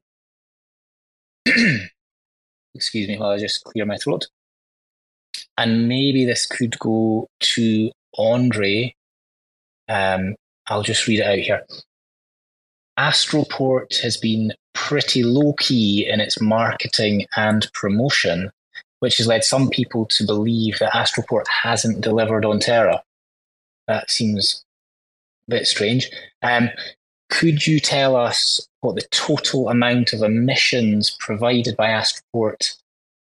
excuse 2.76 3.08
me 3.08 3.18
while 3.18 3.32
I 3.32 3.40
just 3.40 3.64
clear 3.64 3.86
my 3.86 3.98
throat. 3.98 4.28
And 5.58 5.88
maybe 5.88 6.26
this 6.26 6.46
could 6.46 6.78
go 6.80 7.28
to 7.40 7.92
Andre. 8.18 8.94
Um, 9.88 10.36
I'll 10.68 10.84
just 10.84 11.08
read 11.08 11.20
it 11.20 11.26
out 11.26 11.40
here. 11.40 11.64
Astroport 12.98 14.02
has 14.02 14.18
been 14.18 14.54
pretty 14.74 15.24
low 15.24 15.54
key 15.54 16.08
in 16.08 16.20
its 16.20 16.42
marketing 16.42 17.26
and 17.36 17.72
promotion, 17.74 18.52
which 19.00 19.18
has 19.18 19.28
led 19.28 19.44
some 19.44 19.70
people 19.70 20.06
to 20.06 20.26
believe 20.26 20.80
that 20.80 20.94
Astroport 20.94 21.48
hasn't 21.48 22.02
delivered 22.02 22.46
on 22.46 22.60
Terra. 22.60 23.04
That 23.88 24.10
seems 24.10 24.64
a 25.48 25.52
bit 25.52 25.68
strange. 25.68 26.10
Um, 26.42 26.70
could 27.30 27.66
you 27.66 27.80
tell 27.80 28.16
us 28.16 28.68
what 28.82 28.96
the 28.96 29.08
total 29.12 29.70
amount 29.70 30.14
of 30.14 30.22
emissions 30.22 31.16
provided 31.20 31.76
by 31.76 31.88
Astroport 31.88 32.76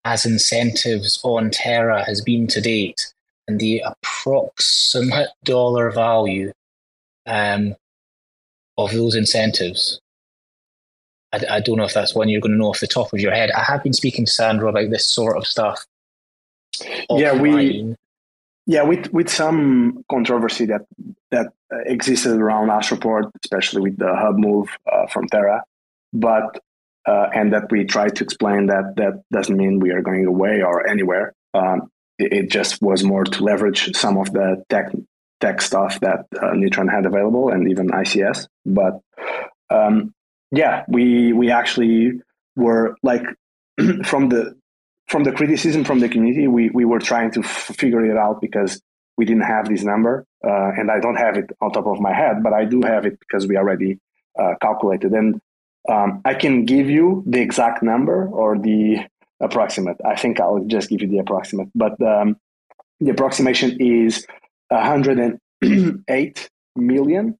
as 0.05 0.25
incentives 0.25 1.19
on 1.23 1.51
Terra 1.51 2.03
has 2.05 2.21
been 2.21 2.47
to 2.47 2.61
date 2.61 3.13
and 3.47 3.59
the 3.59 3.83
approximate 3.85 5.29
dollar 5.43 5.91
value 5.91 6.51
um, 7.25 7.75
of 8.77 8.91
those 8.91 9.15
incentives? 9.15 9.99
I, 11.31 11.41
I, 11.49 11.59
don't 11.59 11.77
know 11.77 11.83
if 11.83 11.93
that's 11.93 12.15
one 12.15 12.29
you're 12.29 12.41
going 12.41 12.53
to 12.53 12.57
know 12.57 12.69
off 12.69 12.79
the 12.79 12.87
top 12.87 13.13
of 13.13 13.19
your 13.19 13.33
head. 13.33 13.51
I 13.51 13.63
have 13.63 13.83
been 13.83 13.93
speaking 13.93 14.25
to 14.25 14.31
Sandra 14.31 14.69
about 14.69 14.89
this 14.89 15.07
sort 15.07 15.37
of 15.37 15.45
stuff. 15.45 15.85
Yeah, 17.09 17.33
we 17.33 17.95
yeah 18.65 18.83
with 18.83 19.11
with 19.11 19.29
some 19.29 20.03
controversy 20.09 20.65
that 20.67 20.81
that 21.31 21.47
existed 21.85 22.37
around 22.39 22.69
Astroport, 22.69 23.31
especially 23.43 23.81
with 23.81 23.97
the 23.97 24.15
hub 24.15 24.37
move 24.37 24.69
uh, 24.91 25.07
from 25.07 25.27
Terra, 25.27 25.63
but 26.13 26.59
uh, 27.07 27.29
and 27.33 27.53
that 27.53 27.71
we 27.71 27.85
tried 27.85 28.15
to 28.15 28.23
explain 28.23 28.67
that 28.67 28.93
that 28.97 29.23
doesn't 29.31 29.57
mean 29.57 29.79
we 29.79 29.91
are 29.91 30.01
going 30.01 30.25
away 30.25 30.61
or 30.61 30.87
anywhere. 30.87 31.33
Um, 31.53 31.89
it, 32.17 32.33
it, 32.33 32.51
just 32.51 32.81
was 32.81 33.03
more 33.03 33.23
to 33.23 33.43
leverage 33.43 33.95
some 33.95 34.17
of 34.17 34.31
the 34.31 34.63
tech 34.69 34.91
tech 35.39 35.61
stuff 35.61 35.99
that 36.01 36.25
uh, 36.41 36.51
Neutron 36.53 36.87
had 36.87 37.05
available 37.05 37.49
and 37.49 37.69
even 37.69 37.89
ICS. 37.89 38.47
But 38.65 38.99
um, 39.69 40.13
yeah, 40.51 40.83
we 40.87 41.33
we 41.33 41.51
actually 41.51 42.21
were 42.55 42.95
like 43.03 43.23
from 44.03 44.29
the 44.29 44.55
from 45.07 45.23
the 45.23 45.31
criticism 45.31 45.83
from 45.83 45.99
the 45.99 46.09
community, 46.09 46.47
we 46.47 46.69
we 46.69 46.85
were 46.85 46.99
trying 46.99 47.31
to 47.31 47.41
f- 47.41 47.71
figure 47.77 48.05
it 48.05 48.17
out 48.17 48.41
because 48.41 48.81
we 49.17 49.25
didn't 49.25 49.43
have 49.43 49.67
this 49.67 49.83
number, 49.83 50.25
uh, 50.45 50.71
and 50.77 50.89
I 50.89 50.99
don't 50.99 51.17
have 51.17 51.35
it 51.37 51.49
on 51.61 51.71
top 51.71 51.87
of 51.87 51.99
my 51.99 52.13
head, 52.13 52.41
but 52.41 52.53
I 52.53 52.65
do 52.65 52.81
have 52.83 53.05
it 53.05 53.19
because 53.19 53.47
we 53.47 53.57
already 53.57 53.99
uh, 54.39 54.53
calculated. 54.61 55.11
And 55.11 55.41
um, 55.89 56.21
I 56.23 56.35
can 56.35 56.65
give 56.65 56.89
you 56.89 57.23
the 57.27 57.41
exact 57.41 57.83
number 57.83 58.27
or 58.27 58.57
the 58.57 58.99
approximate. 59.41 59.97
I 60.05 60.15
think 60.15 60.39
I'll 60.39 60.63
just 60.65 60.89
give 60.89 61.01
you 61.01 61.07
the 61.07 61.17
approximate, 61.19 61.69
but 61.75 62.01
um, 62.01 62.37
the 62.99 63.11
approximation 63.11 63.77
is 63.79 64.25
108 64.69 66.49
million 66.75 67.37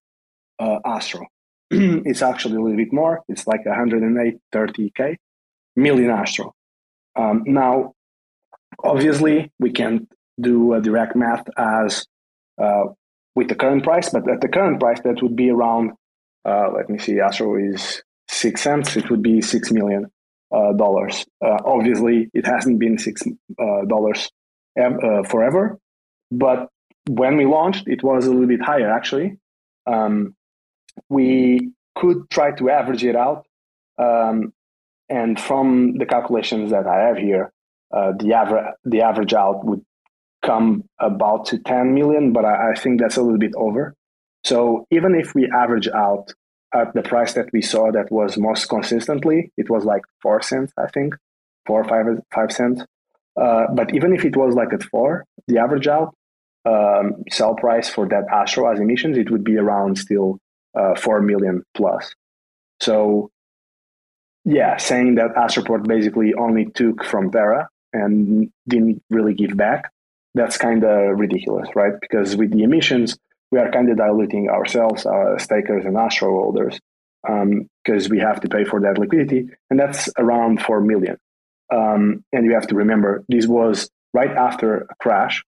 uh, 0.60 0.80
Astro. 0.86 1.28
it's 2.06 2.22
actually 2.22 2.56
a 2.56 2.62
little 2.62 2.78
bit 2.78 2.94
more. 2.94 3.22
It's 3.28 3.46
like 3.48 3.66
108, 3.66 4.38
30k 4.54 5.16
million 5.76 6.10
Astro. 6.10 6.54
Um, 7.16 7.44
now, 7.46 7.94
obviously, 8.84 9.52
we 9.60 9.72
can't 9.72 10.08
do 10.40 10.74
a 10.74 10.82
direct 10.82 11.16
math 11.16 11.48
as 11.58 12.06
uh, 12.62 12.86
with 13.36 13.50
the 13.50 13.56
current 13.56 13.84
price, 13.84 14.10
but 14.10 14.30
at 14.30 14.42
the 14.42 14.48
current 14.48 14.80
price, 14.80 15.00
that 15.04 15.22
would 15.22 15.36
be 15.36 15.50
around. 15.50 15.92
Uh, 16.46 16.70
let 16.76 16.90
me 16.90 16.98
see. 16.98 17.20
Astro 17.20 17.56
is 17.56 18.02
six 18.28 18.62
cents. 18.62 18.96
It 18.96 19.10
would 19.10 19.22
be 19.22 19.42
six 19.42 19.72
million 19.72 20.06
uh, 20.54 20.74
dollars. 20.74 21.26
Uh, 21.44 21.58
obviously, 21.66 22.30
it 22.34 22.46
hasn't 22.46 22.80
been 22.80 22.98
six 22.98 23.24
uh, 23.60 23.86
dollars 23.86 24.30
uh, 24.80 25.24
forever, 25.24 25.78
but 26.32 26.70
when 27.10 27.38
we 27.38 27.46
launched, 27.46 27.88
it 27.88 28.04
was 28.04 28.26
a 28.26 28.32
little 28.32 28.48
bit 28.48 28.62
higher 28.62 28.92
actually. 28.92 29.38
Um, 29.86 30.36
we 31.10 31.72
could 31.96 32.30
try 32.30 32.52
to 32.52 32.70
average 32.70 33.04
it 33.04 33.16
out. 33.16 33.46
Um, 33.98 34.54
and 35.10 35.40
from 35.40 35.98
the 35.98 36.06
calculations 36.06 36.72
that 36.72 36.88
I 36.88 37.08
have 37.08 37.18
here, 37.18 37.52
uh, 37.92 38.14
the 38.18 38.34
average 38.34 38.74
the 38.86 39.02
average 39.02 39.34
out 39.34 39.66
would 39.66 39.84
come 40.44 40.84
about 41.00 41.46
to 41.48 41.58
10 41.58 41.94
million, 41.94 42.32
but 42.32 42.46
I, 42.46 42.72
I, 42.72 42.80
think 42.80 43.02
that's 43.02 43.18
a 43.18 43.22
little 43.22 43.40
bit 43.40 43.54
over. 43.58 43.94
So 44.46 44.86
even 44.90 45.16
if 45.16 45.36
we 45.36 45.52
average 45.52 45.90
out 45.90 46.32
at 46.74 46.94
the 46.94 47.02
price 47.02 47.34
that 47.34 47.50
we 47.52 47.62
saw 47.62 47.92
that 47.92 48.12
was 48.12 48.38
most 48.38 48.70
consistently, 48.70 49.52
it 49.58 49.70
was 49.70 49.84
like 49.84 50.04
four 50.22 50.42
cents, 50.42 50.72
I 50.78 50.88
think, 50.88 51.16
four 51.66 51.82
or 51.82 51.84
five 51.84 52.06
five 52.34 52.52
cents. 52.52 52.84
Uh, 53.40 53.66
but 53.74 53.94
even 53.94 54.14
if 54.14 54.24
it 54.24 54.38
was 54.38 54.56
like 54.56 54.72
at 54.72 54.84
four, 54.84 55.26
the 55.48 55.58
average 55.58 55.88
out 55.88 56.16
um, 56.66 57.24
sell 57.30 57.56
price 57.56 57.90
for 57.90 58.08
that 58.10 58.26
Astro 58.32 58.72
as 58.72 58.80
emissions, 58.80 59.18
it 59.18 59.32
would 59.32 59.44
be 59.44 59.58
around 59.58 59.98
still 59.98 60.40
uh, 60.78 60.96
4 60.96 61.22
million 61.22 61.64
plus. 61.76 62.14
So, 62.82 63.32
yeah, 64.46 64.78
saying 64.78 65.16
that 65.16 65.36
Astroport 65.36 65.88
basically 65.88 66.34
only 66.34 66.66
took 66.66 67.04
from 67.04 67.32
Terra 67.32 67.70
and 67.94 68.52
didn't 68.68 69.02
really 69.10 69.34
give 69.34 69.56
back, 69.58 69.92
that's 70.36 70.58
kind 70.58 70.84
of 70.84 71.20
ridiculous, 71.20 71.70
right? 71.76 71.94
Because 72.00 72.36
with 72.36 72.52
the 72.52 72.64
emissions, 72.64 73.18
we 73.52 73.60
are 73.60 73.72
kind 73.72 73.90
of 73.90 73.98
diluting 73.98 74.50
ourselves, 74.50 75.06
our 75.06 75.40
stakers 75.40 75.86
and 75.86 75.98
Astro 75.98 76.30
holders, 76.30 76.80
because 77.24 78.06
um, 78.06 78.12
we 78.12 78.20
have 78.20 78.40
to 78.42 78.48
pay 78.48 78.64
for 78.64 78.80
that 78.82 78.98
liquidity, 78.98 79.50
and 79.70 79.80
that's 79.80 80.10
around 80.18 80.62
4 80.62 80.82
million. 80.82 81.18
Um, 81.74 82.24
and 82.32 82.46
you 82.46 82.54
have 82.54 82.68
to 82.68 82.76
remember, 82.76 83.24
this 83.28 83.48
was 83.48 83.90
right 84.14 84.32
after 84.32 84.82
a 84.90 84.96
crash, 85.00 85.44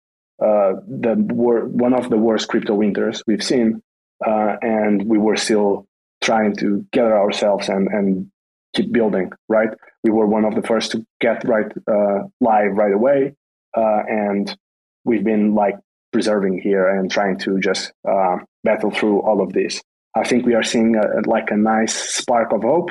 uh, 0.43 0.75
the 0.87 1.15
one 1.15 1.95
of 1.95 2.11
the 2.11 2.17
worst 2.19 2.49
crypto 2.49 2.75
winters 2.75 3.23
we've 3.27 3.43
seen, 3.43 3.83
uh, 4.25 4.57
and 4.63 5.07
we 5.07 5.19
were 5.19 5.37
still 5.37 5.87
trying 6.23 6.55
to 6.57 6.87
gather 6.93 7.19
ourselves 7.19 7.69
and, 7.69 7.89
and 7.89 8.31
keep 8.75 8.93
building. 8.93 9.31
Right, 9.49 9.71
we 10.05 10.11
were 10.11 10.27
one 10.27 10.45
of 10.45 10.55
the 10.55 10.63
first 10.63 10.93
to 10.93 11.05
get 11.21 11.47
right 11.47 11.71
uh, 11.91 12.25
live 12.41 12.73
right 12.73 12.93
away, 12.93 13.35
uh, 13.77 14.03
and 14.09 14.57
we've 15.05 15.25
been 15.25 15.55
like 15.55 15.77
preserving 16.13 16.61
here 16.61 16.89
and 16.89 17.11
trying 17.11 17.39
to 17.39 17.59
just 17.61 17.93
uh, 18.09 18.37
battle 18.65 18.91
through 18.91 19.21
all 19.21 19.43
of 19.43 19.53
this. 19.53 19.83
I 20.15 20.25
think 20.25 20.47
we 20.47 20.55
are 20.55 20.63
seeing 20.63 20.97
a, 20.97 21.29
like 21.29 21.51
a 21.51 21.57
nice 21.57 21.95
spark 21.95 22.53
of 22.53 22.63
hope. 22.63 22.91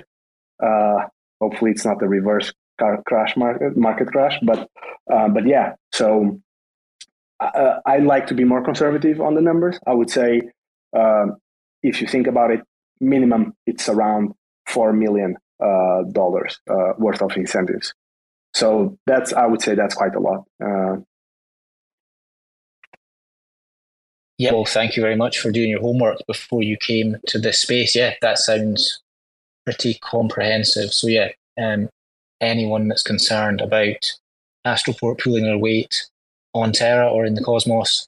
Uh, 0.61 1.07
hopefully, 1.41 1.71
it's 1.71 1.85
not 1.85 2.01
a 2.03 2.07
reverse 2.07 2.53
crash 3.07 3.37
market 3.37 3.77
market 3.77 4.07
crash, 4.09 4.37
but 4.43 4.69
but 5.07 5.47
yeah. 5.47 5.73
So 5.91 6.39
uh, 7.39 7.79
I 7.85 7.97
like 7.97 8.27
to 8.27 8.33
be 8.33 8.43
more 8.43 8.63
conservative 8.63 9.19
on 9.19 9.35
the 9.35 9.41
numbers. 9.41 9.79
I 9.85 9.93
would 9.93 10.09
say 10.09 10.41
um, 10.95 11.37
if 11.83 12.01
you 12.01 12.07
think 12.07 12.27
about 12.27 12.51
it, 12.51 12.61
minimum 12.99 13.53
it's 13.65 13.89
around 13.89 14.33
four 14.67 14.93
million 14.93 15.37
uh, 15.63 16.03
dollars 16.11 16.59
uh, 16.69 16.93
worth 16.97 17.21
of 17.21 17.35
incentives. 17.35 17.93
So 18.53 18.97
that's 19.05 19.33
I 19.33 19.45
would 19.45 19.61
say 19.61 19.75
that's 19.75 19.95
quite 19.95 20.15
a 20.15 20.19
lot. 20.19 20.45
Uh, 20.63 20.97
yeah, 24.37 24.51
well, 24.51 24.65
thank 24.65 24.97
you 24.97 25.01
very 25.01 25.15
much 25.15 25.39
for 25.39 25.51
doing 25.51 25.69
your 25.69 25.79
homework 25.79 26.19
before 26.27 26.61
you 26.61 26.77
came 26.77 27.17
to 27.27 27.39
this 27.39 27.61
space. 27.61 27.95
Yeah, 27.95 28.13
that 28.21 28.37
sounds 28.37 29.01
pretty 29.65 29.95
comprehensive. 30.01 30.91
So 30.91 31.07
yeah, 31.07 31.29
um, 31.57 31.89
anyone 32.41 32.87
that's 32.87 33.03
concerned 33.03 33.61
about 33.61 34.13
Astroport 34.65 35.19
pulling 35.19 35.43
their 35.43 35.57
weight 35.57 36.07
on 36.53 36.71
Terra 36.71 37.09
or 37.09 37.25
in 37.25 37.35
the 37.35 37.43
Cosmos 37.43 38.07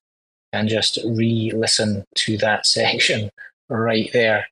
and 0.53 0.69
just 0.69 0.99
re-listen 1.05 2.05
to 2.15 2.37
that 2.37 2.65
section 2.65 3.29
right 3.69 4.09
there. 4.13 4.47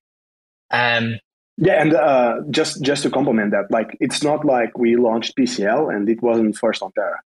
Um, 0.71 1.19
yeah, 1.57 1.81
and 1.81 1.93
uh, 1.93 2.41
just 2.49 2.81
just 2.81 3.03
to 3.03 3.09
complement 3.09 3.51
that, 3.51 3.71
like 3.71 3.97
it's 4.01 4.23
not 4.23 4.43
like 4.43 4.77
we 4.77 4.97
launched 4.97 5.37
PCL 5.37 5.93
and 5.93 6.09
it 6.09 6.21
wasn't 6.21 6.57
first 6.57 6.81
on 6.81 6.91
Terra, 6.91 7.21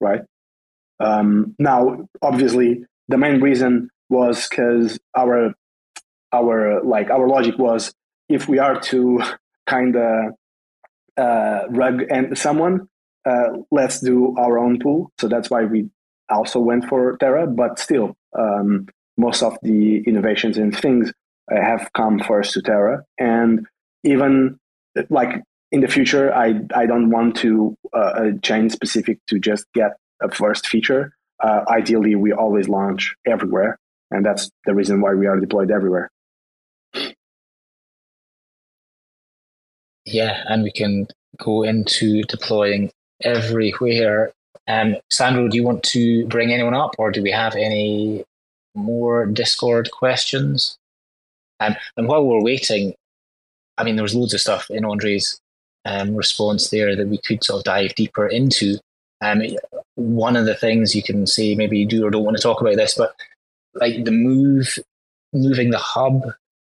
right? 0.00 0.22
Um, 1.00 1.54
now, 1.58 2.08
obviously, 2.22 2.86
the 3.08 3.18
main 3.18 3.40
reason 3.40 3.90
was 4.08 4.48
because 4.48 4.98
our 5.14 5.52
our 6.32 6.82
like 6.82 7.10
our 7.10 7.28
logic 7.28 7.58
was 7.58 7.92
if 8.28 8.48
we 8.48 8.58
are 8.58 8.80
to 8.80 9.22
kind 9.66 9.96
of 9.96 10.32
uh, 11.16 11.60
rug 11.68 12.02
and 12.10 12.36
someone, 12.36 12.88
uh, 13.26 13.58
let's 13.70 14.00
do 14.00 14.34
our 14.38 14.58
own 14.58 14.78
pool. 14.80 15.12
So 15.18 15.28
that's 15.28 15.50
why 15.50 15.64
we 15.64 15.90
also 16.28 16.58
went 16.60 16.86
for 16.86 17.16
Terra, 17.18 17.46
but 17.46 17.78
still, 17.78 18.16
um, 18.38 18.88
most 19.16 19.42
of 19.42 19.56
the 19.62 20.02
innovations 20.06 20.58
and 20.58 20.76
things 20.76 21.12
uh, 21.52 21.60
have 21.60 21.90
come 21.94 22.18
first 22.18 22.52
to 22.54 22.62
Terra. 22.62 23.04
And 23.18 23.66
even 24.02 24.58
like 25.10 25.42
in 25.70 25.80
the 25.80 25.88
future, 25.88 26.32
I, 26.34 26.60
I 26.74 26.86
don't 26.86 27.10
want 27.10 27.36
to 27.38 27.76
uh, 27.92 28.12
a 28.16 28.38
chain 28.40 28.70
specific 28.70 29.18
to 29.28 29.38
just 29.38 29.66
get 29.74 29.96
a 30.22 30.30
first 30.30 30.66
feature. 30.66 31.12
Uh, 31.42 31.64
ideally, 31.68 32.14
we 32.14 32.32
always 32.32 32.68
launch 32.68 33.14
everywhere, 33.26 33.78
and 34.10 34.24
that's 34.24 34.50
the 34.66 34.74
reason 34.74 35.00
why 35.00 35.14
we 35.14 35.26
are 35.26 35.38
deployed 35.38 35.70
everywhere. 35.70 36.10
Yeah, 40.06 40.44
and 40.46 40.62
we 40.62 40.70
can 40.70 41.06
go 41.42 41.62
into 41.62 42.22
deploying 42.24 42.90
everywhere. 43.22 44.32
Um, 44.66 44.96
Sandro, 45.10 45.48
do 45.48 45.56
you 45.56 45.64
want 45.64 45.82
to 45.84 46.26
bring 46.26 46.52
anyone 46.52 46.74
up, 46.74 46.94
or 46.98 47.10
do 47.10 47.22
we 47.22 47.30
have 47.30 47.54
any 47.54 48.24
more 48.74 49.26
Discord 49.26 49.90
questions? 49.90 50.76
Um, 51.60 51.76
and 51.96 52.08
while 52.08 52.24
we're 52.24 52.42
waiting, 52.42 52.94
I 53.78 53.84
mean, 53.84 53.96
there 53.96 54.02
was 54.02 54.14
loads 54.14 54.34
of 54.34 54.40
stuff 54.40 54.70
in 54.70 54.84
Andre's 54.84 55.40
um, 55.84 56.14
response 56.14 56.70
there 56.70 56.96
that 56.96 57.08
we 57.08 57.18
could 57.18 57.44
sort 57.44 57.60
of 57.60 57.64
dive 57.64 57.94
deeper 57.94 58.26
into. 58.26 58.78
Um, 59.20 59.42
one 59.94 60.36
of 60.36 60.44
the 60.44 60.54
things 60.54 60.94
you 60.94 61.02
can 61.02 61.26
say, 61.26 61.54
maybe 61.54 61.78
you 61.78 61.86
do 61.86 62.04
or 62.06 62.10
don't 62.10 62.24
want 62.24 62.36
to 62.36 62.42
talk 62.42 62.60
about 62.60 62.76
this, 62.76 62.94
but 62.94 63.14
like 63.74 64.04
the 64.04 64.10
move, 64.10 64.78
moving 65.32 65.70
the 65.70 65.78
hub 65.78 66.22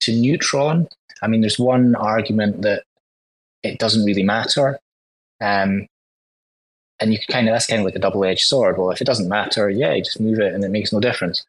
to 0.00 0.12
Neutron. 0.12 0.88
I 1.22 1.26
mean, 1.26 1.42
there's 1.42 1.58
one 1.58 1.94
argument 1.96 2.62
that 2.62 2.84
it 3.62 3.78
doesn't 3.78 4.04
really 4.04 4.22
matter. 4.22 4.78
Um, 5.40 5.86
and 7.00 7.12
you 7.12 7.18
kind 7.28 7.48
of 7.48 7.54
that's 7.54 7.66
kind 7.66 7.80
of 7.80 7.84
like 7.84 7.96
a 7.96 8.00
double 8.00 8.24
edged 8.24 8.46
sword. 8.46 8.78
Well, 8.78 8.90
if 8.90 9.00
it 9.00 9.06
doesn't 9.06 9.28
matter, 9.28 9.70
yeah, 9.70 9.94
you 9.94 10.04
just 10.04 10.20
move 10.20 10.38
it 10.38 10.54
and 10.54 10.64
it 10.64 10.70
makes 10.70 10.92
no 10.92 11.00
difference. 11.00 11.44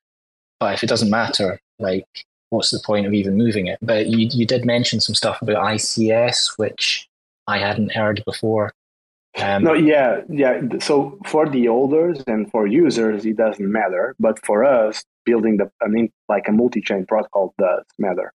But 0.60 0.74
if 0.74 0.84
it 0.84 0.88
doesn't 0.88 1.10
matter, 1.10 1.60
like 1.80 2.08
what's 2.50 2.72
the 2.72 2.82
point 2.86 3.08
of 3.08 3.14
even 3.14 3.38
moving 3.38 3.68
it? 3.68 3.80
But 3.82 4.08
you 4.08 4.30
you 4.32 4.46
did 4.46 4.66
mention 4.66 5.00
some 5.00 5.16
stuff 5.16 5.42
about 5.42 5.64
ICS, 5.64 6.58
which 6.58 7.08
I 7.48 7.58
hadn't 7.60 7.94
heard 7.94 8.24
before. 8.26 8.74
Um, 9.38 9.64
no, 9.64 9.74
yeah, 9.74 10.22
yeah. 10.30 10.62
So 10.80 11.18
for 11.26 11.48
the 11.48 11.66
holders 11.68 12.22
and 12.28 12.52
for 12.52 12.68
users, 12.68 13.26
it 13.26 13.38
doesn't 13.38 13.72
matter. 13.72 14.16
But 14.20 14.44
for 14.46 14.64
us, 14.64 15.04
building 15.26 15.58
the 15.58 15.72
I 15.82 15.88
mean, 15.88 16.12
like 16.30 16.48
a 16.48 16.52
multi-chain 16.52 17.06
protocol 17.06 17.54
does 17.58 17.86
matter. 17.98 18.34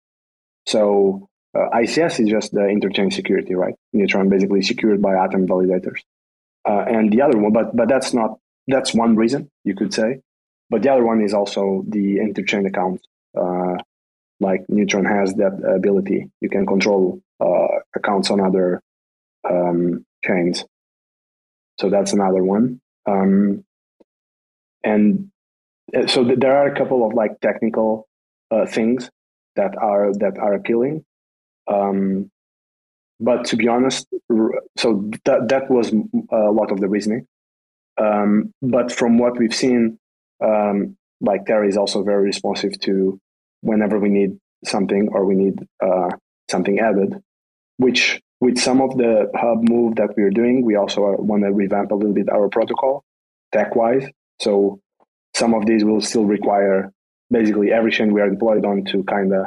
So 0.67 1.29
uh, 1.55 1.69
ICS 1.75 2.21
is 2.21 2.29
just 2.29 2.53
the 2.53 2.61
interchain 2.61 3.13
security, 3.13 3.55
right? 3.55 3.75
Neutron 3.93 4.29
basically 4.29 4.63
secured 4.63 5.03
by 5.03 5.15
Atom 5.15 5.47
validators. 5.47 6.01
Uh, 6.69 6.85
and 6.89 7.13
the 7.13 7.23
other 7.23 7.39
one, 7.39 7.53
but 7.53 7.75
but 7.77 7.89
that's 7.89 8.15
not 8.15 8.39
that's 8.69 8.95
one 8.95 9.17
reason 9.17 9.51
you 9.65 9.75
could 9.75 9.93
say. 9.95 10.21
But 10.71 10.83
the 10.83 10.91
other 10.93 11.05
one 11.05 11.23
is 11.23 11.35
also 11.35 11.85
the 11.89 12.19
interchain 12.19 12.67
account. 12.67 13.01
Uh, 13.39 13.77
like 14.41 14.63
Neutron 14.69 15.05
has 15.05 15.35
that 15.35 15.61
ability. 15.77 16.29
You 16.41 16.51
can 16.51 16.67
control 16.67 17.21
uh, 17.41 17.79
accounts 17.95 18.31
on 18.31 18.41
other 18.41 18.83
um, 19.49 20.05
chains. 20.25 20.65
So 21.81 21.91
that's 21.91 22.13
another 22.13 22.43
one. 22.43 22.81
Um, 23.07 23.65
and 24.85 25.31
uh, 25.97 26.09
so 26.09 26.25
th- 26.25 26.41
there 26.41 26.57
are 26.57 26.67
a 26.67 26.77
couple 26.77 27.07
of 27.07 27.15
like 27.15 27.41
technical 27.41 28.09
uh, 28.51 28.67
things 28.67 29.11
that 29.57 29.77
are 29.79 30.13
that 30.15 30.39
are 30.39 30.55
appealing. 30.55 31.05
Um, 31.69 32.32
but 33.23 33.45
to 33.47 33.57
be 33.57 33.69
honest, 33.69 34.07
so 34.77 35.11
that 35.25 35.49
that 35.49 35.71
was 35.71 35.93
a 35.93 36.51
lot 36.51 36.73
of 36.73 36.81
the 36.81 36.89
reasoning. 36.89 37.27
Um, 37.97 38.53
but 38.61 38.91
from 38.91 39.19
what 39.19 39.39
we've 39.39 39.55
seen, 39.55 39.99
um, 40.45 40.97
like 41.21 41.47
Terra 41.47 41.69
is 41.69 41.77
also 41.77 42.03
very 42.03 42.25
responsive 42.25 42.79
to 42.81 43.21
whenever 43.61 43.99
we 44.01 44.09
need 44.09 44.39
something 44.65 45.09
or 45.13 45.25
we 45.25 45.37
need 45.37 45.57
uh, 45.81 46.11
something 46.51 46.81
added. 46.81 47.23
Which 47.77 48.21
with 48.41 48.59
some 48.59 48.81
of 48.81 48.97
the 48.97 49.31
hub 49.37 49.69
move 49.69 49.97
that 49.97 50.17
we're 50.17 50.31
doing, 50.31 50.65
we 50.65 50.75
also 50.75 51.17
want 51.19 51.45
to 51.45 51.53
revamp 51.53 51.93
a 51.93 51.95
little 51.95 52.15
bit 52.15 52.29
our 52.29 52.49
protocol 52.49 53.05
tech 53.53 53.77
wise. 53.77 54.09
So 54.41 54.81
some 55.35 55.55
of 55.55 55.65
these 55.67 55.85
will 55.85 56.01
still 56.01 56.25
require 56.25 56.91
basically 57.31 57.73
every 57.73 57.93
chain 57.93 58.13
we 58.13 58.21
are 58.21 58.31
deployed 58.31 58.65
on 58.65 58.85
to 58.87 59.05
kind 59.05 59.33
of 59.33 59.47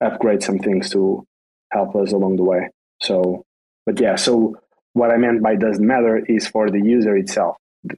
upgrade 0.00 0.42
some 0.42 0.58
things 0.58 0.90
to 0.90 1.24
help 1.70 1.94
us 1.94 2.12
along 2.12 2.36
the 2.36 2.42
way. 2.42 2.68
So, 3.02 3.44
but 3.84 4.00
yeah, 4.00 4.16
so 4.16 4.56
what 4.94 5.10
I 5.10 5.16
meant 5.16 5.42
by 5.42 5.56
doesn't 5.56 5.86
matter 5.86 6.18
is 6.18 6.46
for 6.48 6.70
the 6.70 6.80
user 6.80 7.16
itself. 7.16 7.56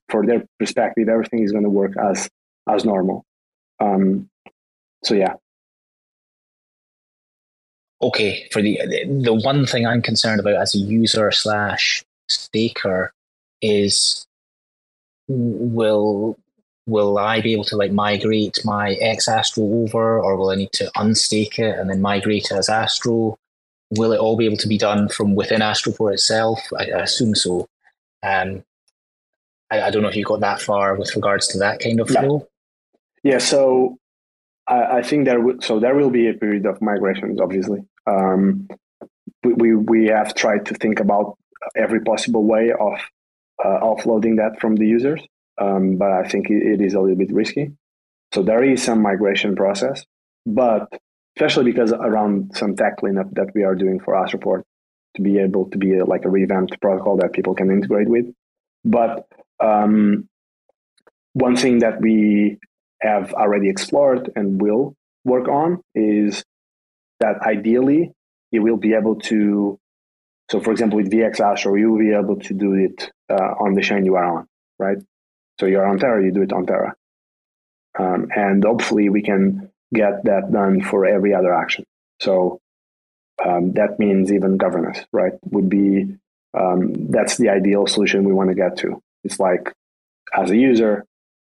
For 0.09 0.27
their 0.27 0.45
perspective, 0.59 1.09
everything 1.09 1.43
is 1.43 1.53
going 1.53 1.65
to 1.65 1.71
work 1.71 1.93
as 1.97 2.29
as 2.69 2.85
normal. 2.85 3.25
Um, 3.81 4.29
so 5.05 5.15
yeah. 5.15 5.35
Okay, 8.01 8.49
for 8.51 8.63
the 8.63 8.81
the 9.23 9.35
one 9.35 9.67
thing 9.67 9.87
I'm 9.87 10.03
concerned 10.03 10.41
about 10.41 10.57
as 10.57 10.75
a 10.75 10.79
user 10.79 11.31
slash 11.31 12.03
staker 12.29 13.13
is 13.61 14.27
will 15.29 16.39
will 16.87 17.19
I 17.19 17.41
be 17.41 17.53
able 17.53 17.65
to 17.65 17.77
like 17.77 17.93
migrate 17.93 18.59
my 18.65 18.93
X 18.95 19.29
Astro 19.29 19.65
over, 19.65 20.21
or 20.21 20.37
will 20.37 20.51
I 20.51 20.57
need 20.57 20.73
to 20.73 20.91
unstake 20.97 21.59
it 21.59 21.79
and 21.79 21.91
then 21.91 22.01
migrate 22.01 22.51
it 22.51 22.53
as 22.53 22.69
Astro? 22.69 23.37
Will 23.97 24.13
it 24.13 24.21
all 24.21 24.37
be 24.37 24.47
able 24.47 24.57
to 24.59 24.69
be 24.69 24.79
done 24.79 25.09
from 25.09 25.35
within 25.35 25.61
Astroport 25.61 26.15
itself? 26.15 26.61
I, 26.79 26.91
I 26.91 27.03
assume 27.03 27.35
so. 27.35 27.69
Um, 28.23 28.65
I, 29.71 29.83
I, 29.83 29.91
don't 29.91 30.03
know 30.03 30.09
if 30.09 30.17
you 30.17 30.25
got 30.25 30.41
that 30.41 30.61
far 30.61 30.95
with 30.97 31.15
regards 31.15 31.49
to 31.49 31.59
that 31.59 31.81
kind 31.81 32.01
of 32.01 32.09
flow. 32.09 32.49
Yeah, 33.23 33.33
yeah 33.33 33.39
so 33.39 33.99
I, 34.67 34.99
I 34.99 35.03
think 35.03 35.27
there 35.27 35.39
w- 35.39 35.61
so 35.61 35.79
there 35.79 35.95
will 35.95 36.11
be 36.11 36.29
a 36.29 36.35
period 36.35 36.67
of 36.67 36.81
migrations. 36.81 37.41
Obviously, 37.41 37.81
um, 38.07 38.69
we, 39.43 39.53
we, 39.53 39.75
we 39.75 40.07
have 40.07 40.35
tried 40.35 40.67
to 40.67 40.75
think 40.75 41.01
about 41.01 41.37
every 41.77 42.01
possible 42.01 42.45
way 42.45 42.73
of 42.73 42.99
uh, 43.63 43.81
offloading 43.81 44.37
that 44.37 44.61
from 44.61 44.77
the 44.77 44.87
users, 44.87 45.23
um, 45.61 45.97
but 45.97 46.11
I 46.13 46.29
think 46.29 46.51
it, 46.51 46.63
it 46.63 46.81
is 46.81 46.95
a 46.95 47.01
little 47.01 47.17
bit 47.17 47.33
risky. 47.33 47.73
So 48.33 48.43
there 48.43 48.65
is 48.65 48.83
some 48.83 49.01
migration 49.01 49.55
process, 49.55 50.05
but 50.47 50.89
especially 51.37 51.73
because 51.73 51.93
around 51.93 52.57
some 52.57 52.77
tech 52.77 52.99
cleanup 52.99 53.31
that 53.33 53.49
we 53.55 53.65
are 53.65 53.75
doing 53.75 54.01
for 54.01 54.15
Astroport 54.15 54.63
to 55.17 55.23
be 55.23 55.39
able 55.39 55.69
to 55.71 55.79
be 55.79 55.99
a, 55.99 56.05
like 56.05 56.25
a 56.25 56.31
revamped 56.31 56.81
protocol 56.81 57.17
that 57.19 57.33
people 57.33 57.55
can 57.55 57.71
integrate 57.71 58.09
with. 58.09 58.27
But 58.85 59.27
um, 59.61 60.29
one 61.33 61.57
thing 61.57 61.81
that 61.81 62.01
we 62.01 62.59
have 63.01 63.33
already 63.33 63.69
explored 63.69 64.31
and 64.37 64.61
will 64.61 64.95
work 65.25 65.49
on 65.49 65.81
is 65.95 66.45
that 67.21 67.41
ideally 67.43 68.13
you 68.51 68.63
will 68.63 68.77
be 68.77 68.95
able 68.95 69.17
to. 69.17 69.79
So, 70.51 70.61
for 70.61 70.73
example, 70.73 70.99
with 70.99 71.11
VX 71.11 71.41
Astro, 71.41 71.75
you 71.75 71.91
will 71.91 71.99
be 71.99 72.13
able 72.13 72.37
to 72.37 72.55
do 72.55 72.75
it 72.75 73.11
uh, 73.31 73.55
on 73.61 73.75
the 73.75 73.83
chain 73.83 74.05
you 74.05 74.17
are 74.17 74.39
on, 74.39 74.47
right? 74.79 74.99
So 75.59 75.67
you're 75.67 75.87
on 75.87 75.99
Terra, 75.99 76.23
you 76.23 76.33
do 76.33 76.43
it 76.43 76.53
on 76.53 76.67
Terra, 76.67 76.95
um, 77.99 78.29
and 78.35 78.63
hopefully 78.63 79.09
we 79.09 79.23
can 79.23 79.71
get 79.95 80.25
that 80.25 80.53
done 80.53 80.83
for 80.83 81.07
every 81.07 81.35
other 81.35 81.55
action. 81.55 81.85
So 82.21 82.61
um, 83.45 83.73
that 83.73 83.99
means 83.99 84.33
even 84.33 84.57
governance, 84.57 85.01
right? 85.13 85.33
Would 85.51 85.69
be 85.69 86.17
um, 86.59 86.93
that's 87.11 87.37
the 87.37 87.49
ideal 87.49 87.87
solution 87.87 88.25
we 88.25 88.33
want 88.33 88.51
to 88.51 88.55
get 88.55 88.77
to. 88.79 89.03
It's 89.25 89.41
like 89.41 89.73
as 90.37 90.51
a 90.51 90.57
user, 90.57 91.05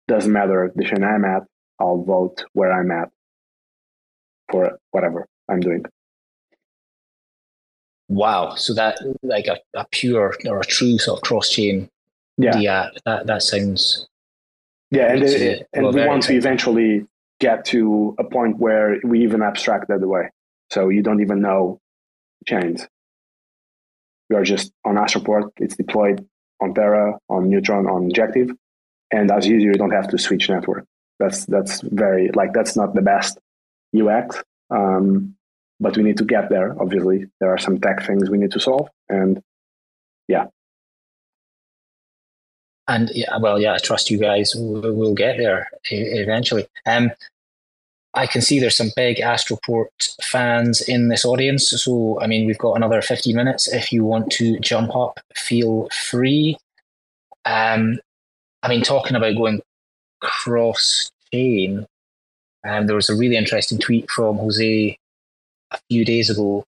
doesn't 0.08 0.32
matter 0.32 0.72
the 0.76 0.84
chain 0.84 1.04
I'm 1.04 1.26
at, 1.26 1.44
I'll 1.80 2.04
vote 2.04 2.44
where 2.54 2.72
I'm 2.72 2.92
at 2.92 3.10
for 4.52 4.80
whatever 4.92 5.28
I'm 5.50 5.60
doing. 5.60 5.86
Wow. 8.10 8.56
So 8.56 8.74
that 8.74 9.00
like 9.22 9.48
a, 9.48 9.58
a 9.74 9.86
pure 9.92 10.34
or 10.46 10.60
a 10.60 10.66
true 10.66 10.98
sort 10.98 11.20
of 11.20 11.24
cross 11.24 11.50
chain 11.50 11.90
yeah. 12.38 12.90
that 13.06 13.28
that 13.28 13.44
sounds 13.44 14.08
yeah, 14.92 15.12
and, 15.12 15.24
it, 15.24 15.68
and 15.74 15.84
well, 15.84 16.08
once 16.08 16.30
we 16.30 16.38
eventually 16.38 17.06
get 17.40 17.66
to 17.66 18.16
a 18.20 18.24
point 18.24 18.58
where 18.58 18.98
we 19.04 19.24
even 19.24 19.42
abstract 19.42 19.88
that 19.90 20.02
away. 20.02 20.30
So 20.72 20.90
you 20.90 21.02
don't 21.04 21.22
even 21.22 21.42
know 21.42 21.80
chains. 22.46 22.88
You 24.30 24.38
are 24.38 24.44
just 24.44 24.72
on 24.84 24.96
Astroport, 24.96 25.52
it's 25.58 25.76
deployed 25.76 26.28
on 26.62 26.74
Terra, 26.74 27.18
on 27.30 27.50
Neutron, 27.50 27.88
on 27.88 28.06
Injective. 28.06 28.52
And 29.12 29.32
as 29.32 29.48
usual, 29.48 29.72
you 29.72 29.78
don't 29.78 29.92
have 29.92 30.10
to 30.10 30.18
switch 30.18 30.50
network. 30.50 30.86
That's 31.20 31.46
that's 31.46 31.82
very 31.82 32.30
like 32.34 32.54
that's 32.54 32.76
not 32.76 32.94
the 32.94 33.02
best 33.02 33.40
UX. 33.98 34.44
Um, 34.70 35.36
but 35.80 35.96
we 35.96 36.04
need 36.04 36.18
to 36.18 36.26
get 36.26 36.50
there. 36.50 36.80
Obviously, 36.82 37.28
there 37.40 37.54
are 37.54 37.58
some 37.58 37.80
tech 37.80 38.06
things 38.06 38.30
we 38.30 38.38
need 38.38 38.52
to 38.52 38.60
solve, 38.60 38.90
and 39.08 39.42
yeah, 40.28 40.48
and 42.88 43.12
yeah, 43.14 43.38
well, 43.38 43.60
yeah, 43.60 43.74
I 43.74 43.78
trust 43.78 44.10
you 44.10 44.18
guys. 44.18 44.54
We'll, 44.56 44.94
we'll 44.94 45.14
get 45.14 45.38
there 45.38 45.70
eventually. 45.92 46.68
Um, 46.86 47.12
I 48.14 48.26
can 48.26 48.42
see 48.42 48.60
there's 48.60 48.78
some 48.78 48.92
big 48.96 49.18
Astroport 49.18 49.88
fans 50.24 50.82
in 50.82 51.10
this 51.10 51.26
audience. 51.26 51.70
So, 51.70 52.20
I 52.22 52.28
mean, 52.28 52.48
we've 52.48 52.58
got 52.58 52.74
another 52.74 53.02
15 53.02 53.36
minutes. 53.36 53.72
If 53.72 53.94
you 53.94 54.04
want 54.04 54.32
to 54.34 54.60
jump 54.60 54.96
up, 54.96 55.20
feel 55.36 55.90
free. 56.10 56.58
Um, 57.46 58.00
I 58.64 58.70
mean, 58.70 58.82
talking 58.82 59.16
about 59.16 59.36
going 59.36 59.62
cross 60.22 61.12
chain, 61.32 61.86
um, 62.66 62.88
there 62.88 62.96
was 62.96 63.10
a 63.10 63.16
really 63.16 63.38
interesting 63.38 63.78
tweet 63.78 64.10
from 64.10 64.38
Jose 64.38 64.98
a 65.72 65.80
few 65.90 66.06
days 66.06 66.30
ago 66.30 66.66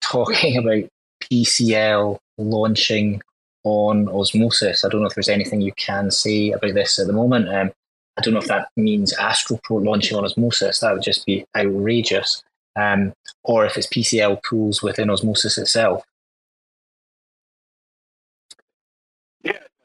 talking 0.00 0.56
about 0.58 0.84
PCL 1.22 2.18
launching 2.38 3.20
on 3.68 4.08
Osmosis. 4.08 4.84
I 4.84 4.88
don't 4.88 5.02
know 5.02 5.06
if 5.06 5.14
there's 5.14 5.28
anything 5.28 5.60
you 5.60 5.72
can 5.72 6.10
say 6.10 6.50
about 6.50 6.74
this 6.74 6.98
at 6.98 7.06
the 7.06 7.12
moment. 7.12 7.48
Um, 7.48 7.70
I 8.16 8.22
don't 8.22 8.34
know 8.34 8.40
if 8.40 8.48
that 8.48 8.68
means 8.76 9.14
Astroport 9.16 9.84
launching 9.84 10.16
on 10.16 10.24
Osmosis. 10.24 10.80
That 10.80 10.94
would 10.94 11.02
just 11.02 11.26
be 11.26 11.44
outrageous. 11.56 12.42
Um, 12.76 13.12
or 13.44 13.66
if 13.66 13.76
it's 13.76 13.86
PCL 13.86 14.42
pools 14.42 14.82
within 14.82 15.10
Osmosis 15.10 15.58
itself. 15.58 16.04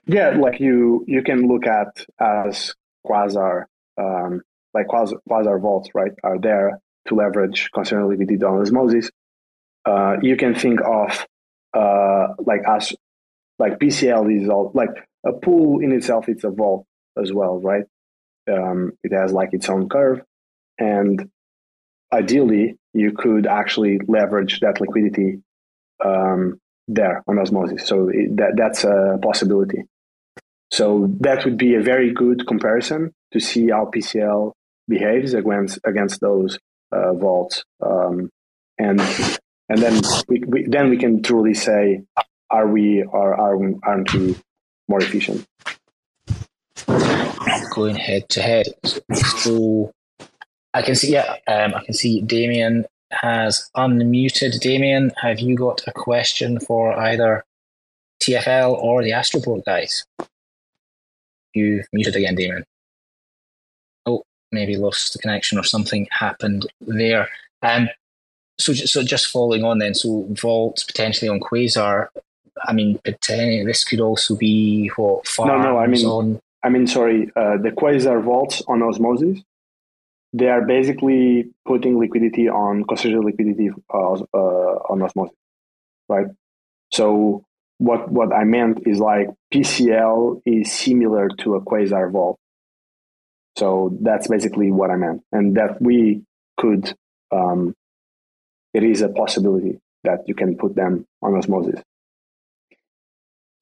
Yeah, 0.06 0.32
like 0.38 0.60
you 0.60 1.06
you 1.08 1.24
can 1.24 1.48
look 1.48 1.66
at 1.66 2.06
as 2.20 2.74
Quasar, 3.08 3.66
um, 3.98 4.42
like 4.74 4.88
Quasar, 4.88 5.18
Quasar 5.30 5.62
vaults, 5.62 5.90
right, 5.96 6.12
are 6.24 6.38
there 6.38 6.80
to 7.08 7.16
leverage 7.16 7.70
constrained 7.74 8.10
liquidity 8.10 8.44
on 8.44 8.62
osmosis. 8.62 9.10
Uh, 9.86 10.18
you 10.22 10.36
can 10.36 10.56
think 10.56 10.80
of 10.82 11.26
uh, 11.74 12.28
like 12.46 12.62
as 12.68 12.94
like 13.60 13.80
PCL 13.80 14.42
is 14.42 14.50
all 14.50 14.72
like 14.74 14.90
a 15.26 15.34
pool 15.34 15.80
in 15.80 15.92
itself. 15.92 16.28
It's 16.28 16.44
a 16.44 16.50
vault 16.50 16.86
as 17.22 17.32
well, 17.32 17.60
right? 17.60 17.86
Um, 18.52 18.94
it 19.04 19.14
has 19.14 19.32
like 19.32 19.50
its 19.54 19.70
own 19.70 19.88
curve, 19.90 20.22
and 20.78 21.30
ideally, 22.12 22.78
you 22.94 23.14
could 23.14 23.48
actually 23.48 24.00
leverage 24.08 24.60
that 24.60 24.82
liquidity 24.82 25.42
um, 26.04 26.60
there 26.88 27.24
on 27.28 27.40
osmosis. 27.40 27.88
So 27.88 28.10
it, 28.10 28.36
that 28.38 28.54
that's 28.58 28.84
a 28.84 29.18
possibility. 29.22 29.84
So 30.72 31.08
that 31.22 31.46
would 31.46 31.58
be 31.58 31.76
a 31.76 31.82
very 31.82 32.14
good 32.14 32.48
comparison 32.48 33.12
to 33.32 33.40
see 33.40 33.70
how 33.70 33.92
PCL 33.94 34.52
behaves 34.88 35.34
against 35.34 35.80
against 35.86 36.20
those 36.20 36.60
uh, 36.92 37.14
vaults, 37.14 37.64
um, 37.82 38.30
and 38.78 39.00
and 39.70 39.82
then 39.82 40.02
we, 40.28 40.44
we, 40.46 40.66
then 40.68 40.90
we 40.90 40.98
can 40.98 41.24
truly 41.24 41.54
say, 41.54 42.04
are 42.54 42.68
we 42.68 43.04
or 43.04 43.34
are 43.34 43.60
aren't 43.84 44.14
we 44.14 44.36
more 44.88 45.02
efficient? 45.02 45.46
Going 47.74 47.96
head 47.96 48.30
to 48.30 48.42
head, 48.42 48.68
so 49.14 49.92
I 50.74 50.84
can 50.84 50.96
see. 50.96 51.12
Yeah, 51.12 51.38
um, 51.48 51.74
I 51.74 51.84
can 51.84 51.96
see 51.96 52.22
Damien 52.22 52.86
has 53.12 53.70
unmuted. 53.76 54.60
Damien, 54.60 55.12
have 55.22 55.40
you 55.40 55.56
got 55.56 55.82
a 55.88 55.92
question 55.92 56.60
for 56.60 56.94
either 56.94 57.44
TFL 58.22 58.74
or 58.74 59.04
the 59.04 59.12
Astroport 59.12 59.66
guys? 59.66 60.06
You've 61.56 61.88
muted 61.92 62.16
again, 62.16 62.36
Damon. 62.36 62.64
Oh, 64.06 64.24
maybe 64.52 64.78
lost 64.78 65.14
the 65.14 65.20
connection 65.20 65.58
or 65.58 65.64
something 65.64 66.08
happened 66.12 66.68
there. 66.82 67.30
Um, 67.64 67.90
so, 68.60 68.74
so 68.74 69.04
just 69.04 69.28
following 69.28 69.64
on 69.64 69.80
then, 69.80 69.96
so 69.96 70.28
Vault 70.30 70.84
potentially 70.88 71.30
on 71.30 71.40
Quasar. 71.40 72.10
I 72.62 72.74
mean, 72.74 73.00
potentially 73.04 73.66
this 73.66 73.84
could 73.84 74.00
also 74.00 74.36
be 74.36 74.88
what 74.96 75.28
farms 75.28 75.64
no, 75.64 75.72
no. 75.72 75.78
I 75.78 75.88
mean, 75.88 76.06
on. 76.06 76.40
I 76.64 76.70
mean, 76.70 76.88
sorry. 76.88 77.32
Uh, 77.36 77.58
the 77.58 77.72
Quasar 77.72 78.24
vaults 78.24 78.62
on 78.68 78.82
Osmosis, 78.82 79.42
they 80.34 80.48
are 80.48 80.62
basically 80.62 81.50
putting 81.66 82.00
liquidity 82.00 82.48
on 82.48 82.84
concentrated 82.86 83.26
liquidity 83.26 83.70
uh, 83.94 84.14
uh, 84.14 84.78
on 84.90 85.02
Osmosis, 85.02 85.36
right? 86.08 86.28
So 86.92 87.46
what 87.80 88.12
what 88.12 88.34
I 88.34 88.44
meant 88.44 88.88
is 88.88 89.00
like 89.00 89.30
PCL 89.54 90.42
is 90.46 90.72
similar 90.72 91.30
to 91.40 91.56
a 91.56 91.62
quasar 91.62 92.12
vault. 92.12 92.40
So 93.58 93.98
that's 94.02 94.28
basically 94.28 94.72
what 94.72 94.90
I 94.90 94.96
meant, 94.96 95.24
and 95.32 95.58
that 95.58 95.82
we 95.82 96.24
could. 96.58 96.94
Um, 97.32 97.74
it 98.74 98.84
is 98.84 99.02
a 99.02 99.10
possibility 99.10 99.80
that 100.04 100.28
you 100.28 100.36
can 100.36 100.58
put 100.58 100.76
them 100.76 101.06
on 101.22 101.36
osmosis. 101.36 101.82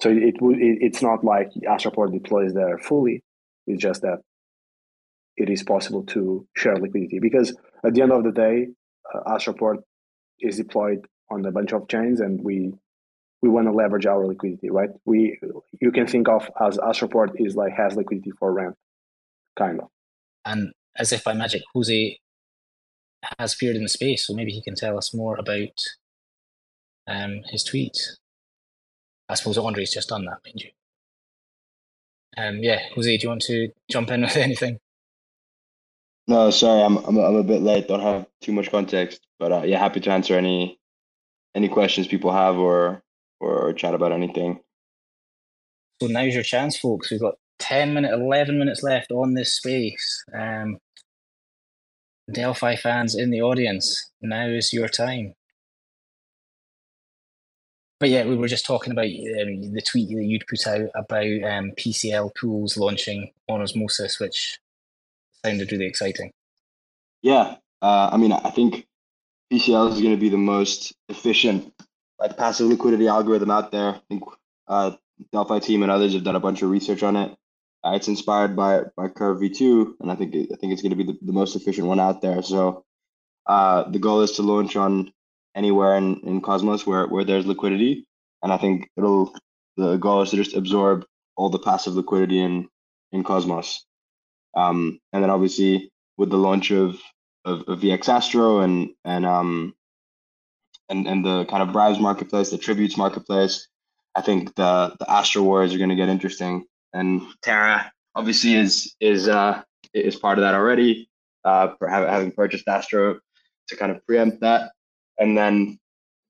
So 0.02 0.10
it. 0.10 0.36
It, 0.39 0.78
it's 0.82 1.02
not 1.02 1.24
like 1.24 1.49
Astroport 1.68 2.12
deploys 2.12 2.54
there 2.54 2.78
fully. 2.80 3.24
It's 3.68 3.82
just 3.82 4.02
that 4.02 4.20
it 5.38 5.49
is 5.49 5.64
possible 5.64 6.04
to 6.08 6.45
share 6.56 6.76
liquidity 6.76 7.20
because 7.20 7.56
at 7.86 7.93
the 7.93 8.02
end 8.02 8.12
of 8.12 8.24
the 8.24 8.32
day, 8.32 8.68
uh, 9.14 9.32
Astroport 9.32 9.78
is 10.39 10.58
deployed 10.58 11.06
on 11.30 11.45
a 11.45 11.52
bunch 11.52 11.72
of 11.72 11.88
chains, 11.88 12.20
and 12.20 12.43
we 12.43 12.74
we 13.41 13.49
want 13.49 13.68
to 13.68 13.72
leverage 13.72 14.06
our 14.06 14.26
liquidity, 14.26 14.70
right? 14.70 14.89
We 15.06 15.39
you 15.80 15.91
can 15.91 16.08
think 16.08 16.28
of 16.28 16.49
as 16.66 16.78
Astroport 16.78 17.30
is 17.36 17.56
like 17.56 17.74
has 17.74 17.95
liquidity 17.95 18.32
for 18.39 18.52
rent, 18.52 18.76
kind 19.58 19.82
of. 19.82 19.88
And 20.45 20.72
as 20.97 21.12
if 21.12 21.24
by 21.24 21.34
magic, 21.34 21.62
Jose 21.74 22.18
has 23.38 23.54
appeared 23.54 23.76
in 23.76 23.84
the 23.84 23.89
space, 23.89 24.26
so 24.26 24.34
maybe 24.34 24.52
he 24.52 24.64
can 24.64 24.76
tell 24.76 24.97
us 24.97 25.14
more 25.14 25.36
about 25.38 25.78
um, 27.08 27.41
his 27.52 27.64
tweet. 27.64 27.97
I 29.32 29.36
suppose 29.36 29.57
Andre's 29.57 29.91
just 29.91 30.09
done 30.09 30.25
that, 30.25 30.39
mind 30.45 30.61
you. 30.61 30.69
Um, 32.38 32.57
yeah, 32.57 32.79
Jose, 32.95 33.17
do 33.17 33.23
you 33.23 33.29
want 33.29 33.41
to 33.43 33.69
jump 33.89 34.11
in 34.11 34.21
with 34.23 34.36
anything? 34.36 34.77
No, 36.27 36.51
sorry, 36.51 36.82
I'm 36.84 36.97
I'm 36.97 37.17
I'm 37.17 37.36
a 37.36 37.43
bit 37.43 37.61
late. 37.61 37.88
Don't 37.88 38.01
have 38.01 38.27
too 38.41 38.51
much 38.51 38.69
context, 38.69 39.21
but 39.39 39.51
uh, 39.51 39.61
yeah, 39.63 39.79
happy 39.79 40.01
to 40.01 40.11
answer 40.11 40.36
any 40.36 40.77
any 41.55 41.69
questions 41.69 42.07
people 42.07 42.32
have 42.32 42.57
or 42.57 43.03
or, 43.39 43.73
chat 43.73 43.95
about 43.95 44.11
anything. 44.11 44.59
So 45.99 46.07
now's 46.07 46.36
your 46.36 46.43
chance, 46.43 46.77
folks. 46.77 47.09
We've 47.09 47.19
got 47.19 47.36
10 47.57 47.95
minutes, 47.95 48.13
11 48.13 48.59
minutes 48.59 48.84
left 48.84 49.11
on 49.11 49.34
this 49.34 49.55
space. 49.55 50.23
Um, 50.32 50.77
Delphi 52.32 52.75
fans 52.75 53.15
in 53.15 53.32
the 53.32 53.41
audience, 53.41 54.11
now 54.21 54.45
is 54.45 54.71
your 54.71 54.88
time. 54.88 55.34
But 58.02 58.10
yeah, 58.10 58.26
we 58.26 58.36
were 58.36 58.47
just 58.47 58.66
talking 58.66 58.91
about 58.91 59.06
um, 59.06 59.74
the 59.74 59.82
tweet 59.86 60.10
that 60.10 60.26
you'd 60.26 60.47
put 60.47 60.66
out 60.66 60.89
about 60.95 61.24
um, 61.24 61.72
PCL 61.78 62.32
pools 62.36 62.76
launching 62.76 63.32
on 63.47 63.62
Osmosis, 63.62 64.20
which 64.20 64.60
sounded 65.45 65.72
really 65.72 65.86
exciting. 65.86 66.32
Yeah, 67.22 67.58
uh, 67.80 68.10
I 68.12 68.18
mean, 68.18 68.32
I 68.32 68.49
think 68.49 68.88
PCL 69.54 69.91
is 69.91 70.02
going 70.02 70.16
to 70.16 70.20
be 70.20 70.30
the 70.30 70.38
most 70.38 70.93
efficient 71.10 71.72
like 72.18 72.38
passive 72.38 72.68
liquidity 72.70 73.08
algorithm 73.08 73.52
out 73.52 73.72
there. 73.72 73.89
I 73.89 74.02
think 74.10 74.24
uh, 74.68 74.91
Delphi 75.32 75.60
team 75.60 75.84
and 75.84 75.91
others 75.91 76.16
have 76.16 76.24
done 76.24 76.36
a 76.36 76.39
bunch 76.39 76.64
of 76.64 76.72
research 76.72 77.04
on 77.04 77.16
it. 77.16 77.38
Uh, 77.84 77.91
it's 77.91 78.08
inspired 78.08 78.56
by 78.56 78.82
by 78.97 79.10
Curve 79.10 79.41
V2, 79.41 79.93
and 79.99 80.12
I 80.12 80.16
think 80.16 80.34
I 80.34 80.56
think 80.56 80.74
it's 80.74 80.82
going 80.82 80.89
to 80.89 80.95
be 80.95 81.04
the, 81.04 81.20
the 81.22 81.34
most 81.34 81.56
efficient 81.56 81.86
one 81.86 81.99
out 81.99 82.24
there. 82.24 82.41
So 82.41 82.84
uh, 83.45 83.88
the 83.91 83.99
goal 83.99 84.22
is 84.22 84.32
to 84.34 84.41
launch 84.41 84.76
on 84.76 85.14
anywhere 85.56 85.95
in, 85.95 86.20
in 86.24 86.41
Cosmos 86.41 86.86
where 86.86 87.08
where 87.08 87.24
there's 87.24 87.45
liquidity, 87.45 88.06
and 88.43 88.52
I 88.52 88.58
think 88.58 88.89
it'll 88.97 89.34
the 89.78 89.97
goal 89.97 90.22
is 90.22 90.32
to 90.32 90.38
just 90.38 90.56
absorb 90.56 91.06
all 91.36 91.49
the 91.49 91.60
passive 91.60 91.95
liquidity 91.95 92.39
in 92.39 92.68
in 93.12 93.24
Cosmos. 93.24 93.86
Um, 94.56 94.99
and 95.14 95.24
then 95.24 95.30
obviously 95.30 95.91
with 96.18 96.30
the 96.30 96.38
launch 96.38 96.72
of 96.72 96.99
of, 97.45 97.62
of 97.68 97.80
VX 97.80 98.10
Astro 98.10 98.60
and 98.60 98.89
and 99.06 99.26
um, 99.26 99.74
and, 100.89 101.08
and 101.08 101.26
the 101.26 101.45
kind 101.45 101.64
of 101.64 101.72
bribes 101.72 101.99
marketplace, 101.99 102.49
the 102.49 102.58
tributes 102.58 102.97
marketplace, 102.97 103.68
I 104.16 104.22
think 104.22 104.56
the 104.56 104.95
the 104.99 105.10
Astro 105.10 105.43
Wars 105.43 105.74
are 105.74 105.78
going 105.78 105.89
to 105.89 105.95
get 105.95 106.10
interesting. 106.10 106.66
And 106.93 107.22
Terra 107.41 107.91
obviously 108.16 108.56
is 108.56 108.93
is 108.99 109.28
uh, 109.28 109.62
is 109.93 110.16
part 110.16 110.38
of 110.38 110.43
that 110.43 110.54
already, 110.54 111.10
uh, 111.45 111.70
having 111.89 112.32
purchased 112.32 112.68
Astro 112.68 113.20
to 113.70 113.76
kind 113.78 113.91
of 113.91 114.06
preempt 114.06 114.41
that. 114.41 114.72
And 115.22 115.38
then 115.38 115.78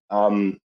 um, 0.09 0.57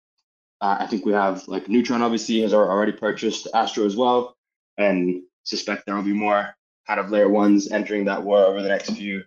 I 0.60 0.88
think 0.88 1.06
we 1.06 1.14
have 1.14 1.48
like 1.48 1.70
Neutron 1.70 2.02
obviously 2.02 2.42
has 2.42 2.54
already 2.54 2.92
purchased 2.92 3.48
Astro 3.54 3.86
as 3.86 3.96
well, 3.96 4.36
and 4.78 5.22
suspect 5.44 5.86
there 5.86 5.96
will 5.96 6.02
be 6.02 6.12
more 6.12 6.56
kind 6.88 7.00
of 7.00 7.12
layer 7.12 7.30
ones 7.30 7.72
entering 7.72 8.06
that 8.06 8.24
war 8.24 8.40
over 8.40 8.64
the 8.64 8.68
next 8.68 8.90
few 8.92 9.24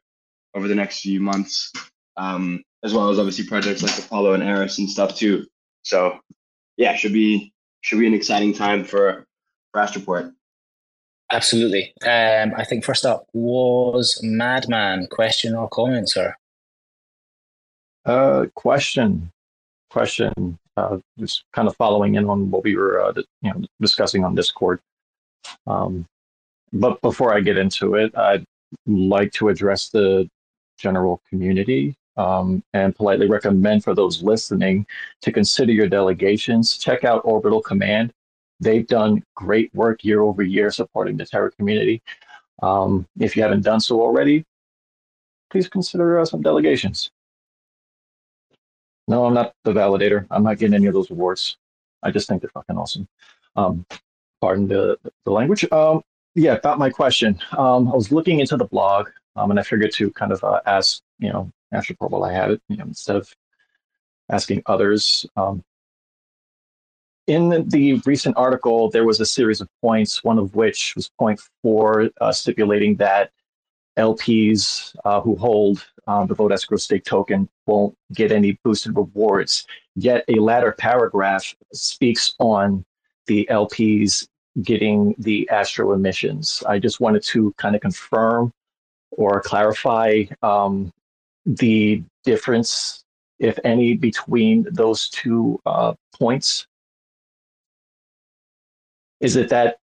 over 0.54 0.66
the 0.66 0.74
next 0.74 1.00
few 1.00 1.20
months. 1.20 1.72
Um, 2.16 2.64
as 2.82 2.92
well 2.92 3.08
as 3.08 3.20
obviously 3.20 3.46
projects 3.46 3.82
like 3.82 3.96
Apollo 3.98 4.34
and 4.34 4.42
Eris 4.42 4.78
and 4.78 4.90
stuff 4.90 5.14
too. 5.14 5.46
So 5.82 6.18
yeah, 6.76 6.96
should 6.96 7.12
be 7.12 7.52
should 7.82 8.00
be 8.00 8.06
an 8.08 8.14
exciting 8.14 8.52
time 8.52 8.84
for 8.84 9.24
for 9.72 9.80
Astroport. 9.80 10.32
Absolutely. 11.30 11.92
Um, 12.02 12.52
I 12.56 12.64
think 12.64 12.84
first 12.84 13.06
up 13.06 13.26
was 13.32 14.18
Madman. 14.24 15.06
Question 15.06 15.54
or 15.54 15.68
comment, 15.68 16.08
sir? 16.08 16.34
Uh, 18.08 18.46
question, 18.54 19.30
question. 19.90 20.58
Uh, 20.78 20.96
just 21.18 21.44
kind 21.52 21.68
of 21.68 21.76
following 21.76 22.14
in 22.14 22.24
on 22.24 22.50
what 22.50 22.64
we 22.64 22.74
were, 22.74 23.02
uh, 23.02 23.12
you 23.42 23.52
know, 23.52 23.62
discussing 23.82 24.24
on 24.24 24.34
Discord. 24.34 24.80
Um, 25.66 26.06
but 26.72 26.98
before 27.02 27.34
I 27.34 27.40
get 27.40 27.58
into 27.58 27.96
it, 27.96 28.16
I'd 28.16 28.44
like 28.86 29.32
to 29.32 29.50
address 29.50 29.90
the 29.90 30.26
general 30.78 31.20
community 31.28 31.96
um, 32.16 32.62
and 32.72 32.96
politely 32.96 33.26
recommend 33.28 33.84
for 33.84 33.94
those 33.94 34.22
listening 34.22 34.86
to 35.20 35.30
consider 35.30 35.72
your 35.72 35.88
delegations. 35.88 36.78
Check 36.78 37.04
out 37.04 37.20
Orbital 37.24 37.60
Command. 37.60 38.10
They've 38.58 38.86
done 38.86 39.22
great 39.36 39.74
work 39.74 40.02
year 40.02 40.22
over 40.22 40.42
year 40.42 40.70
supporting 40.70 41.18
the 41.18 41.26
Terra 41.26 41.50
community. 41.50 42.00
Um, 42.62 43.06
if 43.20 43.36
you 43.36 43.42
haven't 43.42 43.62
done 43.62 43.80
so 43.80 44.00
already, 44.00 44.46
please 45.50 45.68
consider 45.68 46.18
uh, 46.18 46.24
some 46.24 46.40
delegations. 46.40 47.10
No, 49.08 49.24
I'm 49.24 49.34
not 49.34 49.54
the 49.64 49.72
validator. 49.72 50.26
I'm 50.30 50.44
not 50.44 50.58
getting 50.58 50.74
any 50.74 50.86
of 50.86 50.94
those 50.94 51.10
rewards. 51.10 51.56
I 52.02 52.10
just 52.10 52.28
think 52.28 52.42
they're 52.42 52.50
fucking 52.50 52.76
awesome. 52.76 53.08
Um, 53.56 53.86
pardon 54.40 54.68
the, 54.68 54.98
the 55.24 55.30
language. 55.30 55.64
Um, 55.72 56.02
yeah, 56.34 56.54
about 56.54 56.78
my 56.78 56.90
question. 56.90 57.38
Um, 57.56 57.88
I 57.88 57.94
was 57.94 58.12
looking 58.12 58.40
into 58.40 58.56
the 58.56 58.66
blog, 58.66 59.08
um, 59.34 59.50
and 59.50 59.58
I 59.58 59.62
figured 59.62 59.92
to 59.94 60.10
kind 60.12 60.30
of 60.30 60.44
uh, 60.44 60.60
ask, 60.66 61.00
you 61.18 61.32
know, 61.32 61.50
Astroport 61.74 62.10
while 62.10 62.24
I 62.24 62.32
had 62.32 62.50
it, 62.52 62.62
you 62.68 62.76
know, 62.76 62.84
instead 62.84 63.16
of 63.16 63.34
asking 64.30 64.62
others. 64.66 65.26
Um, 65.36 65.64
in 67.26 67.68
the 67.68 67.94
recent 68.06 68.36
article, 68.36 68.90
there 68.90 69.04
was 69.04 69.20
a 69.20 69.26
series 69.26 69.60
of 69.60 69.68
points, 69.82 70.22
one 70.22 70.38
of 70.38 70.54
which 70.54 70.94
was 70.96 71.10
point 71.18 71.40
four, 71.62 72.10
uh, 72.20 72.32
stipulating 72.32 72.96
that 72.96 73.30
LPs 73.98 74.94
uh, 75.04 75.20
who 75.20 75.36
hold 75.36 75.84
um, 76.06 76.26
the 76.26 76.34
vote 76.34 76.52
escrow 76.52 76.78
stake 76.78 77.04
token 77.04 77.48
won't 77.66 77.94
get 78.14 78.32
any 78.32 78.58
boosted 78.64 78.96
rewards. 78.96 79.66
Yet 79.94 80.24
a 80.28 80.34
latter 80.34 80.72
paragraph 80.72 81.54
speaks 81.72 82.34
on 82.38 82.84
the 83.26 83.46
LPs 83.50 84.26
getting 84.62 85.14
the 85.18 85.48
astro 85.50 85.92
emissions. 85.92 86.62
I 86.66 86.78
just 86.78 87.00
wanted 87.00 87.22
to 87.24 87.52
kind 87.58 87.74
of 87.74 87.82
confirm 87.82 88.52
or 89.10 89.40
clarify 89.40 90.24
um, 90.42 90.92
the 91.44 92.02
difference, 92.24 93.04
if 93.38 93.58
any, 93.64 93.94
between 93.94 94.66
those 94.70 95.08
two 95.10 95.60
uh, 95.66 95.94
points. 96.18 96.66
Is 99.20 99.36
it 99.36 99.48
that 99.50 99.78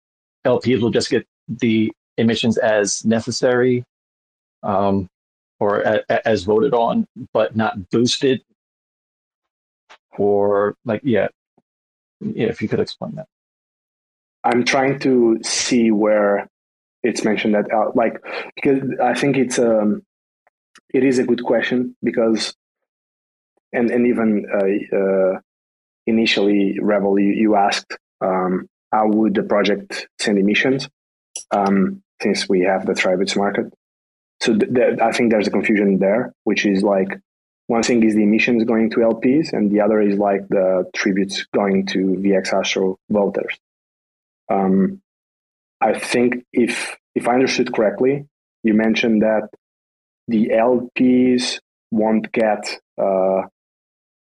LPs 0.46 0.80
will 0.80 0.90
just 0.90 1.10
get 1.10 1.26
the 1.48 1.90
emissions 2.18 2.58
as 2.58 3.04
necessary 3.04 3.84
um, 4.62 5.08
or 5.60 5.80
a, 5.80 6.28
as 6.28 6.44
voted 6.44 6.74
on, 6.74 7.06
but 7.32 7.56
not 7.56 7.90
boosted? 7.90 8.42
Or 10.18 10.76
like, 10.84 11.00
yeah, 11.04 11.28
yeah, 12.20 12.46
if 12.46 12.62
you 12.62 12.68
could 12.68 12.80
explain 12.80 13.14
that. 13.16 13.26
I'm 14.44 14.64
trying 14.64 14.98
to 15.00 15.38
see 15.42 15.90
where 15.90 16.48
it's 17.02 17.24
mentioned 17.24 17.54
that 17.54 17.72
uh, 17.72 17.90
like 17.94 18.22
because 18.54 18.82
I 19.02 19.14
think 19.14 19.36
it's 19.36 19.58
um 19.58 20.02
it 20.92 21.04
is 21.04 21.18
a 21.18 21.24
good 21.24 21.44
question 21.44 21.96
because 22.02 22.54
and 23.72 23.90
and 23.90 24.06
even 24.06 24.46
uh, 24.52 24.96
uh, 24.96 25.40
initially 26.06 26.78
Rebel 26.80 27.18
you, 27.18 27.32
you 27.32 27.56
asked 27.56 27.96
um, 28.20 28.68
how 28.92 29.08
would 29.08 29.34
the 29.34 29.42
project 29.42 30.08
send 30.20 30.38
emissions 30.38 30.88
um, 31.50 32.02
since 32.20 32.48
we 32.48 32.60
have 32.60 32.86
the 32.86 32.94
tributes 32.94 33.36
market 33.36 33.72
so 34.42 34.56
th- 34.58 34.74
th- 34.74 35.00
I 35.00 35.12
think 35.12 35.30
there's 35.30 35.48
a 35.48 35.56
confusion 35.58 35.98
there 35.98 36.32
which 36.44 36.66
is 36.66 36.82
like 36.82 37.10
one 37.68 37.82
thing 37.82 38.02
is 38.02 38.14
the 38.14 38.24
emissions 38.24 38.64
going 38.64 38.90
to 38.90 38.96
LPs 38.98 39.52
and 39.52 39.70
the 39.70 39.80
other 39.80 40.00
is 40.00 40.18
like 40.18 40.46
the 40.48 40.84
tributes 40.94 41.46
going 41.54 41.86
to 41.86 41.98
VX 42.22 42.52
Astro 42.52 42.98
voters 43.08 43.54
um, 44.50 45.00
I 45.80 45.98
think 45.98 46.44
if 46.52 46.96
if 47.14 47.28
I 47.28 47.34
understood 47.34 47.74
correctly, 47.74 48.26
you 48.62 48.74
mentioned 48.74 49.22
that 49.22 49.48
the 50.28 50.48
LPs 50.48 51.58
won't 51.90 52.30
get 52.32 52.78
uh, 53.00 53.42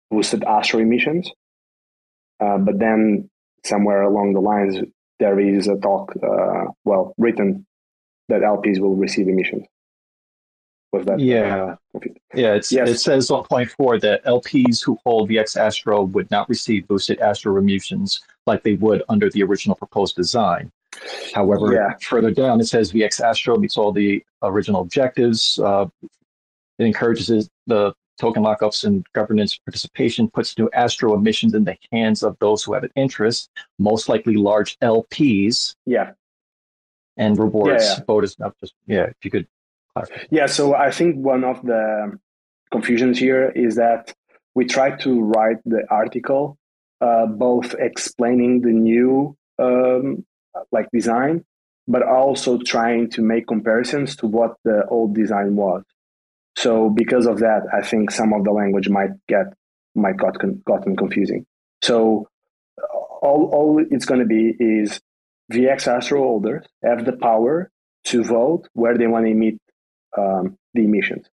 boosted 0.09 0.43
astro 0.43 0.79
emissions, 0.79 1.31
uh, 2.39 2.57
but 2.57 2.79
then 2.79 3.29
somewhere 3.63 4.01
along 4.01 4.33
the 4.33 4.41
lines 4.41 4.77
there 5.19 5.39
is 5.39 5.67
a 5.67 5.77
talk, 5.77 6.13
uh, 6.23 6.65
well, 6.83 7.13
written 7.17 7.65
that 8.27 8.41
LPs 8.41 8.79
will 8.79 8.95
receive 8.95 9.27
emissions. 9.27 9.65
Was 10.91 11.05
that? 11.05 11.19
Yeah. 11.19 11.75
Yeah, 12.33 12.55
yes. 12.55 12.71
it 12.71 12.99
says 12.99 13.31
on 13.31 13.43
point 13.45 13.71
four 13.71 13.99
that 13.99 14.23
LPs 14.25 14.83
who 14.83 14.97
hold 15.05 15.29
VX 15.29 15.57
Astro 15.57 16.03
would 16.03 16.29
not 16.31 16.49
receive 16.49 16.87
boosted 16.87 17.19
Astro 17.19 17.57
emissions 17.57 18.21
like 18.45 18.63
they 18.63 18.73
would 18.73 19.03
under 19.09 19.29
the 19.29 19.43
original 19.43 19.75
proposed 19.75 20.15
design. 20.15 20.71
However, 21.33 21.73
yeah. 21.73 21.93
further 22.01 22.31
down 22.31 22.59
it 22.59 22.65
says 22.65 22.91
VX 22.91 23.21
Astro 23.21 23.57
meets 23.57 23.77
all 23.77 23.91
the 23.91 24.23
original 24.43 24.81
objectives. 24.81 25.59
Uh, 25.59 25.85
it 26.79 26.85
encourages 26.85 27.49
the 27.67 27.93
token 28.19 28.43
lockups 28.43 28.83
and 28.83 29.05
governance 29.13 29.57
participation, 29.57 30.29
puts 30.29 30.57
new 30.57 30.69
Astro 30.73 31.13
emissions 31.15 31.53
in 31.53 31.63
the 31.63 31.77
hands 31.91 32.21
of 32.23 32.37
those 32.39 32.63
who 32.63 32.73
have 32.73 32.83
an 32.83 32.91
interest, 32.95 33.49
most 33.79 34.09
likely 34.09 34.35
large 34.35 34.77
LPs. 34.79 35.75
Yeah. 35.85 36.11
And 37.17 37.37
rewards 37.37 37.83
yeah, 37.83 37.95
yeah. 37.97 38.03
voters. 38.05 38.39
Not 38.39 38.57
just 38.59 38.73
yeah. 38.87 39.03
If 39.03 39.15
you 39.23 39.31
could 39.31 39.47
Yeah. 40.29 40.45
So 40.45 40.75
I 40.75 40.91
think 40.91 41.17
one 41.17 41.43
of 41.43 41.61
the 41.63 42.17
confusions 42.71 43.19
here 43.19 43.49
is 43.49 43.75
that 43.75 44.13
we 44.55 44.65
tried 44.65 44.99
to 45.01 45.21
write 45.21 45.57
the 45.65 45.83
article 45.89 46.57
uh, 47.01 47.25
both 47.25 47.73
explaining 47.79 48.61
the 48.61 48.71
new 48.71 49.35
um, 49.59 50.25
like 50.71 50.87
design, 50.93 51.43
but 51.87 52.03
also 52.03 52.59
trying 52.59 53.09
to 53.09 53.21
make 53.21 53.47
comparisons 53.47 54.15
to 54.17 54.27
what 54.27 54.55
the 54.63 54.85
old 54.87 55.15
design 55.15 55.55
was. 55.55 55.83
So 56.57 56.89
because 56.89 57.25
of 57.25 57.39
that, 57.39 57.63
I 57.73 57.81
think 57.81 58.11
some 58.11 58.33
of 58.33 58.43
the 58.43 58.51
language 58.51 58.89
might 58.89 59.11
get 59.27 59.53
might 59.95 60.17
got 60.17 60.37
gotten 60.65 60.95
confusing. 60.95 61.45
So 61.81 62.27
all 63.21 63.49
all 63.51 63.85
it's 63.89 64.05
going 64.05 64.19
to 64.19 64.25
be 64.25 64.55
is 64.59 64.99
VX 65.51 65.87
Astro 65.87 66.19
holders 66.19 66.65
have 66.83 67.05
the 67.05 67.13
power 67.13 67.69
to 68.05 68.23
vote 68.23 68.67
where 68.73 68.97
they 68.97 69.07
want 69.07 69.25
to 69.25 69.31
emit 69.31 69.59
um, 70.17 70.57
the 70.73 70.85
emissions. 70.85 71.27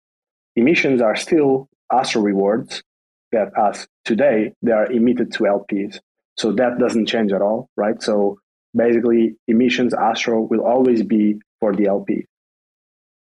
Emissions 0.57 1.03
are 1.03 1.17
still 1.17 1.69
Astro 1.93 2.23
rewards 2.23 2.83
that 3.33 3.53
as 3.57 3.87
today 4.05 4.53
they 4.63 4.73
are 4.73 4.91
emitted 4.91 5.33
to 5.33 5.45
LPs. 5.45 5.99
So 6.37 6.53
that 6.53 6.79
doesn't 6.79 7.07
change 7.07 7.33
at 7.33 7.43
all, 7.43 7.69
right? 7.77 8.03
So 8.03 8.39
basically, 8.77 9.37
emissions 9.49 9.95
Astro 9.95 10.41
will 10.41 10.61
always 10.65 11.03
be 11.03 11.37
for 11.61 11.75
the 11.75 11.87
LP. 11.87 12.27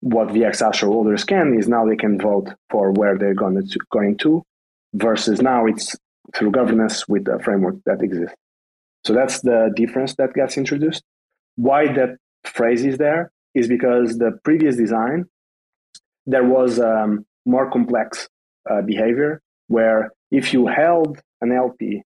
What 0.00 0.28
VX 0.28 0.66
Astro 0.66 0.90
holders 0.90 1.24
can 1.24 1.56
is 1.58 1.68
now 1.68 1.86
they 1.86 1.96
can 1.96 2.18
vote 2.18 2.48
for 2.70 2.92
where 2.92 3.16
they're 3.18 3.34
going 3.34 3.66
to, 3.66 3.78
going 3.90 4.16
to, 4.18 4.42
versus 4.94 5.42
now 5.42 5.66
it's 5.66 5.96
through 6.34 6.52
governance 6.52 7.08
with 7.08 7.24
the 7.24 7.38
framework 7.42 7.76
that 7.86 8.02
exists. 8.02 8.36
So 9.04 9.12
that's 9.12 9.40
the 9.40 9.72
difference 9.74 10.14
that 10.16 10.34
gets 10.34 10.56
introduced. 10.56 11.02
Why 11.56 11.92
that 11.92 12.16
phrase 12.44 12.84
is 12.84 12.98
there 12.98 13.30
is 13.58 13.68
because 13.68 14.18
the 14.18 14.32
previous 14.44 14.76
design 14.76 15.24
there 16.26 16.44
was 16.44 16.78
um, 16.78 17.24
more 17.46 17.70
complex 17.70 18.28
uh, 18.70 18.82
behavior 18.82 19.40
where 19.68 20.10
if 20.30 20.52
you 20.52 20.66
held 20.66 21.20
an 21.40 21.50
LP 21.52 22.02